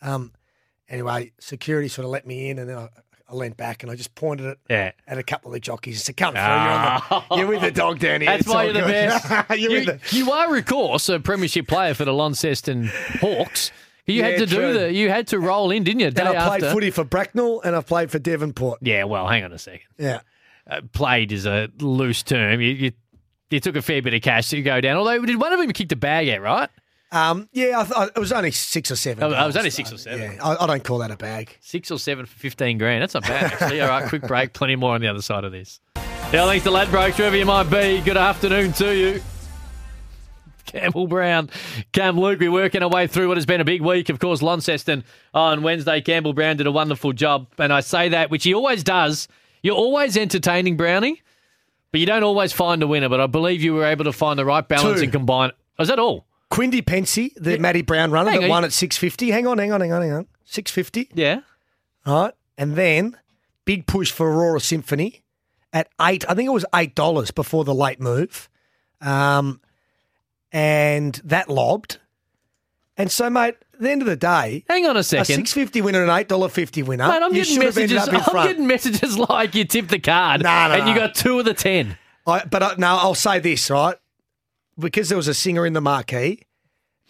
Um, 0.00 0.32
anyway, 0.88 1.32
security 1.38 1.88
sort 1.88 2.04
of 2.04 2.10
let 2.10 2.26
me 2.26 2.50
in, 2.50 2.58
and 2.58 2.68
then 2.70 2.78
I, 2.78 2.88
I 3.28 3.34
leant 3.34 3.56
back 3.56 3.82
and 3.82 3.90
I 3.90 3.94
just 3.96 4.14
pointed 4.14 4.46
it 4.46 4.58
Yeah. 4.68 4.92
at 5.06 5.16
a 5.18 5.22
couple 5.22 5.50
of 5.50 5.54
the 5.54 5.60
jockeys 5.60 5.96
and 5.96 6.02
said, 6.02 6.16
"Come 6.16 6.34
through, 6.34 6.42
you're, 6.42 6.50
on 6.50 7.02
the, 7.30 7.36
you're 7.36 7.46
with 7.46 7.60
the 7.62 7.70
dog 7.70 7.98
down 7.98 8.20
here. 8.20 8.30
That's 8.30 8.42
It's 8.42 8.48
why 8.52 8.64
you're 8.64 8.72
the 8.74 8.80
best. 8.80 9.50
you're 9.58 9.70
you, 9.70 9.84
the, 9.86 10.00
you 10.10 10.30
are, 10.32 10.56
of 10.56 10.66
course, 10.66 11.08
a 11.08 11.18
premiership 11.20 11.66
player 11.68 11.94
for 11.94 12.04
the 12.04 12.12
Launceston 12.12 12.88
Hawks. 13.20 13.70
You 14.06 14.14
Yeah, 14.16 14.26
had 14.30 14.38
to 14.40 14.46
do 14.46 14.56
true. 14.56 14.72
the. 14.74 14.92
You 14.92 15.08
had 15.08 15.28
to 15.28 15.38
roll 15.38 15.70
in, 15.70 15.84
didn't 15.84 16.00
you? 16.00 16.10
Day 16.10 16.22
and 16.22 16.36
I 16.36 16.48
played 16.48 16.64
after. 16.64 16.74
footy 16.74 16.90
for 16.90 17.04
Bracknell, 17.04 17.60
and 17.64 17.76
I 17.76 17.80
played 17.82 18.10
for 18.10 18.18
Devonport. 18.18 18.80
Yeah. 18.82 19.04
Well, 19.04 19.28
hang 19.28 19.44
on 19.44 19.52
a 19.52 19.58
second. 19.58 19.80
Yeah. 19.98 20.20
Uh, 20.68 20.80
played 20.92 21.32
is 21.32 21.46
a 21.46 21.68
loose 21.80 22.22
term. 22.22 22.60
You, 22.60 22.70
you 22.70 22.92
you 23.50 23.60
took 23.60 23.76
a 23.76 23.82
fair 23.82 24.00
bit 24.00 24.14
of 24.14 24.22
cash 24.22 24.48
to 24.50 24.62
go 24.62 24.80
down. 24.80 24.96
Although 24.96 25.24
did 25.24 25.40
one 25.40 25.52
of 25.52 25.58
them 25.58 25.70
kick 25.72 25.88
the 25.88 25.96
bag 25.96 26.28
out? 26.28 26.40
Right. 26.40 26.70
Um, 27.10 27.50
yeah, 27.52 27.78
I 27.80 27.84
th- 27.84 28.10
it 28.16 28.18
was 28.18 28.32
only 28.32 28.52
six 28.52 28.90
or 28.90 28.96
seven. 28.96 29.22
Oh, 29.22 29.26
it 29.28 29.46
was 29.46 29.56
only 29.56 29.68
six 29.68 29.92
or 29.92 29.98
seven. 29.98 30.32
Yeah, 30.32 30.42
I, 30.42 30.64
I 30.64 30.66
don't 30.66 30.82
call 30.82 30.98
that 30.98 31.10
a 31.10 31.16
bag. 31.16 31.58
Six 31.60 31.90
or 31.90 31.98
seven 31.98 32.24
for 32.24 32.38
15 32.38 32.78
grand. 32.78 33.02
That's 33.02 33.12
not 33.12 33.24
bad, 33.24 33.52
actually. 33.52 33.82
All 33.82 33.88
right, 33.88 34.08
quick 34.08 34.22
break. 34.22 34.54
Plenty 34.54 34.76
more 34.76 34.94
on 34.94 35.02
the 35.02 35.08
other 35.08 35.20
side 35.20 35.44
of 35.44 35.52
this. 35.52 35.78
Yeah, 35.96 36.46
thanks 36.46 36.64
to 36.64 36.70
Ladbrokes, 36.70 37.18
wherever 37.18 37.36
you 37.36 37.44
might 37.44 37.64
be. 37.64 38.00
Good 38.00 38.16
afternoon 38.16 38.72
to 38.74 38.96
you. 38.96 39.22
Campbell 40.64 41.06
Brown, 41.06 41.50
Cam 41.92 42.18
Luke, 42.18 42.40
we're 42.40 42.50
working 42.50 42.82
our 42.82 42.88
way 42.88 43.06
through 43.06 43.28
what 43.28 43.36
has 43.36 43.44
been 43.44 43.60
a 43.60 43.64
big 43.64 43.82
week. 43.82 44.08
Of 44.08 44.18
course, 44.18 44.40
Launceston 44.40 45.04
on 45.34 45.62
Wednesday. 45.62 46.00
Campbell 46.00 46.32
Brown 46.32 46.56
did 46.56 46.66
a 46.66 46.72
wonderful 46.72 47.12
job. 47.12 47.48
And 47.58 47.70
I 47.70 47.80
say 47.80 48.08
that, 48.08 48.30
which 48.30 48.44
he 48.44 48.54
always 48.54 48.82
does. 48.82 49.28
You're 49.62 49.76
always 49.76 50.16
entertaining, 50.16 50.76
Brownie, 50.76 51.22
but 51.90 52.00
you 52.00 52.06
don't 52.06 52.22
always 52.24 52.52
find 52.52 52.82
a 52.82 52.86
winner. 52.86 53.08
But 53.08 53.20
I 53.20 53.26
believe 53.26 53.62
you 53.62 53.74
were 53.74 53.84
able 53.84 54.04
to 54.04 54.12
find 54.12 54.38
the 54.38 54.44
right 54.44 54.66
balance 54.66 54.98
Two. 54.98 55.04
and 55.04 55.12
combine. 55.12 55.52
Was 55.78 55.88
that 55.88 55.98
all? 55.98 56.26
Quindy 56.50 56.82
Pensy, 56.82 57.32
the 57.36 57.58
Matty 57.58 57.82
Brown 57.82 58.10
runner 58.10 58.30
Hang 58.30 58.40
that 58.40 58.44
on, 58.46 58.50
won 58.50 58.62
you- 58.62 58.66
at 58.66 58.72
six 58.72 58.96
fifty. 58.96 59.30
Hang 59.30 59.46
on, 59.46 59.58
hang 59.58 59.72
on, 59.72 59.80
hang 59.80 59.92
on, 59.92 60.02
hang 60.02 60.12
on. 60.12 60.26
Six 60.44 60.70
fifty. 60.70 61.08
Yeah. 61.14 61.40
All 62.04 62.24
right. 62.24 62.34
and 62.58 62.74
then 62.76 63.16
big 63.64 63.86
push 63.86 64.10
for 64.10 64.28
Aurora 64.30 64.60
Symphony 64.60 65.22
at 65.72 65.88
eight. 66.00 66.24
I 66.28 66.34
think 66.34 66.48
it 66.48 66.52
was 66.52 66.66
eight 66.74 66.94
dollars 66.94 67.30
before 67.30 67.64
the 67.64 67.74
late 67.74 68.00
move, 68.00 68.50
um, 69.00 69.60
and 70.52 71.14
that 71.24 71.48
lobbed. 71.48 71.98
And 72.96 73.10
so, 73.10 73.30
mate, 73.30 73.54
at 73.71 73.71
the 73.82 73.90
end 73.90 74.02
of 74.02 74.06
the 74.08 74.16
day, 74.16 74.64
Hang 74.68 74.86
on 74.86 74.96
a 74.96 75.02
second, 75.02 75.22
a 75.32 75.36
six 75.36 75.52
fifty 75.52 75.80
winner 75.80 76.00
and 76.02 76.10
an 76.10 76.18
eight 76.18 76.28
dollar 76.28 76.48
fifty 76.48 76.82
winner. 76.82 77.06
Mate, 77.08 77.22
I'm 77.22 77.32
getting 77.32 77.54
should 77.54 77.62
have 77.64 77.76
ended 77.78 77.96
messages. 77.96 78.28
I'm 78.28 78.46
getting 78.46 78.66
messages 78.66 79.18
like 79.30 79.54
you 79.54 79.64
tipped 79.64 79.88
the 79.88 79.98
card 79.98 80.44
and 80.44 80.88
you 80.88 80.94
got 80.94 81.14
two 81.14 81.38
of 81.38 81.44
the 81.44 81.54
ten. 81.54 81.96
I, 82.26 82.44
but 82.44 82.62
I, 82.62 82.74
no, 82.78 82.86
I'll 82.88 83.14
say 83.14 83.40
this 83.40 83.68
right 83.70 83.96
because 84.78 85.08
there 85.08 85.16
was 85.18 85.28
a 85.28 85.34
singer 85.34 85.66
in 85.66 85.72
the 85.72 85.80
marquee. 85.80 86.42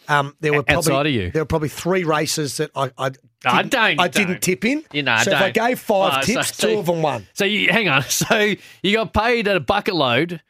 Um, 0.08 0.34
there 0.40 0.52
were 0.52 0.62
probably 0.64 0.76
Outside 0.78 1.06
of 1.06 1.12
you. 1.12 1.30
there 1.30 1.42
were 1.42 1.46
probably 1.46 1.68
three 1.68 2.02
races 2.02 2.56
that 2.56 2.70
I 2.74 2.90
I, 2.98 3.10
I 3.44 3.62
didn't- 3.62 3.70
don't- 3.72 4.00
I 4.00 4.08
don't. 4.08 4.12
didn't 4.26 4.40
tip 4.42 4.64
in. 4.64 4.84
You 4.92 5.02
know, 5.04 5.16
so 5.22 5.30
if 5.30 5.36
I 5.36 5.50
don't. 5.50 5.68
gave 5.68 5.78
five 5.78 6.18
Oh, 6.18 6.22
tips, 6.22 6.56
so- 6.56 6.68
two 6.72 6.78
of 6.78 6.86
them 6.86 7.02
won. 7.02 7.26
So 7.34 7.44
you 7.44 7.68
hang 7.70 7.88
on. 7.88 8.02
So 8.08 8.54
you 8.82 8.96
got 8.96 9.12
paid 9.12 9.46
at 9.48 9.56
a 9.56 9.60
bucket 9.60 9.94
load 9.94 10.40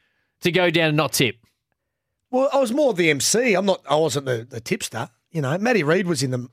to 0.41 0.51
go 0.51 0.69
down 0.71 0.87
and 0.89 0.97
not 0.97 1.13
tip. 1.13 1.35
Well, 2.31 2.49
I 2.51 2.57
was 2.59 2.71
more 2.71 2.93
the 2.95 3.11
MC. 3.11 3.53
I'm 3.53 3.65
not. 3.67 3.81
I 3.87 3.95
wasn't 3.95 4.25
the, 4.25 4.47
the 4.49 4.59
tipster. 4.59 5.09
You 5.33 5.41
know, 5.41 5.57
Matty 5.57 5.83
Reid 5.83 6.07
was 6.07 6.23
in 6.23 6.31
the 6.31 6.47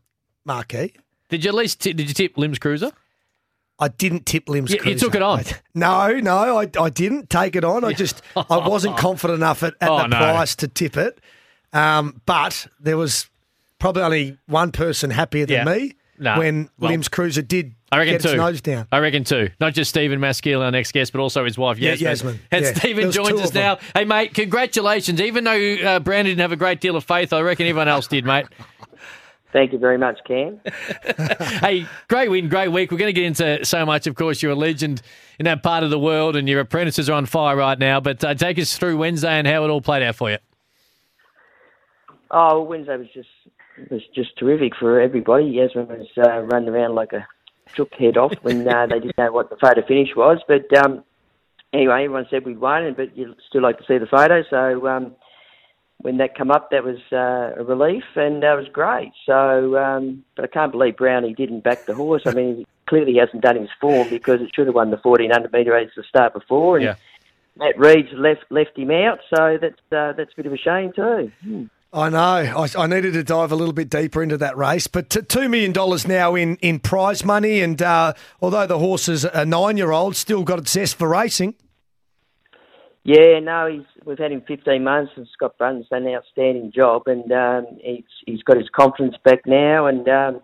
marquee. 0.45 0.95
Did 1.29 1.45
you 1.45 1.51
at 1.51 1.55
least 1.55 1.81
tip, 1.81 1.97
did 1.97 2.09
you 2.09 2.15
tip 2.15 2.37
Limbs 2.37 2.59
Cruiser? 2.59 2.91
I 3.79 3.89
didn't 3.89 4.27
tip 4.27 4.49
Limbs. 4.49 4.73
You- 4.73 4.81
you 4.85 4.95
took 4.99 5.15
it 5.15 5.23
on? 5.23 5.41
I- 5.41 5.45
no, 5.75 6.19
no, 6.21 6.59
I, 6.59 6.69
I 6.79 6.91
didn't 6.91 7.31
take 7.31 7.57
it 7.57 7.65
on. 7.65 7.85
I 7.85 7.93
just 7.93 8.21
I 8.37 8.67
wasn't 8.69 8.97
confident 8.99 9.39
enough 9.39 9.63
at, 9.63 9.75
at 9.81 9.89
Oh, 9.89 9.99
the 9.99 10.09
no. 10.09 10.17
price 10.19 10.57
to 10.57 10.69
tip 10.69 10.97
it. 10.97 11.21
Um, 11.73 12.21
but 12.27 12.67
there 12.81 12.97
was 12.97 13.31
probably 13.79 14.03
only 14.03 14.39
one 14.47 14.73
person 14.73 15.11
happier 15.11 15.47
than 15.47 15.67
Yeah. 15.67 15.73
me 15.75 15.95
No. 16.19 16.39
when 16.39 16.69
Well, 16.79 16.91
Limbs 16.91 17.09
Cruiser 17.09 17.43
did 17.43 17.75
I 17.93 17.99
reckon 17.99 18.15
get 18.19 18.23
two. 18.23 18.37
nose 18.37 18.61
down. 18.61 18.87
I 18.93 18.99
reckon 18.99 19.25
two. 19.25 19.51
Not 19.61 19.73
just 19.75 19.89
Stephen 19.89 20.21
Maskiell, 20.21 20.61
our 20.63 20.71
next 20.71 20.93
guest, 20.93 21.13
but 21.13 21.21
also 21.21 21.45
his 21.45 21.57
wife 21.57 21.79
Yeah, 21.79 21.93
Yasmin. 21.95 22.09
Yasmin. 22.35 22.41
And 22.51 22.65
Yeah. 22.65 22.75
Stephen 22.75 23.11
joins 23.13 23.41
us 23.41 23.55
now. 23.55 23.79
Hey 23.95 24.05
mate, 24.05 24.35
congratulations. 24.35 25.21
Even 25.21 25.45
though 25.45 25.75
uh, 25.77 26.01
Brandon 26.01 26.33
didn't 26.33 26.41
have 26.43 26.53
a 26.53 26.57
great 26.57 26.81
deal 26.81 26.97
of 26.97 27.05
faith, 27.05 27.33
I 27.33 27.41
reckon 27.41 27.67
everyone 27.67 27.89
else 27.89 28.07
did, 28.09 28.25
mate. 28.27 28.47
Thank 29.53 29.73
you 29.73 29.79
very 29.79 29.99
much, 29.99 30.19
Cam. 30.27 30.61
hey, 31.61 31.87
great 32.09 32.31
win, 32.31 32.49
great 32.49 32.69
week. 32.69 32.93
We're 32.93 32.99
going 32.99 33.13
to 33.13 33.21
get 33.21 33.25
into 33.25 33.65
so 33.65 33.85
much. 33.85 34.07
Of 34.07 34.15
course, 34.15 34.43
you're 34.43 34.53
a 34.53 34.57
legend 34.57 35.03
in 35.39 35.45
that 35.45 35.63
part 35.63 35.83
of 35.83 35.91
the 35.91 35.99
world, 35.99 36.37
and 36.37 36.49
your 36.49 36.61
apprentices 36.61 37.11
are 37.11 37.15
on 37.15 37.27
fire 37.27 37.57
right 37.57 37.79
now. 37.79 37.99
But 38.01 38.23
uh, 38.23 38.35
take 38.35 38.59
us 38.59 38.79
through 38.79 38.99
Wednesday 38.99 39.39
and 39.39 39.47
how 39.47 39.65
it 39.65 39.71
all 39.71 39.81
played 39.81 40.03
out 40.03 40.15
for 40.15 40.31
you. 40.31 40.39
Oh, 42.31 42.63
Wednesday 42.63 42.97
was 42.97 43.09
just 43.13 43.29
was 43.91 44.03
just 44.15 44.37
terrific 44.39 44.77
for 44.77 45.01
everybody. 45.01 45.47
Yasmin 45.47 45.89
was 45.89 46.07
uh, 46.19 46.41
running 46.43 46.69
around 46.69 46.95
like 46.95 47.13
a 47.13 47.27
shook 47.75 47.93
head 47.95 48.17
off 48.17 48.33
when 48.43 48.69
uh, 48.69 48.87
they 48.87 49.01
didn't 49.01 49.19
know 49.19 49.33
what 49.33 49.51
the 49.51 49.57
photo 49.57 49.85
finish 49.87 50.11
was. 50.15 50.39
But 50.47 50.73
um, 50.79 51.03
anyway, 51.73 52.05
everyone 52.05 52.27
said 52.31 52.45
we'd 52.45 52.61
won, 52.61 52.95
but 52.95 53.17
you'd 53.17 53.37
still 53.49 53.63
like 53.63 53.79
to 53.79 53.85
see 53.87 53.99
the 53.99 54.07
photo. 54.07 54.43
So 54.49 54.87
um, 54.87 55.17
when 56.03 56.17
that 56.19 56.37
come 56.37 56.51
up, 56.51 56.71
that 56.71 56.85
was 56.85 56.99
uh, 57.13 57.61
a 57.61 57.65
relief, 57.65 58.05
and 58.17 58.43
that 58.43 58.55
was 58.55 58.67
great. 58.73 59.13
So, 59.27 59.77
um, 59.77 60.25
but 60.35 60.45
I 60.45 60.49
can't 60.49 60.73
believe 60.73 60.97
Brownie 60.97 61.35
didn't 61.35 61.61
back 61.61 61.87
the 61.87 61.95
horse. 61.95 62.23
I 62.27 62.33
mean, 62.33 62.65
clearly 62.89 63.13
he 63.13 63.19
hasn't 63.19 63.43
done 63.43 63.57
his 63.57 63.69
form 63.81 64.09
because 64.09 64.41
it 64.41 64.51
should 64.55 64.67
have 64.67 64.75
won 64.75 64.91
the 64.91 64.97
1400 64.97 65.53
metre 65.53 65.73
race 65.73 65.91
to 65.95 66.03
start 66.03 66.33
before, 66.33 66.77
and 66.77 66.85
Yeah. 66.85 66.95
Matt 67.57 67.79
Reed's 67.79 68.13
left 68.15 68.45
left 68.51 68.79
him 68.79 68.91
out. 68.91 69.19
So 69.35 69.59
that's 69.61 69.81
uh, 69.93 70.13
that's 70.17 70.33
a 70.33 70.37
bit 70.37 70.47
of 70.47 70.53
a 70.53 70.57
shame 70.57 70.93
too. 70.95 71.31
Hmm. 71.43 71.65
I 71.93 72.09
know. 72.09 72.19
I, 72.19 72.69
I 72.79 72.87
needed 72.87 73.15
to 73.15 73.25
dive 73.25 73.51
a 73.51 73.57
little 73.57 73.75
bit 73.75 73.91
deeper 73.91 74.23
into 74.23 74.37
that 74.37 74.57
race, 74.57 74.87
but 74.87 75.11
t- 75.11 75.23
two 75.23 75.49
million 75.49 75.73
dollars 75.73 76.07
now 76.07 76.37
in 76.37 76.57
in 76.57 76.79
prize 76.79 77.25
money, 77.25 77.61
and 77.61 77.83
uh, 77.83 78.13
although 78.41 78.67
the 78.67 78.79
horse 78.79 79.09
is 79.09 79.25
a 79.25 79.45
nine 79.45 79.77
year 79.77 79.91
old, 79.91 80.15
still 80.17 80.45
got 80.45 80.61
a 80.61 80.69
zest 80.69 80.97
for 80.97 81.09
racing. 81.09 81.55
Yeah, 83.03 83.41
no, 83.41 83.67
he's 83.71 83.87
we've 84.05 84.19
had 84.19 84.31
him 84.33 84.43
15 84.47 84.85
months, 84.85 85.13
and 85.17 85.27
Scott 85.33 85.57
Brunton's 85.57 85.89
done 85.89 86.07
an 86.07 86.15
outstanding 86.15 86.71
job, 86.75 87.03
and 87.07 87.31
um, 87.33 87.67
he's 87.83 88.05
he's 88.27 88.43
got 88.43 88.59
his 88.59 88.69
confidence 88.75 89.17
back 89.25 89.41
now, 89.47 89.87
and 89.87 90.07
um, 90.09 90.41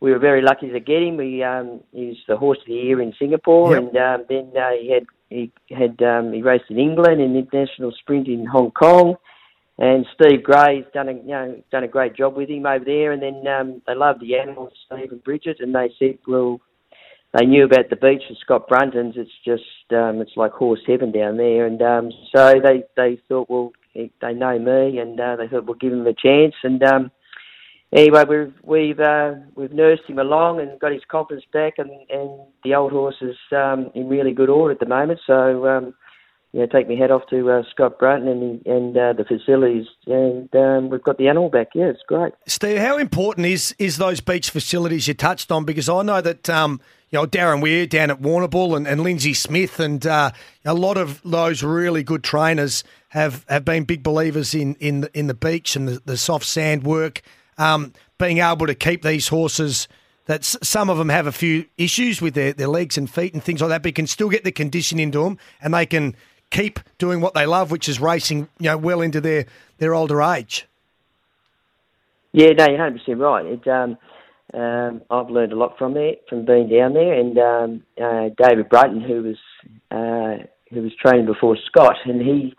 we 0.00 0.12
were 0.12 0.18
very 0.18 0.42
lucky 0.42 0.68
to 0.68 0.80
get 0.80 1.02
him. 1.02 1.16
We 1.16 1.42
um, 1.42 1.80
he 1.92 2.08
was 2.08 2.18
the 2.28 2.36
horse 2.36 2.58
of 2.58 2.66
the 2.66 2.74
year 2.74 3.00
in 3.00 3.14
Singapore, 3.18 3.74
Yep. 3.74 3.78
and 3.82 3.96
um, 3.96 4.26
then 4.28 4.52
uh, 4.62 4.70
he 4.78 4.92
had 4.92 5.06
he 5.30 5.52
had 5.70 6.02
um, 6.02 6.32
he 6.34 6.42
raced 6.42 6.70
in 6.70 6.78
England 6.78 7.20
in 7.22 7.34
international 7.34 7.92
sprint 7.98 8.28
in 8.28 8.44
Hong 8.46 8.72
Kong. 8.72 9.14
And 9.78 10.06
Steve 10.14 10.42
Gray's 10.42 10.84
done 10.94 11.08
a 11.08 11.12
you 11.12 11.28
know 11.28 11.62
done 11.70 11.84
a 11.84 11.88
great 11.88 12.14
job 12.16 12.34
with 12.36 12.48
him 12.48 12.64
over 12.66 12.84
there, 12.84 13.12
and 13.12 13.22
then 13.22 13.46
um, 13.46 13.82
they 13.86 13.94
loved 13.94 14.20
the 14.20 14.38
animals, 14.38 14.72
Steve 14.86 15.12
and 15.12 15.22
Bridget, 15.24 15.58
and 15.60 15.74
they 15.74 15.90
said, 15.98 16.18
well, 16.26 16.60
they 17.36 17.46
knew 17.46 17.64
about 17.64 17.90
the 17.90 17.96
beach 17.96 18.22
at 18.30 18.36
Scott 18.38 18.68
Brunton's. 18.68 19.14
It's 19.16 19.30
just 19.44 19.92
um, 19.92 20.20
it's 20.20 20.36
like 20.36 20.52
horse 20.52 20.80
heaven 20.86 21.12
down 21.12 21.36
there, 21.36 21.66
and 21.66 21.80
um, 21.82 22.10
so 22.34 22.54
they 22.62 22.84
they 22.96 23.20
thought, 23.28 23.50
well, 23.50 23.72
they 23.94 24.32
know 24.32 24.58
me, 24.58 24.98
and 24.98 25.18
uh, 25.20 25.36
they 25.36 25.48
thought 25.48 25.66
we'll 25.66 25.74
give 25.74 25.92
him 25.92 26.06
a 26.06 26.14
chance. 26.14 26.54
And 26.62 26.82
um, 26.82 27.10
anyway, 27.92 28.24
we've 28.28 28.54
we've 28.62 29.00
uh, 29.00 29.34
we've 29.54 29.72
nursed 29.72 30.04
him 30.06 30.18
along 30.18 30.60
and 30.60 30.80
got 30.80 30.92
his 30.92 31.02
confidence 31.08 31.44
back, 31.52 31.74
and, 31.78 31.90
and 32.08 32.30
the 32.64 32.74
old 32.74 32.92
horse 32.92 33.16
is 33.20 33.36
um, 33.52 33.90
in 33.94 34.08
really 34.08 34.32
good 34.32 34.48
order 34.48 34.72
at 34.72 34.80
the 34.80 34.86
moment. 34.86 35.20
So. 35.26 35.66
Um, 35.66 35.94
you 36.52 36.62
know, 36.62 36.68
take 36.68 36.88
my 36.88 36.94
hat 36.94 37.10
off 37.10 37.22
to 37.28 37.50
uh, 37.50 37.62
Scott 37.70 37.98
Brunton 37.98 38.28
and 38.28 38.66
and 38.66 38.96
uh, 38.96 39.12
the 39.12 39.24
facilities, 39.24 39.86
and 40.06 40.48
um, 40.54 40.88
we've 40.88 41.02
got 41.02 41.18
the 41.18 41.28
animal 41.28 41.50
back. 41.50 41.68
Yeah, 41.74 41.86
it's 41.86 42.00
great. 42.06 42.32
Steve, 42.46 42.78
how 42.78 42.96
important 42.96 43.46
is 43.46 43.74
is 43.78 43.98
those 43.98 44.22
beach 44.22 44.48
facilities 44.48 45.06
you 45.06 45.12
touched 45.12 45.52
on? 45.52 45.66
Because 45.66 45.90
I 45.90 46.00
know 46.00 46.22
that 46.22 46.48
um, 46.48 46.80
you 47.16 47.22
know 47.22 47.26
Darren 47.26 47.62
Weir 47.62 47.86
down 47.86 48.10
at 48.10 48.20
Warrnambool 48.20 48.76
and, 48.76 48.86
and 48.86 49.00
Lindsay 49.00 49.32
Smith 49.32 49.80
and 49.80 50.06
uh, 50.06 50.32
a 50.66 50.74
lot 50.74 50.98
of 50.98 51.22
those 51.22 51.62
really 51.62 52.02
good 52.02 52.22
trainers 52.22 52.84
have, 53.08 53.46
have 53.48 53.64
been 53.64 53.84
big 53.84 54.02
believers 54.02 54.54
in 54.54 54.74
in 54.74 55.00
the, 55.00 55.18
in 55.18 55.26
the 55.26 55.32
beach 55.32 55.76
and 55.76 55.88
the, 55.88 56.02
the 56.04 56.18
soft 56.18 56.44
sand 56.44 56.84
work. 56.84 57.22
Um, 57.56 57.94
being 58.18 58.38
able 58.38 58.66
to 58.66 58.74
keep 58.74 59.02
these 59.02 59.28
horses. 59.28 59.88
That 60.26 60.44
some 60.44 60.90
of 60.90 60.98
them 60.98 61.08
have 61.08 61.28
a 61.28 61.32
few 61.32 61.66
issues 61.78 62.20
with 62.20 62.34
their, 62.34 62.52
their 62.52 62.66
legs 62.66 62.98
and 62.98 63.08
feet 63.08 63.32
and 63.32 63.40
things 63.40 63.60
like 63.60 63.68
that, 63.70 63.84
but 63.84 63.94
can 63.94 64.08
still 64.08 64.28
get 64.28 64.42
the 64.42 64.50
condition 64.50 64.98
into 64.98 65.22
them, 65.22 65.38
and 65.62 65.72
they 65.72 65.86
can 65.86 66.16
keep 66.50 66.80
doing 66.98 67.20
what 67.20 67.32
they 67.34 67.46
love, 67.46 67.70
which 67.70 67.88
is 67.88 68.00
racing. 68.00 68.48
You 68.58 68.70
know, 68.70 68.76
well 68.76 69.00
into 69.00 69.20
their, 69.20 69.46
their 69.78 69.94
older 69.94 70.20
age. 70.20 70.66
Yeah, 72.32 72.52
no, 72.54 72.66
you're 72.66 72.76
hundred 72.76 72.98
percent 72.98 73.20
right. 73.20 73.46
It, 73.46 73.68
um, 73.68 73.96
um, 74.54 75.02
I've 75.10 75.30
learned 75.30 75.52
a 75.52 75.56
lot 75.56 75.76
from 75.78 75.96
it, 75.96 76.24
from 76.28 76.44
being 76.44 76.68
down 76.68 76.94
there, 76.94 77.12
and 77.12 77.38
um, 77.38 77.82
uh, 78.02 78.28
David 78.40 78.68
Brunton, 78.68 79.00
who 79.00 79.22
was 79.22 79.36
uh, 79.90 80.44
who 80.72 80.82
was 80.82 80.92
training 81.04 81.26
before 81.26 81.56
Scott, 81.66 81.96
and 82.04 82.20
he 82.20 82.54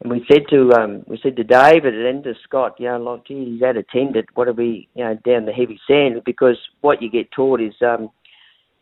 and 0.00 0.12
we 0.12 0.24
said 0.30 0.42
to 0.50 0.70
um, 0.72 1.02
we 1.06 1.18
said 1.22 1.36
to 1.36 1.44
David 1.44 1.94
and 1.94 2.22
to 2.24 2.34
Scott, 2.44 2.76
you 2.78 2.86
know, 2.86 2.98
like, 2.98 3.26
gee, 3.26 3.52
he's 3.52 3.62
had 3.62 3.76
attended. 3.76 4.26
What 4.34 4.48
are 4.48 4.52
we, 4.52 4.88
you 4.94 5.04
know, 5.04 5.18
down 5.26 5.46
the 5.46 5.52
heavy 5.52 5.80
sand? 5.88 6.20
Because 6.24 6.58
what 6.82 7.02
you 7.02 7.10
get 7.10 7.32
taught 7.32 7.60
is 7.60 7.74
um, 7.82 8.10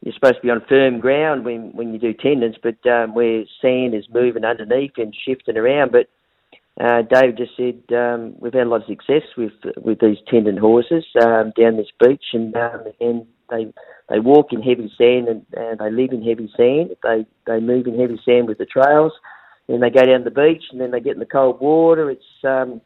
you're 0.02 0.14
supposed 0.14 0.36
to 0.36 0.42
be 0.42 0.50
on 0.50 0.62
firm 0.68 1.00
ground 1.00 1.44
when 1.44 1.70
when 1.74 1.92
you 1.92 1.98
do 1.98 2.12
tendons, 2.12 2.56
but 2.62 2.84
um, 2.90 3.14
where 3.14 3.44
sand 3.60 3.94
is 3.94 4.04
moving 4.12 4.44
underneath 4.44 4.92
and 4.98 5.16
shifting 5.24 5.56
around, 5.56 5.92
but 5.92 6.08
uh, 6.80 7.02
Dave 7.02 7.37
just 7.37 7.52
said 7.56 7.82
um, 7.94 8.35
we've 8.38 8.54
had 8.54 8.66
a 8.66 8.70
lot 8.70 8.82
of 8.82 8.88
success 8.88 9.22
with 9.37 9.52
with 9.76 10.00
these 10.00 10.16
tendon 10.28 10.56
horses 10.56 11.04
um, 11.22 11.52
down 11.58 11.76
this 11.76 11.92
beach, 12.00 12.24
and 12.32 12.56
um, 12.56 12.85
and 13.00 13.26
they 13.50 13.72
they 14.08 14.18
walk 14.20 14.52
in 14.52 14.62
heavy 14.62 14.90
sand 14.96 15.28
and, 15.28 15.44
and 15.54 15.78
they 15.78 15.90
live 15.90 16.12
in 16.12 16.22
heavy 16.22 16.50
sand. 16.56 16.96
They 17.02 17.26
they 17.46 17.61
move 17.61 17.87
in 17.87 17.98
heavy 17.98 18.18
sand 18.24 18.48
with 18.48 18.58
the 18.58 18.64
trails, 18.64 19.12
and 19.68 19.82
they 19.82 19.90
go 19.90 20.06
down 20.06 20.24
the 20.24 20.30
beach, 20.30 20.64
and 20.70 20.80
then 20.80 20.92
they 20.92 21.00
get 21.00 21.14
in 21.14 21.20
the 21.20 21.26
cold 21.26 21.61
water. 21.61 22.11
It's 22.11 22.24
um, 22.44 22.80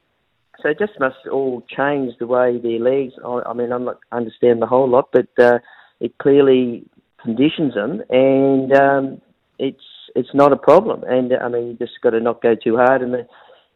so 0.61 0.71
it 0.71 0.79
just 0.79 0.99
must 0.99 1.27
all 1.31 1.63
change 1.77 2.15
the 2.19 2.27
way 2.27 2.59
their 2.59 2.81
legs. 2.81 3.13
I, 3.25 3.43
I 3.47 3.53
mean, 3.53 3.73
I'm 3.73 3.85
not 3.85 4.01
understand 4.11 4.61
the 4.61 4.67
whole 4.67 4.89
lot, 4.89 5.11
but 5.13 5.29
uh, 5.39 5.59
it 6.01 6.19
clearly 6.19 6.85
conditions 7.23 7.75
them, 7.75 8.03
and 8.11 8.73
um, 8.73 9.21
it's 9.59 9.83
it's 10.15 10.35
not 10.35 10.53
a 10.53 10.57
problem. 10.57 11.05
And 11.05 11.33
I 11.35 11.49
mean, 11.49 11.69
you 11.69 11.75
just 11.75 12.01
got 12.03 12.11
to 12.11 12.21
not 12.21 12.43
go 12.43 12.55
too 12.57 12.77
hard 12.77 13.03
in 13.03 13.13
the, 13.13 13.27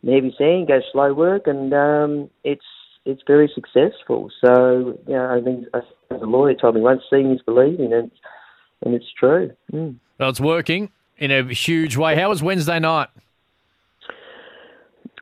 in 0.02 0.08
the 0.08 0.14
heavy 0.14 0.34
sand, 0.36 0.68
go 0.68 0.80
slow 0.92 1.12
work, 1.12 1.46
and 1.46 1.72
um, 1.74 2.30
it's 2.44 2.64
it's 3.04 3.22
very 3.26 3.50
successful. 3.54 4.30
So 4.44 4.98
you 5.06 5.14
know, 5.14 5.36
I 5.36 5.40
think 5.42 5.66
as 5.74 5.82
a 6.10 6.26
lawyer 6.26 6.54
told 6.54 6.74
me 6.74 6.80
once, 6.80 7.02
seeing 7.10 7.32
is 7.32 7.42
believing, 7.42 7.92
and 7.92 8.10
and 8.84 8.94
it's 8.94 9.12
true. 9.18 9.52
Mm. 9.72 9.96
Well, 10.18 10.30
it's 10.30 10.40
working 10.40 10.90
in 11.18 11.30
a 11.30 11.42
huge 11.52 11.96
way. 11.96 12.16
How 12.16 12.28
was 12.28 12.42
Wednesday 12.42 12.78
night? 12.78 13.08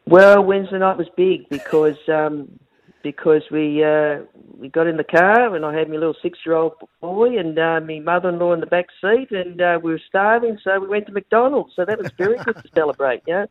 Well, 0.07 0.43
Wednesday 0.43 0.79
night 0.79 0.97
was 0.97 1.09
big 1.17 1.49
because 1.51 1.99
um, 2.09 2.59
because 3.03 3.43
we 3.51 3.85
uh, 3.85 4.21
we 4.59 4.69
got 4.69 4.87
in 4.87 4.97
the 4.97 5.05
car 5.05 5.55
and 5.55 5.65
I 5.65 5.77
had 5.77 5.89
my 5.89 5.97
little 5.97 6.17
six 6.23 6.39
year 6.45 6.55
old 6.55 6.73
boy 7.01 7.39
and 7.39 7.59
uh, 7.59 7.81
my 7.81 8.01
mother 8.01 8.31
in 8.31 8.39
law 8.39 8.53
in 8.53 8.61
the 8.61 8.67
back 8.67 8.87
seat 9.01 9.31
and 9.31 9.61
uh, 9.61 9.79
we 9.83 9.93
were 9.93 10.01
starving, 10.09 10.59
so 10.65 10.81
we 10.81 10.89
went 10.89 11.07
to 11.07 11.13
McDonald's. 11.13 11.75
So 11.77 11.85
that 11.85 11.99
was 11.99 12.11
very 12.17 12.39
good 12.39 12.57
to 12.57 12.69
celebrate. 12.75 13.23
You 13.27 13.35
know, 13.35 13.47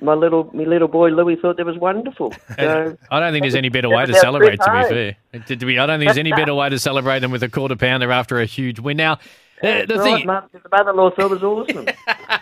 my 0.00 0.14
little 0.14 0.50
my 0.52 0.64
little 0.64 0.88
boy 0.88 1.08
Louis 1.10 1.36
thought 1.36 1.56
that 1.56 1.66
was 1.66 1.78
wonderful. 1.78 2.32
So 2.58 2.96
I 3.10 3.20
don't 3.20 3.32
think 3.32 3.42
there's 3.42 3.54
any 3.54 3.68
better 3.68 3.88
way 3.88 4.06
to 4.06 4.14
celebrate. 4.14 4.60
To 4.60 4.70
be 4.70 4.88
fair, 4.88 5.16
To- 5.46 5.56
to 5.56 5.66
be- 5.66 5.78
I 5.78 5.86
don't 5.86 5.98
think 5.98 6.08
there's 6.08 6.18
any 6.18 6.32
better 6.32 6.54
way 6.54 6.68
to 6.68 6.78
celebrate 6.78 7.20
than 7.20 7.30
with 7.30 7.42
a 7.42 7.48
quarter 7.48 7.76
pounder 7.76 8.10
after 8.12 8.40
a 8.40 8.46
huge 8.46 8.78
win. 8.78 8.96
Now, 8.96 9.18
uh, 9.62 9.86
the 9.86 9.94
right, 9.96 10.02
thing, 10.02 10.26
Mum, 10.26 10.44
the 10.52 10.60
mother-in-law 10.70 11.10
thought 11.12 11.30
it 11.32 11.40
was 11.40 11.42
awesome. 11.42 11.86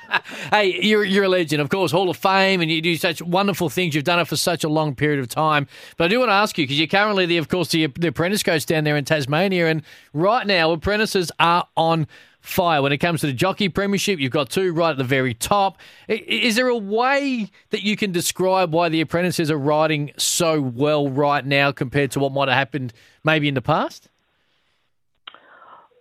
hey, 0.50 0.80
you're 0.82 1.04
you're 1.04 1.24
a 1.24 1.28
legend, 1.28 1.60
of 1.60 1.68
course, 1.68 1.92
Hall 1.92 2.08
of 2.10 2.16
Fame, 2.16 2.60
and 2.60 2.70
you 2.70 2.80
do 2.80 2.96
such 2.96 3.20
wonderful 3.22 3.68
things. 3.68 3.94
You've 3.94 4.04
done 4.04 4.18
it 4.18 4.26
for 4.26 4.36
such 4.36 4.64
a 4.64 4.68
long 4.68 4.94
period 4.94 5.20
of 5.20 5.28
time. 5.28 5.68
But 5.96 6.04
I 6.04 6.08
do 6.08 6.18
want 6.18 6.30
to 6.30 6.34
ask 6.34 6.56
you 6.58 6.64
because 6.64 6.78
you're 6.78 6.88
currently 6.88 7.26
the, 7.26 7.36
of 7.38 7.48
course, 7.48 7.68
the, 7.68 7.86
the 7.86 8.08
apprentice 8.08 8.42
coach 8.42 8.66
down 8.66 8.84
there 8.84 8.96
in 8.96 9.04
Tasmania, 9.04 9.68
and 9.68 9.82
right 10.12 10.46
now 10.46 10.72
apprentices 10.72 11.30
are 11.38 11.68
on 11.76 12.06
fire 12.42 12.82
when 12.82 12.92
it 12.92 12.98
comes 12.98 13.20
to 13.22 13.26
the 13.26 13.32
jockey 13.32 13.68
premiership. 13.68 14.18
You've 14.18 14.32
got 14.32 14.50
two 14.50 14.72
right 14.72 14.90
at 14.90 14.98
the 14.98 15.04
very 15.04 15.32
top. 15.32 15.78
Is 16.08 16.56
there 16.56 16.68
a 16.68 16.76
way 16.76 17.50
that 17.70 17.82
you 17.82 17.96
can 17.96 18.12
describe 18.12 18.72
why 18.74 18.90
the 18.90 19.00
apprentices 19.00 19.50
are 19.50 19.58
riding 19.58 20.12
so 20.18 20.60
well 20.60 21.08
right 21.08 21.46
now 21.46 21.72
compared 21.72 22.10
to 22.10 22.20
what 22.20 22.32
might 22.32 22.48
have 22.48 22.58
happened 22.58 22.92
maybe 23.24 23.48
in 23.48 23.54
the 23.54 23.62
past? 23.62 24.08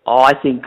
Oh, 0.06 0.22
I 0.22 0.34
think 0.34 0.66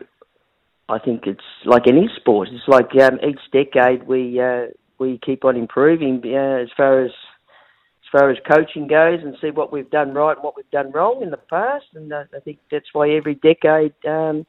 I 0.88 0.98
think 0.98 1.26
it's 1.26 1.40
like 1.64 1.86
any 1.86 2.08
sport. 2.16 2.48
It's 2.52 2.68
like 2.68 2.90
um, 3.02 3.18
each 3.26 3.40
decade 3.52 4.06
we 4.06 4.40
uh, 4.40 4.66
we 4.98 5.18
keep 5.24 5.44
on 5.44 5.56
improving 5.56 6.22
uh, 6.24 6.62
as 6.62 6.68
far 6.76 7.04
as 7.04 7.10
as 7.10 8.20
far 8.20 8.30
as 8.30 8.36
coaching 8.48 8.86
goes, 8.86 9.20
and 9.22 9.34
see 9.40 9.50
what 9.50 9.72
we've 9.72 9.90
done 9.90 10.14
right 10.14 10.36
and 10.36 10.44
what 10.44 10.56
we've 10.56 10.70
done 10.70 10.92
wrong 10.92 11.20
in 11.22 11.30
the 11.30 11.36
past. 11.36 11.86
And 11.94 12.12
uh, 12.12 12.24
I 12.34 12.38
think 12.40 12.58
that's 12.70 12.86
why 12.92 13.10
every 13.10 13.34
decade, 13.34 13.94
um, 14.06 14.46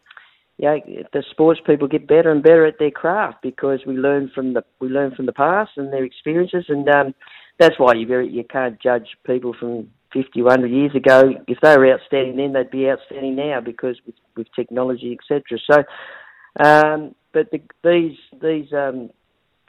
yeah, 0.57 0.77
the 1.11 1.23
sports 1.31 1.59
people 1.65 1.87
get 1.87 2.07
better 2.07 2.31
and 2.31 2.41
better 2.41 2.65
at 2.65 2.79
their 2.79 2.91
craft 2.91 3.41
because 3.41 3.81
we 3.85 3.95
learn 3.95 4.31
from 4.33 4.53
the 4.53 4.63
we 4.79 4.87
learn 4.87 5.13
from 5.13 5.25
the 5.25 5.33
past 5.33 5.71
and 5.75 5.91
their 5.91 6.05
experiences, 6.05 6.65
and 6.69 6.87
um, 6.89 7.13
that's 7.59 7.77
why 7.77 7.93
you 7.93 8.07
very 8.07 8.29
you 8.29 8.43
can't 8.43 8.81
judge 8.81 9.07
people 9.25 9.53
from 9.59 9.89
50, 10.13 10.41
100 10.41 10.67
years 10.67 10.95
ago. 10.95 11.23
If 11.47 11.57
they 11.61 11.77
were 11.77 11.91
outstanding 11.91 12.37
then, 12.37 12.53
they'd 12.53 12.71
be 12.71 12.89
outstanding 12.89 13.35
now 13.35 13.59
because 13.59 13.97
with, 14.05 14.15
with 14.37 14.47
technology, 14.55 15.17
etc. 15.19 15.59
So, 15.69 16.63
um, 16.63 17.15
but 17.33 17.51
the, 17.51 17.61
these 17.83 18.17
these 18.41 18.71
um, 18.71 19.09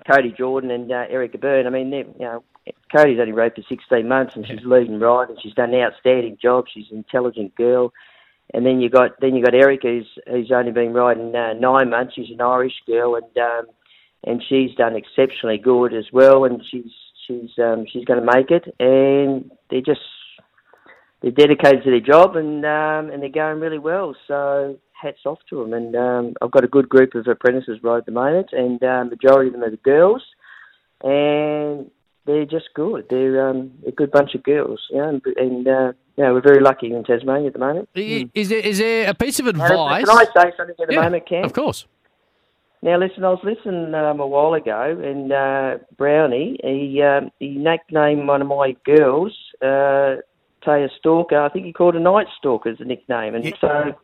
Cody 0.08 0.32
Jordan 0.38 0.70
and 0.70 0.90
uh, 0.92 1.04
Erica 1.10 1.38
Byrne, 1.38 1.66
I 1.66 1.70
mean, 1.70 1.90
you 1.90 2.14
know, 2.20 2.44
Cody's 2.94 3.18
only 3.18 3.32
rode 3.32 3.54
for 3.56 3.62
16 3.68 4.06
months 4.06 4.34
and 4.36 4.46
she's 4.46 4.64
leading 4.64 5.00
right 5.00 5.28
and 5.28 5.38
she's 5.42 5.54
done 5.54 5.74
an 5.74 5.80
outstanding 5.80 6.38
job. 6.40 6.66
She's 6.72 6.86
an 6.92 6.98
intelligent 6.98 7.56
girl. 7.56 7.92
And 8.54 8.64
then 8.64 8.80
you 8.80 8.88
got 8.88 9.20
then 9.20 9.34
you 9.34 9.44
got 9.44 9.54
Erica, 9.54 9.88
who's, 9.88 10.08
who's 10.26 10.52
only 10.52 10.72
been 10.72 10.92
riding 10.92 11.34
uh, 11.34 11.54
nine 11.54 11.90
months. 11.90 12.14
She's 12.14 12.30
an 12.30 12.40
Irish 12.40 12.74
girl, 12.86 13.16
and 13.16 13.36
um, 13.38 13.66
and 14.24 14.42
she's 14.48 14.74
done 14.76 14.96
exceptionally 14.96 15.58
good 15.58 15.92
as 15.92 16.06
well. 16.12 16.44
And 16.44 16.62
she's 16.70 16.92
she's 17.26 17.50
um, 17.58 17.86
she's 17.92 18.04
going 18.04 18.24
to 18.24 18.32
make 18.34 18.50
it. 18.50 18.64
And 18.78 19.50
they're 19.70 19.80
just 19.80 20.00
they're 21.22 21.32
dedicated 21.32 21.82
to 21.84 21.90
their 21.90 22.00
job 22.00 22.36
and 22.36 22.64
um, 22.64 23.10
and 23.10 23.20
they're 23.20 23.30
going 23.30 23.60
really 23.60 23.78
well. 23.78 24.14
So 24.28 24.78
hats 25.00 25.20
off 25.26 25.38
to 25.50 25.62
them. 25.62 25.72
And 25.72 25.96
um, 25.96 26.34
I've 26.40 26.50
got 26.50 26.64
a 26.64 26.68
good 26.68 26.88
group 26.88 27.14
of 27.14 27.26
apprentices 27.26 27.78
right 27.82 27.98
at 27.98 28.06
the 28.06 28.12
moment, 28.12 28.50
and 28.52 28.82
uh, 28.82 29.04
majority 29.04 29.48
of 29.48 29.54
them 29.54 29.64
are 29.64 29.70
the 29.70 29.76
girls, 29.78 30.22
and 31.02 31.90
they're 32.26 32.44
just 32.44 32.66
good. 32.74 33.06
They're 33.08 33.48
um, 33.48 33.70
a 33.86 33.90
good 33.92 34.10
bunch 34.10 34.34
of 34.34 34.42
girls, 34.42 34.80
know, 34.92 35.08
and, 35.08 35.22
and 35.36 35.68
uh, 35.68 35.92
know, 36.18 36.34
we're 36.34 36.40
very 36.40 36.60
lucky 36.60 36.92
in 36.92 37.04
Tasmania 37.04 37.48
at 37.48 37.52
the 37.52 37.58
moment. 37.58 37.88
I- 37.96 38.28
Is 38.34 38.48
there 38.48 38.58
is 38.58 38.78
there 38.78 39.08
a 39.10 39.14
piece 39.14 39.38
of 39.40 39.46
advice? 39.46 40.04
Can 40.04 40.10
I 40.10 40.24
say 40.36 40.52
something 40.56 40.74
at 40.80 40.88
the 40.88 40.94
Yeah, 40.94 41.02
moment, 41.02 41.28
Cam? 41.28 41.44
Of 41.44 41.52
course. 41.52 41.86
Now, 42.82 42.98
listen, 42.98 43.24
I 43.24 43.30
was 43.30 43.40
listening 43.42 43.94
um, 43.94 44.20
a 44.20 44.26
while 44.26 44.54
ago, 44.54 45.00
and 45.02 45.32
uh, 45.32 45.78
Brownie, 45.96 46.58
he 46.62 47.02
um, 47.02 47.30
he 47.38 47.50
nicknamed 47.56 48.28
one 48.28 48.42
of 48.42 48.48
my 48.48 48.76
girls 48.84 49.32
uh, 49.62 50.16
Taya 50.64 50.88
Stalker. 50.98 51.38
I 51.40 51.48
think 51.48 51.64
he 51.66 51.72
called 51.72 51.94
her 51.94 52.00
Night 52.00 52.26
Stalker 52.38 52.68
as 52.70 52.80
a 52.80 52.84
nickname, 52.84 53.34
and 53.34 53.54
so. 53.60 53.94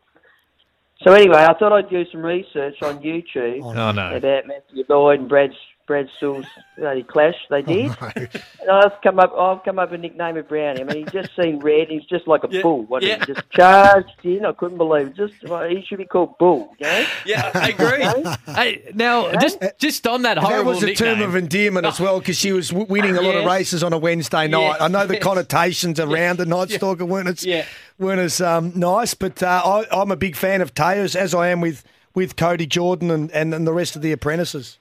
So 1.04 1.12
anyway, 1.12 1.38
I 1.38 1.52
thought 1.58 1.72
I'd 1.72 1.90
do 1.90 2.04
some 2.12 2.22
research 2.22 2.76
on 2.80 3.00
YouTube 3.02 3.62
Oh, 3.64 3.72
no. 3.72 4.14
about 4.14 4.46
Matthew 4.46 4.84
Lloyd 4.88 5.18
and 5.18 5.28
Brad 5.28 5.50
Brad 5.93 6.09
Sewell's 6.18 6.47
bloody 6.78 7.03
clash 7.03 7.34
they 7.51 7.61
did. 7.61 7.95
And 8.01 8.70
I've 8.70 8.93
come 9.03 9.18
up 9.18 9.34
I've 9.36 9.62
come 9.62 9.78
up 9.78 9.90
with 9.90 10.01
a 10.01 10.03
nickname 10.03 10.38
of 10.38 10.49
Brownie. 10.49 10.80
I 10.80 10.84
mean, 10.84 11.05
he 11.05 11.05
just 11.05 11.36
seemed 11.36 11.62
red. 11.62 11.88
He's 11.88 12.07
just 12.07 12.26
like 12.26 12.45
a 12.45 12.49
bull. 12.49 12.84
What 12.84 13.03
yeah. 13.03 13.18
he 13.18 13.34
just 13.34 13.51
charged 13.51 14.09
in. 14.22 14.47
I 14.47 14.53
couldn't 14.53 14.78
believe 14.78 15.09
it. 15.09 15.14
Just 15.14 15.34
well, 15.47 15.68
he 15.68 15.84
should 15.86 15.99
be 15.99 16.07
called 16.07 16.38
Bull. 16.38 16.74
You 16.78 16.86
know? 16.86 17.07
Yeah, 17.26 17.51
I 17.53 17.68
agree. 17.68 18.32
hey, 18.55 18.90
now 18.95 19.32
just 19.32 19.62
just 19.78 20.07
on 20.07 20.22
that 20.22 20.36
That 20.36 20.45
horrible 20.45 20.70
was 20.70 20.82
a 20.82 20.95
term 20.95 21.20
of 21.20 21.36
endearment 21.36 21.84
as 21.84 22.01
well 22.01 22.20
because 22.20 22.38
she 22.38 22.53
was 22.53 22.70
w- 22.70 22.86
winning 22.88 23.18
a 23.18 23.20
lot 23.20 23.34
of 23.34 23.45
races 23.45 23.82
on 23.82 23.93
a 23.93 23.99
Wednesday 23.99 24.49
night. 24.49 24.62
Yes, 24.62 24.80
I 24.80 24.88
know 24.88 25.07
the 25.07 25.14
yes. 25.14 25.22
connotations 25.22 26.01
around 26.01 26.38
the 26.38 26.47
Night 26.47 26.70
Stalker 26.70 27.05
weren't 27.05 27.28
as, 27.28 27.45
Yeah. 27.45 27.66
weren't 27.99 28.20
as 28.20 28.40
um, 28.40 28.72
nice, 28.74 29.12
but 29.12 29.43
uh, 29.43 29.61
I, 29.62 30.01
I'm 30.01 30.11
a 30.11 30.16
big 30.16 30.36
fan 30.36 30.62
of 30.62 30.72
Taya's, 30.72 31.14
as 31.14 31.34
I 31.34 31.49
am 31.49 31.61
with, 31.61 31.84
with 32.14 32.36
Cody 32.36 32.66
Jordan 32.66 33.11
and, 33.11 33.30
and, 33.32 33.53
and 33.53 33.66
the 33.66 33.74
rest 33.74 33.95
of 33.95 34.01
the 34.01 34.12
apprentices. 34.12 34.78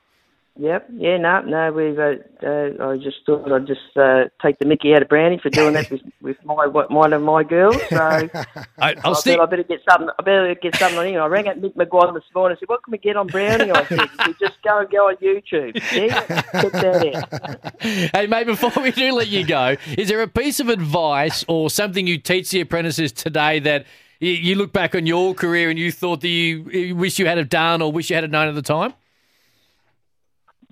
Yep. 0.57 0.87
Yeah. 0.93 1.17
No. 1.17 1.41
No. 1.41 1.71
We've. 1.71 1.97
Uh, 1.97 2.15
uh, 2.45 2.89
I 2.91 2.97
just 2.97 3.17
thought 3.25 3.49
I'd 3.51 3.65
just 3.65 3.95
uh, 3.95 4.25
take 4.43 4.59
the 4.59 4.65
Mickey 4.65 4.93
out 4.93 5.01
of 5.01 5.07
Brownie 5.07 5.39
for 5.41 5.49
doing 5.49 5.73
that 5.73 5.89
with, 5.89 6.01
with 6.21 6.37
my 6.43 6.67
one 6.67 7.13
of 7.13 7.21
my 7.21 7.43
girls. 7.43 7.77
So 7.89 7.97
I, 7.97 8.29
I 8.77 8.89
I'll 8.95 9.13
thought 9.13 9.17
stick. 9.19 9.39
I 9.39 9.45
better 9.45 9.63
get 9.63 9.79
something. 9.89 10.09
I 10.19 10.23
better 10.23 10.53
get 10.55 10.75
something 10.75 10.99
on 10.99 11.07
him. 11.07 11.21
I 11.21 11.27
rang 11.27 11.47
up 11.47 11.55
Mick 11.57 11.73
McGuire 11.75 12.13
this 12.13 12.23
morning. 12.35 12.57
I 12.57 12.59
said, 12.59 12.67
"What 12.67 12.83
can 12.83 12.91
we 12.91 12.97
get 12.97 13.15
on 13.15 13.27
Brownie?" 13.27 13.71
I 13.71 13.85
said, 13.85 14.09
said, 14.17 14.35
"Just 14.39 14.61
go 14.61 14.79
and 14.79 14.89
go 14.89 15.07
on 15.07 15.15
YouTube. 15.17 15.75
Yeah, 15.93 16.19
check 16.61 16.71
that 16.73 17.15
out." 17.15 17.73
Hey, 18.13 18.27
mate, 18.27 18.45
before 18.45 18.71
we 18.83 18.91
do 18.91 19.13
let 19.13 19.27
you 19.29 19.45
go, 19.45 19.77
is 19.97 20.09
there 20.09 20.21
a 20.21 20.27
piece 20.27 20.59
of 20.59 20.69
advice 20.69 21.43
or 21.47 21.69
something 21.69 22.05
you 22.07 22.17
teach 22.17 22.51
the 22.51 22.61
apprentices 22.61 23.11
today 23.11 23.59
that 23.59 23.85
you, 24.19 24.31
you 24.31 24.55
look 24.55 24.71
back 24.73 24.95
on 24.95 25.05
your 25.05 25.33
career 25.33 25.69
and 25.69 25.79
you 25.79 25.91
thought 25.91 26.21
that 26.21 26.27
you, 26.29 26.69
you 26.69 26.95
wish 26.95 27.19
you 27.19 27.25
had 27.25 27.37
have 27.37 27.49
done 27.49 27.81
or 27.81 27.91
wish 27.91 28.09
you 28.09 28.15
had 28.15 28.23
have 28.23 28.31
known 28.31 28.47
at 28.47 28.55
the 28.55 28.61
time? 28.61 28.93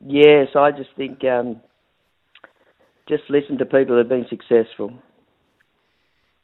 Yes, 0.06 0.50
I 0.56 0.72
just 0.72 0.90
think 0.96 1.24
um, 1.26 1.62
just 3.08 3.24
listen 3.30 3.58
to 3.58 3.66
people 3.66 3.96
that 3.96 4.04
have 4.04 4.10
been 4.10 4.26
successful. 4.30 4.94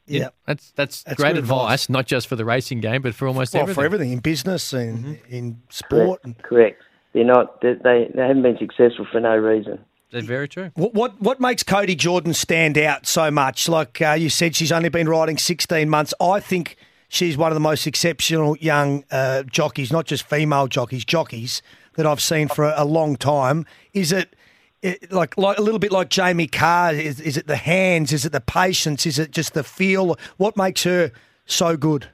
Yeah. 0.06 0.28
That's 0.46 0.70
that's, 0.72 1.02
That's 1.02 1.16
great 1.20 1.36
advice, 1.36 1.84
advice. 1.84 1.88
not 1.88 2.06
just 2.06 2.28
for 2.28 2.36
the 2.36 2.44
racing 2.44 2.80
game, 2.80 3.02
but 3.02 3.14
for 3.14 3.26
almost 3.26 3.54
Well, 3.54 3.62
everything. 3.62 3.80
for 3.80 3.84
everything 3.84 4.12
in 4.12 4.18
business 4.20 4.72
and 4.72 5.04
Mm-hmm. 5.04 5.34
in 5.34 5.62
sport. 5.70 6.20
And 6.24 6.38
Correct. 6.42 6.82
They're 7.12 7.24
not. 7.24 7.60
They, 7.62 7.74
they 7.74 8.10
they 8.14 8.22
haven't 8.22 8.42
been 8.42 8.58
successful 8.58 9.06
for 9.10 9.20
no 9.20 9.36
reason. 9.36 9.78
That's 10.12 10.26
very 10.26 10.48
true. 10.48 10.70
what, 10.74 10.92
what 10.94 11.20
what 11.20 11.40
makes 11.40 11.62
Cody 11.62 11.94
Jordan 11.96 12.34
stand 12.34 12.76
out 12.78 13.06
so 13.06 13.30
much? 13.30 13.68
Like 13.68 14.00
uh, 14.02 14.12
you 14.12 14.28
said, 14.28 14.54
she's 14.54 14.70
only 14.70 14.90
been 14.90 15.08
riding 15.08 15.38
16 15.38 15.88
months. 15.88 16.12
I 16.20 16.38
think 16.40 16.76
she's 17.08 17.36
one 17.38 17.50
of 17.50 17.56
the 17.56 17.60
most 17.60 17.86
exceptional 17.86 18.56
young 18.58 19.02
uh, 19.10 19.42
jockeys, 19.44 19.90
not 19.90 20.04
just 20.06 20.24
female 20.28 20.68
jockeys, 20.68 21.04
jockeys 21.06 21.62
that 21.96 22.06
I've 22.06 22.20
seen 22.20 22.48
for 22.48 22.64
a, 22.64 22.74
a 22.76 22.84
long 22.84 23.16
time. 23.16 23.66
Is 23.92 24.12
it, 24.12 24.34
it 24.82 25.12
like 25.12 25.36
like 25.36 25.58
a 25.58 25.62
little 25.62 25.78
bit 25.78 25.92
like 25.92 26.08
Jamie 26.08 26.46
Kah? 26.46 26.90
Is, 26.90 27.20
is 27.20 27.36
it 27.36 27.46
the 27.46 27.56
hands? 27.56 28.12
Is 28.12 28.24
it 28.24 28.32
the 28.32 28.40
patience? 28.40 29.04
Is 29.06 29.18
it 29.18 29.30
just 29.30 29.54
the 29.54 29.64
feel? 29.64 30.16
What 30.36 30.56
makes 30.56 30.84
her 30.84 31.10
so 31.46 31.76
good? 31.76 32.08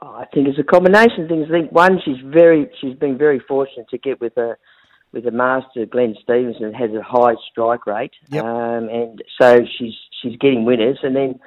Oh, 0.00 0.14
I 0.16 0.24
think 0.26 0.48
it's 0.48 0.58
a 0.58 0.64
combination 0.64 1.22
of 1.22 1.28
things. 1.28 1.46
I 1.48 1.52
think 1.52 1.72
one, 1.72 2.00
she's 2.04 2.16
very, 2.24 2.68
she's 2.80 2.96
been 2.96 3.16
very 3.16 3.38
fortunate 3.38 3.88
to 3.90 3.98
get 3.98 4.20
with 4.20 4.36
a 4.36 4.56
with 5.12 5.26
a 5.26 5.30
master, 5.30 5.84
Glenn 5.84 6.16
Stevenson, 6.22 6.72
has 6.72 6.90
a 6.92 7.02
high 7.02 7.34
strike 7.50 7.86
rate, 7.86 8.12
Yep. 8.30 8.44
um, 8.44 8.88
and 8.88 9.22
so 9.40 9.60
she's 9.78 9.94
she's 10.20 10.36
getting 10.38 10.64
winners, 10.64 10.98
and 11.02 11.14
then 11.14 11.38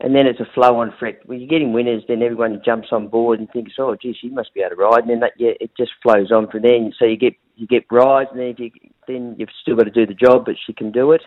and 0.00 0.14
then 0.14 0.26
it's 0.26 0.40
a 0.40 0.48
flow 0.54 0.76
on 0.80 0.88
effect. 0.88 1.26
When 1.26 1.40
you're 1.40 1.48
getting 1.48 1.72
winners, 1.72 2.02
then 2.08 2.22
everyone 2.22 2.62
jumps 2.64 2.88
on 2.90 3.08
board 3.08 3.38
and 3.38 3.50
thinks, 3.50 3.72
oh, 3.78 3.96
gee, 4.00 4.16
she 4.18 4.30
must 4.30 4.54
be 4.54 4.60
able 4.60 4.70
to 4.70 4.76
ride, 4.76 5.02
and 5.02 5.10
then 5.10 5.20
that 5.20 5.32
yeah, 5.38 5.52
it 5.60 5.70
just 5.76 5.92
flows 6.02 6.32
on 6.32 6.48
from 6.50 6.62
there. 6.62 6.74
And 6.74 6.94
so 6.98 7.04
you 7.04 7.16
get 7.16 7.34
you 7.56 7.66
get 7.66 7.84
rides, 7.90 8.30
and 8.32 8.40
then 8.40 8.48
if 8.48 8.58
you 8.58 8.70
then 9.06 9.36
you've 9.38 9.50
still 9.60 9.76
got 9.76 9.84
to 9.84 9.90
do 9.90 10.06
the 10.06 10.14
job, 10.14 10.44
but 10.46 10.56
she 10.66 10.72
can 10.72 10.90
do 10.90 11.12
it. 11.12 11.22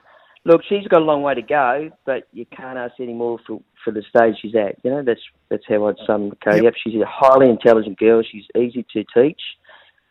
Look, 0.45 0.61
she's 0.67 0.88
got 0.88 1.01
a 1.01 1.05
long 1.05 1.21
way 1.21 1.36
to 1.36 1.41
go, 1.41 1.89
but 2.05 2.28
you 2.34 2.45
can't 2.45 2.78
ask 2.78 2.95
any 2.99 3.13
more 3.13 3.39
for 3.45 3.61
for 3.84 3.91
the 3.91 4.03
stage 4.09 4.36
she's 4.41 4.55
at. 4.55 4.76
You 4.84 4.91
know, 4.91 5.03
that's 5.03 5.21
that's 5.49 5.63
how 5.69 5.88
I'd 5.88 5.95
sum 6.05 6.32
Cody 6.43 6.63
Yep. 6.63 6.74
up. 6.74 6.74
She's 6.84 7.01
a 7.01 7.05
highly 7.07 7.49
intelligent 7.49 7.99
girl. 7.99 8.24
She's 8.24 8.45
easy 8.57 8.86
to 8.93 9.03
teach. 9.13 9.41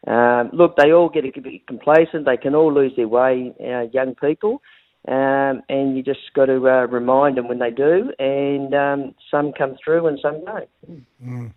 Um, 0.07 0.51
look, 0.53 0.77
they 0.77 0.93
all 0.93 1.09
get 1.09 1.25
a 1.25 1.41
bit 1.41 1.67
complacent. 1.67 2.27
They 2.27 2.37
can 2.37 2.55
all 2.55 2.73
lose 2.73 2.93
their 2.97 3.07
way, 3.09 3.53
uh, 3.61 3.87
young 3.93 4.15
people, 4.17 4.61
um, 5.09 5.63
and 5.69 5.97
you 5.97 6.03
just 6.03 6.21
got 6.35 6.47
to 6.47 6.69
uh, 6.69 6.87
remind 6.87 7.37
them 7.37 7.49
when 7.49 7.59
they 7.59 7.71
do. 7.71 8.13
And 8.19 8.75
um, 8.75 9.15
some 9.31 9.53
come 9.53 9.77
through 9.83 10.07
and 10.07 10.19
some 10.21 10.45
don't. 10.45 11.53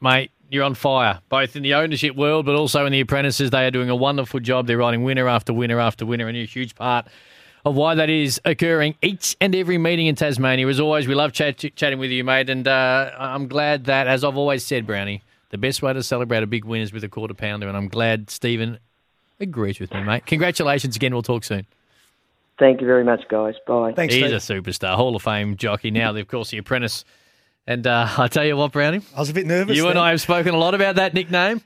Mate, 0.00 0.30
you're 0.50 0.64
on 0.64 0.74
fire, 0.74 1.20
both 1.28 1.56
in 1.56 1.62
the 1.62 1.74
ownership 1.74 2.16
world, 2.16 2.46
but 2.46 2.54
also 2.54 2.86
in 2.86 2.92
the 2.92 3.00
apprentices. 3.00 3.50
They 3.50 3.66
are 3.66 3.70
doing 3.70 3.90
a 3.90 3.96
wonderful 3.96 4.40
job. 4.40 4.66
They're 4.66 4.78
riding 4.78 5.02
winner 5.02 5.28
after 5.28 5.52
winner 5.52 5.80
after 5.80 6.06
winner, 6.06 6.28
and 6.28 6.36
you're 6.36 6.44
a 6.44 6.48
huge 6.48 6.74
part 6.74 7.06
of 7.64 7.74
why 7.74 7.94
that 7.94 8.08
is 8.08 8.40
occurring 8.44 8.94
each 9.02 9.36
and 9.40 9.54
every 9.54 9.78
meeting 9.78 10.06
in 10.06 10.14
Tasmania. 10.14 10.66
As 10.68 10.80
always, 10.80 11.06
we 11.06 11.14
love 11.14 11.32
chat- 11.32 11.74
chatting 11.76 11.98
with 11.98 12.10
you, 12.10 12.24
mate, 12.24 12.48
and 12.48 12.66
uh, 12.66 13.10
I'm 13.18 13.48
glad 13.48 13.84
that, 13.84 14.06
as 14.06 14.24
I've 14.24 14.36
always 14.36 14.64
said, 14.64 14.86
Brownie, 14.86 15.22
the 15.50 15.58
best 15.58 15.82
way 15.82 15.92
to 15.92 16.02
celebrate 16.02 16.42
a 16.42 16.46
big 16.46 16.64
win 16.64 16.80
is 16.80 16.92
with 16.92 17.04
a 17.04 17.08
quarter 17.08 17.34
pounder, 17.34 17.68
and 17.68 17.76
I'm 17.76 17.88
glad 17.88 18.30
Stephen 18.30 18.78
agrees 19.40 19.80
with 19.80 19.92
me, 19.92 20.02
mate. 20.02 20.26
Congratulations 20.26 20.96
again. 20.96 21.12
We'll 21.12 21.22
talk 21.22 21.44
soon. 21.44 21.66
Thank 22.58 22.80
you 22.80 22.86
very 22.86 23.04
much, 23.04 23.22
guys. 23.28 23.54
Bye. 23.66 23.92
Thanks, 23.94 24.14
He's 24.14 24.42
Steve. 24.42 24.64
a 24.64 24.70
superstar, 24.70 24.94
Hall 24.96 25.14
of 25.14 25.22
Fame 25.22 25.56
jockey. 25.56 25.90
Now, 25.90 26.14
of 26.14 26.28
course, 26.28 26.50
the 26.50 26.58
apprentice. 26.58 27.04
And 27.66 27.86
uh, 27.86 28.08
I 28.18 28.28
tell 28.28 28.44
you 28.44 28.56
what, 28.56 28.72
Brownie, 28.72 29.02
I 29.16 29.20
was 29.20 29.30
a 29.30 29.34
bit 29.34 29.46
nervous. 29.46 29.76
you 29.76 29.88
and. 29.88 29.98
I 29.98 30.10
have 30.10 30.20
spoken 30.20 30.54
a 30.54 30.58
lot 30.58 30.74
about 30.74 30.96
that 30.96 31.14
nickname. 31.14 31.60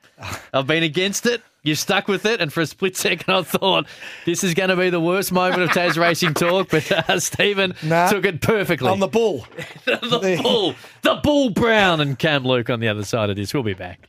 I've 0.53 0.67
been 0.67 0.83
against 0.83 1.27
it. 1.27 1.43
You 1.65 1.77
stuck 1.77 2.09
with 2.09 2.27
it, 2.27 2.41
and 2.41 2.53
for 2.53 2.61
a 2.61 2.67
split 2.67 2.97
second, 2.99 3.33
I 3.33 3.43
thought 3.43 3.87
this 4.27 4.43
is 4.43 4.53
going 4.53 4.71
to 4.71 4.77
be 4.77 4.91
the 4.91 4.99
worst 5.01 5.31
moment 5.31 5.63
of 5.63 5.69
Taz 5.71 5.97
Racing 5.97 6.35
talk. 6.35 6.69
But 6.71 6.91
uh, 6.91 7.21
Stephen 7.21 7.75
Nah. 7.85 8.09
took 8.11 8.25
it 8.25 8.41
perfectly. 8.43 8.89
I'm 8.89 8.99
the 8.99 9.07
bull. 9.07 9.47
the 9.87 10.41
bull, 10.43 10.75
the 11.03 11.21
bull 11.23 11.51
Brown, 11.51 12.01
and 12.01 12.19
Cam 12.19 12.45
Luke 12.45 12.69
on 12.69 12.81
the 12.81 12.89
other 12.89 13.05
side 13.05 13.31
of 13.31 13.37
this. 13.37 13.55
We'll 13.55 13.63
be 13.63 13.75
back. 13.75 14.09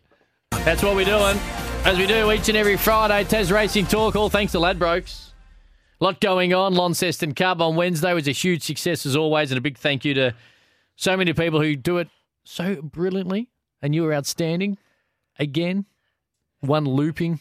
That's 0.50 0.82
what 0.82 0.96
we're 0.96 1.06
doing, 1.06 1.38
as 1.86 1.98
we 1.98 2.08
do 2.08 2.32
each 2.32 2.50
and 2.50 2.58
every 2.58 2.76
Friday. 2.78 3.24
Taz 3.24 3.52
Racing 3.52 3.86
talk, 3.86 4.16
all 4.16 4.30
thanks 4.30 4.52
to 4.54 4.58
Ladbrokes. 4.58 5.30
Lot 6.04 6.22
going 6.22 6.54
on. 6.54 6.74
Launceston 6.74 7.34
Cup 7.34 7.62
on 7.62 7.76
Wednesday 7.76 8.14
was 8.14 8.28
a 8.28 8.32
huge 8.32 8.62
success 8.64 9.06
as 9.06 9.16
always, 9.16 9.51
and 9.51 9.58
a 9.58 9.62
big 9.62 9.78
thank 9.78 10.04
you 10.06 10.14
to 10.14 10.34
so 10.95 11.18
many 11.18 11.34
people 11.34 11.62
who 11.62 11.76
do 11.76 11.97
it 11.97 12.10
so 12.43 12.82
brilliantly, 12.82 13.49
and 13.82 13.95
you 13.95 14.04
were 14.04 14.14
outstanding. 14.14 14.78
Again, 15.39 15.86
one 16.60 16.86
looping 16.86 17.39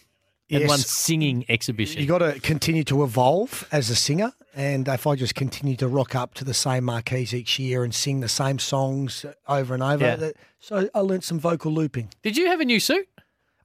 and 0.50 0.60
Yes. 0.62 0.68
one 0.68 0.78
singing 0.78 1.44
exhibition. 1.48 2.00
You 2.00 2.06
got 2.08 2.18
to 2.18 2.38
continue 2.40 2.84
to 2.84 3.02
evolve 3.04 3.66
as 3.72 3.90
a 3.90 3.96
singer, 3.96 4.32
and 4.54 4.86
if 4.88 5.06
I 5.06 5.16
just 5.16 5.34
continue 5.34 5.76
to 5.76 5.88
rock 5.88 6.14
up 6.14 6.34
to 6.34 6.44
the 6.44 6.54
same 6.54 6.84
marquees 6.84 7.34
each 7.34 7.58
year 7.58 7.84
and 7.84 7.94
sing 7.94 8.20
the 8.20 8.28
same 8.28 8.58
songs 8.58 9.24
over 9.48 9.74
and 9.74 9.82
over, 9.82 10.04
Yeah. 10.20 10.30
so 10.60 10.88
I 10.94 11.00
learnt 11.00 11.24
some 11.24 11.38
vocal 11.40 11.72
looping. 11.72 12.10
Did 12.22 12.36
you 12.36 12.46
have 12.46 12.60
a 12.60 12.64
new 12.64 12.80
suit? 12.80 13.08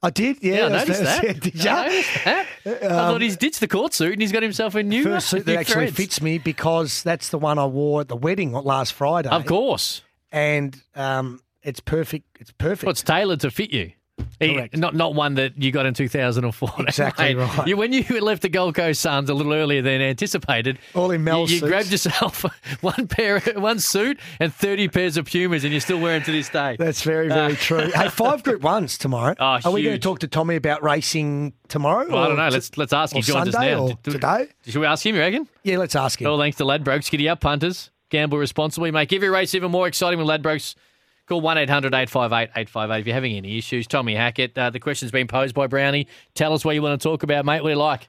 I 0.02 0.10
did, 0.10 0.38
yeah. 0.42 0.54
Yeah, 0.56 0.64
I 0.66 0.68
noticed 0.68 1.00
that. 1.02 1.22
that's- 1.22 1.40
Did 1.52 1.66
I 1.66 1.86
noticed 1.88 2.24
that. 2.24 2.46
I 2.66 2.88
thought 2.88 3.20
he's 3.20 3.36
ditched 3.36 3.60
the 3.60 3.68
court 3.68 3.94
suit 3.94 4.12
and 4.12 4.20
he's 4.22 4.30
got 4.32 4.42
himself 4.42 4.74
a 4.76 4.82
new 4.82 5.02
First 5.02 5.28
suit 5.28 5.44
that 5.46 5.56
actually 5.56 5.74
threads. 5.86 5.96
fits 5.96 6.22
me 6.22 6.38
because 6.38 7.02
that's 7.02 7.30
the 7.30 7.38
one 7.38 7.58
I 7.58 7.66
wore 7.66 8.00
at 8.02 8.08
the 8.08 8.16
wedding 8.16 8.52
last 8.52 8.92
Friday. 8.92 9.28
Of 9.28 9.46
course. 9.46 10.02
and 10.30 10.80
um, 10.94 11.42
it's 11.62 11.80
perfect. 11.80 12.26
It's 12.40 12.52
perfect. 12.52 12.84
Well, 12.84 12.90
it's 12.92 13.02
tailored 13.02 13.40
to 13.40 13.50
fit 13.50 13.70
you. 13.72 13.92
Correct. 14.40 14.76
Not 14.76 14.94
not 14.94 15.14
one 15.14 15.34
that 15.34 15.60
you 15.60 15.72
got 15.72 15.86
in 15.86 15.94
2004. 15.94 16.68
Exactly 16.88 17.34
Mate, 17.34 17.40
right. 17.56 17.66
You, 17.68 17.76
when 17.76 17.92
you 17.92 18.02
left 18.20 18.42
the 18.42 18.48
Gold 18.48 18.74
Coast 18.74 19.00
Suns 19.00 19.28
a 19.30 19.34
little 19.34 19.52
earlier 19.52 19.82
than 19.82 20.00
anticipated, 20.00 20.78
All 20.94 21.10
in 21.10 21.24
Mel's 21.24 21.50
you, 21.50 21.56
you 21.58 21.66
grabbed 21.66 21.90
yourself 21.90 22.44
one 22.80 23.06
pair, 23.08 23.40
one 23.56 23.78
suit, 23.78 24.18
and 24.40 24.52
30 24.54 24.88
pairs 24.88 25.16
of 25.16 25.26
Pumas, 25.26 25.64
and 25.64 25.72
you're 25.72 25.80
still 25.80 25.98
wearing 26.00 26.22
to 26.22 26.32
this 26.32 26.48
day. 26.48 26.76
That's 26.78 27.02
very, 27.02 27.30
uh, 27.30 27.34
very 27.34 27.56
true. 27.56 27.90
Hey, 27.94 28.08
five 28.08 28.42
Group 28.42 28.62
Ones 28.62 28.96
tomorrow. 28.98 29.34
Oh, 29.38 29.58
Are 29.64 29.70
we 29.72 29.82
going 29.82 29.94
to 29.96 29.98
talk 29.98 30.20
to 30.20 30.28
Tommy 30.28 30.56
about 30.56 30.82
racing 30.82 31.52
tomorrow? 31.68 32.06
Well, 32.08 32.18
I 32.22 32.28
don't 32.28 32.36
know. 32.36 32.48
Let's 32.48 32.76
let's 32.76 32.92
ask 32.92 33.12
him. 33.14 33.18
or 33.20 33.22
He 33.22 33.32
joins 33.32 33.52
Sunday 33.52 33.74
us 33.74 33.80
now. 33.90 33.98
do- 34.02 34.12
today? 34.12 34.46
Should 34.66 34.80
we 34.80 34.86
ask 34.86 35.04
him? 35.04 35.14
You 35.16 35.20
reckon? 35.22 35.48
Yeah, 35.64 35.78
let's 35.78 35.96
ask 35.96 36.20
him. 36.20 36.28
All 36.28 36.38
thanks 36.38 36.56
to 36.58 36.64
Ladbrokes. 36.64 37.10
Giddy 37.10 37.28
up, 37.28 37.40
punters. 37.40 37.90
Gamble 38.10 38.38
responsibly. 38.38 38.90
Make 38.90 39.12
every 39.12 39.28
race 39.28 39.54
even 39.54 39.70
more 39.70 39.86
exciting 39.86 40.18
with 40.18 40.28
Ladbrokes. 40.28 40.74
Call 41.28 41.42
1 41.42 41.58
800 41.58 41.92
858 41.92 42.50
858 42.56 43.00
if 43.00 43.06
you're 43.06 43.14
having 43.14 43.36
any 43.36 43.58
issues. 43.58 43.86
Tommy 43.86 44.14
Hackett, 44.14 44.56
uh, 44.56 44.70
the 44.70 44.80
question's 44.80 45.10
been 45.10 45.26
posed 45.26 45.54
by 45.54 45.66
Brownie. 45.66 46.06
Tell 46.34 46.54
us 46.54 46.64
what 46.64 46.74
you 46.74 46.80
want 46.80 46.98
to 46.98 47.06
talk 47.06 47.22
about, 47.22 47.44
mate. 47.44 47.62
What 47.62 47.68
do 47.68 47.74
you 47.74 47.78
like? 47.78 48.08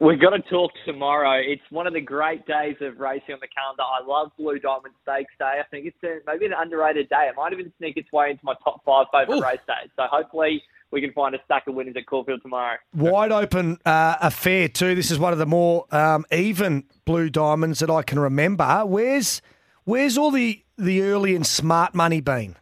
We've 0.00 0.20
got 0.20 0.30
to 0.30 0.40
talk 0.48 0.72
tomorrow. 0.86 1.40
It's 1.44 1.62
one 1.70 1.86
of 1.86 1.92
the 1.92 2.00
great 2.00 2.46
days 2.46 2.76
of 2.80 2.98
racing 2.98 3.34
on 3.34 3.40
the 3.40 3.48
calendar. 3.48 3.82
I 3.82 4.06
love 4.06 4.30
Blue 4.38 4.58
Diamond 4.58 4.94
Stakes 5.02 5.32
Day. 5.38 5.60
I 5.60 5.64
think 5.70 5.86
it's 5.86 5.96
a, 6.04 6.18
maybe 6.26 6.46
an 6.46 6.52
underrated 6.58 7.10
day. 7.10 7.28
It 7.28 7.34
might 7.36 7.52
even 7.52 7.70
sneak 7.76 7.98
its 7.98 8.10
way 8.12 8.30
into 8.30 8.44
my 8.44 8.54
top 8.64 8.82
five 8.84 9.06
favourite 9.12 9.42
race 9.42 9.60
days. 9.66 9.90
So 9.96 10.04
hopefully 10.10 10.62
we 10.90 11.02
can 11.02 11.12
find 11.12 11.34
a 11.34 11.38
stack 11.44 11.66
of 11.66 11.74
winners 11.74 11.96
at 11.96 12.06
Caulfield 12.06 12.40
tomorrow. 12.42 12.76
Wide 12.94 13.32
open 13.32 13.78
uh, 13.84 14.16
affair 14.22 14.68
too. 14.68 14.94
This 14.94 15.10
is 15.10 15.18
one 15.18 15.34
of 15.34 15.38
the 15.38 15.46
more 15.46 15.86
um, 15.94 16.24
even 16.32 16.84
blue 17.04 17.28
diamonds 17.28 17.80
that 17.80 17.90
I 17.90 18.02
can 18.02 18.18
remember. 18.18 18.84
Where's 18.86 19.42
where's 19.84 20.16
all 20.18 20.30
the 20.30 20.62
the 20.76 21.02
early 21.02 21.34
and 21.34 21.46
smart 21.46 21.94
money 21.94 22.20
been? 22.20 22.56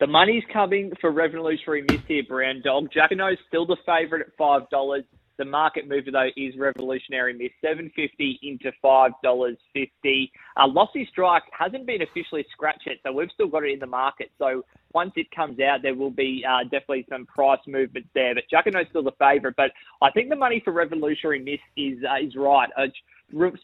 The 0.00 0.06
money's 0.06 0.42
coming 0.52 0.92
for 1.00 1.12
Revolutionary 1.12 1.84
Miss 1.88 2.00
here, 2.08 2.24
Brown 2.28 2.60
Dog. 2.64 2.88
Jacquinot's 2.90 3.40
still 3.46 3.66
the 3.66 3.76
favourite 3.86 4.26
at 4.26 4.36
five 4.36 4.68
dollars. 4.68 5.04
The 5.38 5.44
market 5.44 5.88
mover 5.88 6.10
though 6.10 6.28
is 6.36 6.56
Revolutionary 6.56 7.32
Miss, 7.34 7.52
seven 7.60 7.90
fifty 7.94 8.38
into 8.42 8.72
five 8.82 9.12
dollars 9.22 9.56
fifty. 9.72 10.32
Uh, 10.56 10.66
Lossy 10.66 11.08
Strike 11.10 11.44
hasn't 11.56 11.86
been 11.86 12.02
officially 12.02 12.44
scratched 12.52 12.82
yet, 12.86 12.96
so 13.04 13.12
we've 13.12 13.30
still 13.32 13.46
got 13.48 13.64
it 13.64 13.72
in 13.72 13.78
the 13.78 13.86
market. 13.86 14.30
So 14.38 14.64
once 14.92 15.12
it 15.16 15.30
comes 15.30 15.58
out, 15.60 15.82
there 15.82 15.94
will 15.94 16.10
be 16.10 16.44
uh, 16.48 16.64
definitely 16.64 17.06
some 17.08 17.24
price 17.26 17.60
movements 17.66 18.08
there. 18.14 18.34
But 18.34 18.44
Jacquinot's 18.52 18.90
still 18.90 19.04
the 19.04 19.12
favourite. 19.18 19.56
But 19.56 19.70
I 20.02 20.10
think 20.10 20.30
the 20.30 20.36
money 20.36 20.60
for 20.64 20.72
Revolutionary 20.72 21.38
Miss 21.38 21.60
is 21.76 22.02
uh, 22.04 22.26
is 22.26 22.34
right. 22.34 22.68
A 22.76 22.86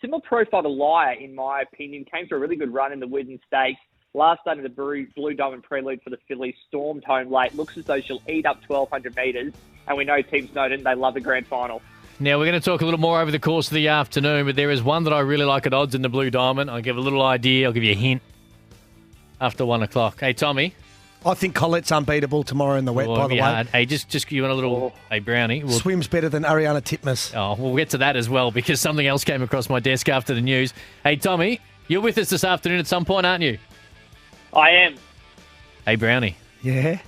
similar 0.00 0.20
profile 0.22 0.62
to 0.62 0.68
Liar, 0.68 1.12
in 1.12 1.34
my 1.34 1.60
opinion, 1.60 2.04
came 2.12 2.26
through 2.26 2.38
a 2.38 2.40
really 2.40 2.56
good 2.56 2.72
run 2.72 2.92
in 2.92 3.00
the 3.00 3.06
Widden 3.06 3.38
Stakes. 3.46 3.80
Last 4.14 4.40
start 4.40 4.58
of 4.58 4.62
the 4.64 4.70
Blue, 5.14 5.34
Diamond 5.34 5.62
Prelude 5.62 6.02
for 6.02 6.10
the 6.10 6.18
Fillies 6.26 6.54
stormed 6.66 7.04
home 7.04 7.30
late. 7.30 7.54
Looks 7.54 7.76
as 7.76 7.84
though 7.84 8.00
she'll 8.00 8.22
eat 8.26 8.46
up 8.46 8.58
1,200 8.66 9.14
metres. 9.14 9.52
And 9.86 9.96
we 9.96 10.04
know 10.04 10.22
Team 10.22 10.48
Snowden, 10.50 10.82
they 10.82 10.94
love 10.94 11.14
the 11.14 11.20
grand 11.20 11.46
final. 11.46 11.82
Now, 12.18 12.38
we're 12.38 12.46
going 12.46 12.60
to 12.60 12.64
talk 12.64 12.80
a 12.80 12.84
little 12.84 12.98
more 12.98 13.20
over 13.20 13.30
the 13.30 13.38
course 13.38 13.68
of 13.68 13.74
the 13.74 13.88
afternoon, 13.88 14.46
but 14.46 14.56
there 14.56 14.70
is 14.70 14.82
one 14.82 15.04
that 15.04 15.12
I 15.12 15.20
really 15.20 15.44
like 15.44 15.66
at 15.66 15.74
odds 15.74 15.94
in 15.94 16.02
the 16.02 16.08
Blue 16.08 16.30
Diamond. 16.30 16.70
I'll 16.70 16.80
give 16.80 16.96
a 16.96 17.00
little 17.00 17.22
idea, 17.22 17.66
I'll 17.66 17.72
give 17.72 17.84
you 17.84 17.92
a 17.92 17.96
hint 17.96 18.22
after 19.40 19.64
one 19.64 19.82
o'clock. 19.82 20.18
Hey, 20.20 20.32
Tommy. 20.32 20.74
I 21.26 21.34
think 21.34 21.54
Colette's 21.54 21.90
unbeatable 21.90 22.44
tomorrow 22.44 22.76
in 22.76 22.84
the 22.84 22.92
wet, 22.92 23.08
Oh, 23.08 23.16
by 23.16 23.26
the 23.28 23.34
way. 23.34 23.40
hard. 23.40 23.66
Hey, 23.68 23.86
just 23.86 24.08
just 24.08 24.28
give 24.28 24.44
it 24.44 24.50
a 24.50 24.54
little. 24.54 24.94
Hey, 25.10 25.18
Brownie. 25.18 25.64
We'll, 25.64 25.78
Swims 25.78 26.06
better 26.06 26.28
than 26.28 26.44
Ariarne 26.44 26.80
Titmus. 26.80 27.34
Oh, 27.36 27.60
we'll 27.60 27.76
get 27.76 27.90
to 27.90 27.98
that 27.98 28.16
as 28.16 28.28
well 28.28 28.50
because 28.50 28.80
something 28.80 29.06
else 29.06 29.24
came 29.24 29.42
across 29.42 29.68
my 29.68 29.80
desk 29.80 30.08
after 30.08 30.32
the 30.34 30.40
news. 30.40 30.72
Hey, 31.02 31.16
Tommy, 31.16 31.60
you're 31.88 32.00
with 32.00 32.18
us 32.18 32.30
this 32.30 32.44
afternoon 32.44 32.78
at 32.78 32.86
some 32.86 33.04
point, 33.04 33.26
aren't 33.26 33.42
you? 33.42 33.58
I 34.54 34.70
am. 34.70 34.94
Hey, 35.84 35.96
Brownie. 35.96 36.36
Yeah. 36.62 37.00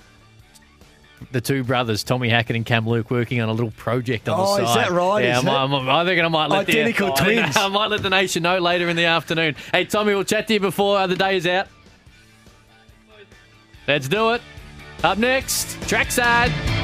The 1.31 1.39
two 1.39 1.63
brothers, 1.63 2.03
Tommy 2.03 2.29
Hackett 2.29 2.55
and 2.55 2.65
Cam 2.65 2.87
Luke, 2.87 3.11
working 3.11 3.41
on 3.41 3.47
a 3.49 3.51
little 3.53 3.69
project 3.71 4.27
on 4.27 4.39
Oh, 4.39 4.57
the 4.57 4.63
is 4.67 4.73
that 4.73 4.91
right? 4.91 5.23
Yeah, 5.23 5.37
Is 5.39 5.45
I, 5.45 5.67
might, 5.67 5.87
I 5.87 6.03
reckon 6.03 6.25
I 6.25 6.27
might 6.29 6.47
let 6.49 6.67
Identical 6.67 7.09
the, 7.15 7.23
twins. 7.23 7.55
I 7.57 7.67
might 7.67 7.87
let 7.91 8.01
the 8.01 8.09
nation 8.09 8.41
know 8.43 8.57
later 8.57 8.89
in 8.89 8.95
the 8.95 9.05
afternoon. 9.05 9.55
Hey, 9.71 9.85
Tommy, 9.85 10.15
we'll 10.15 10.23
chat 10.23 10.47
to 10.47 10.53
you 10.55 10.59
before 10.59 10.97
uh, 10.97 11.05
the 11.07 11.15
day 11.15 11.37
is 11.37 11.45
out. 11.45 11.67
Let's 13.91 14.07
do 14.07 14.31
it. 14.31 14.41
Up 15.03 15.17
next, 15.17 15.77
trackside. 15.89 16.80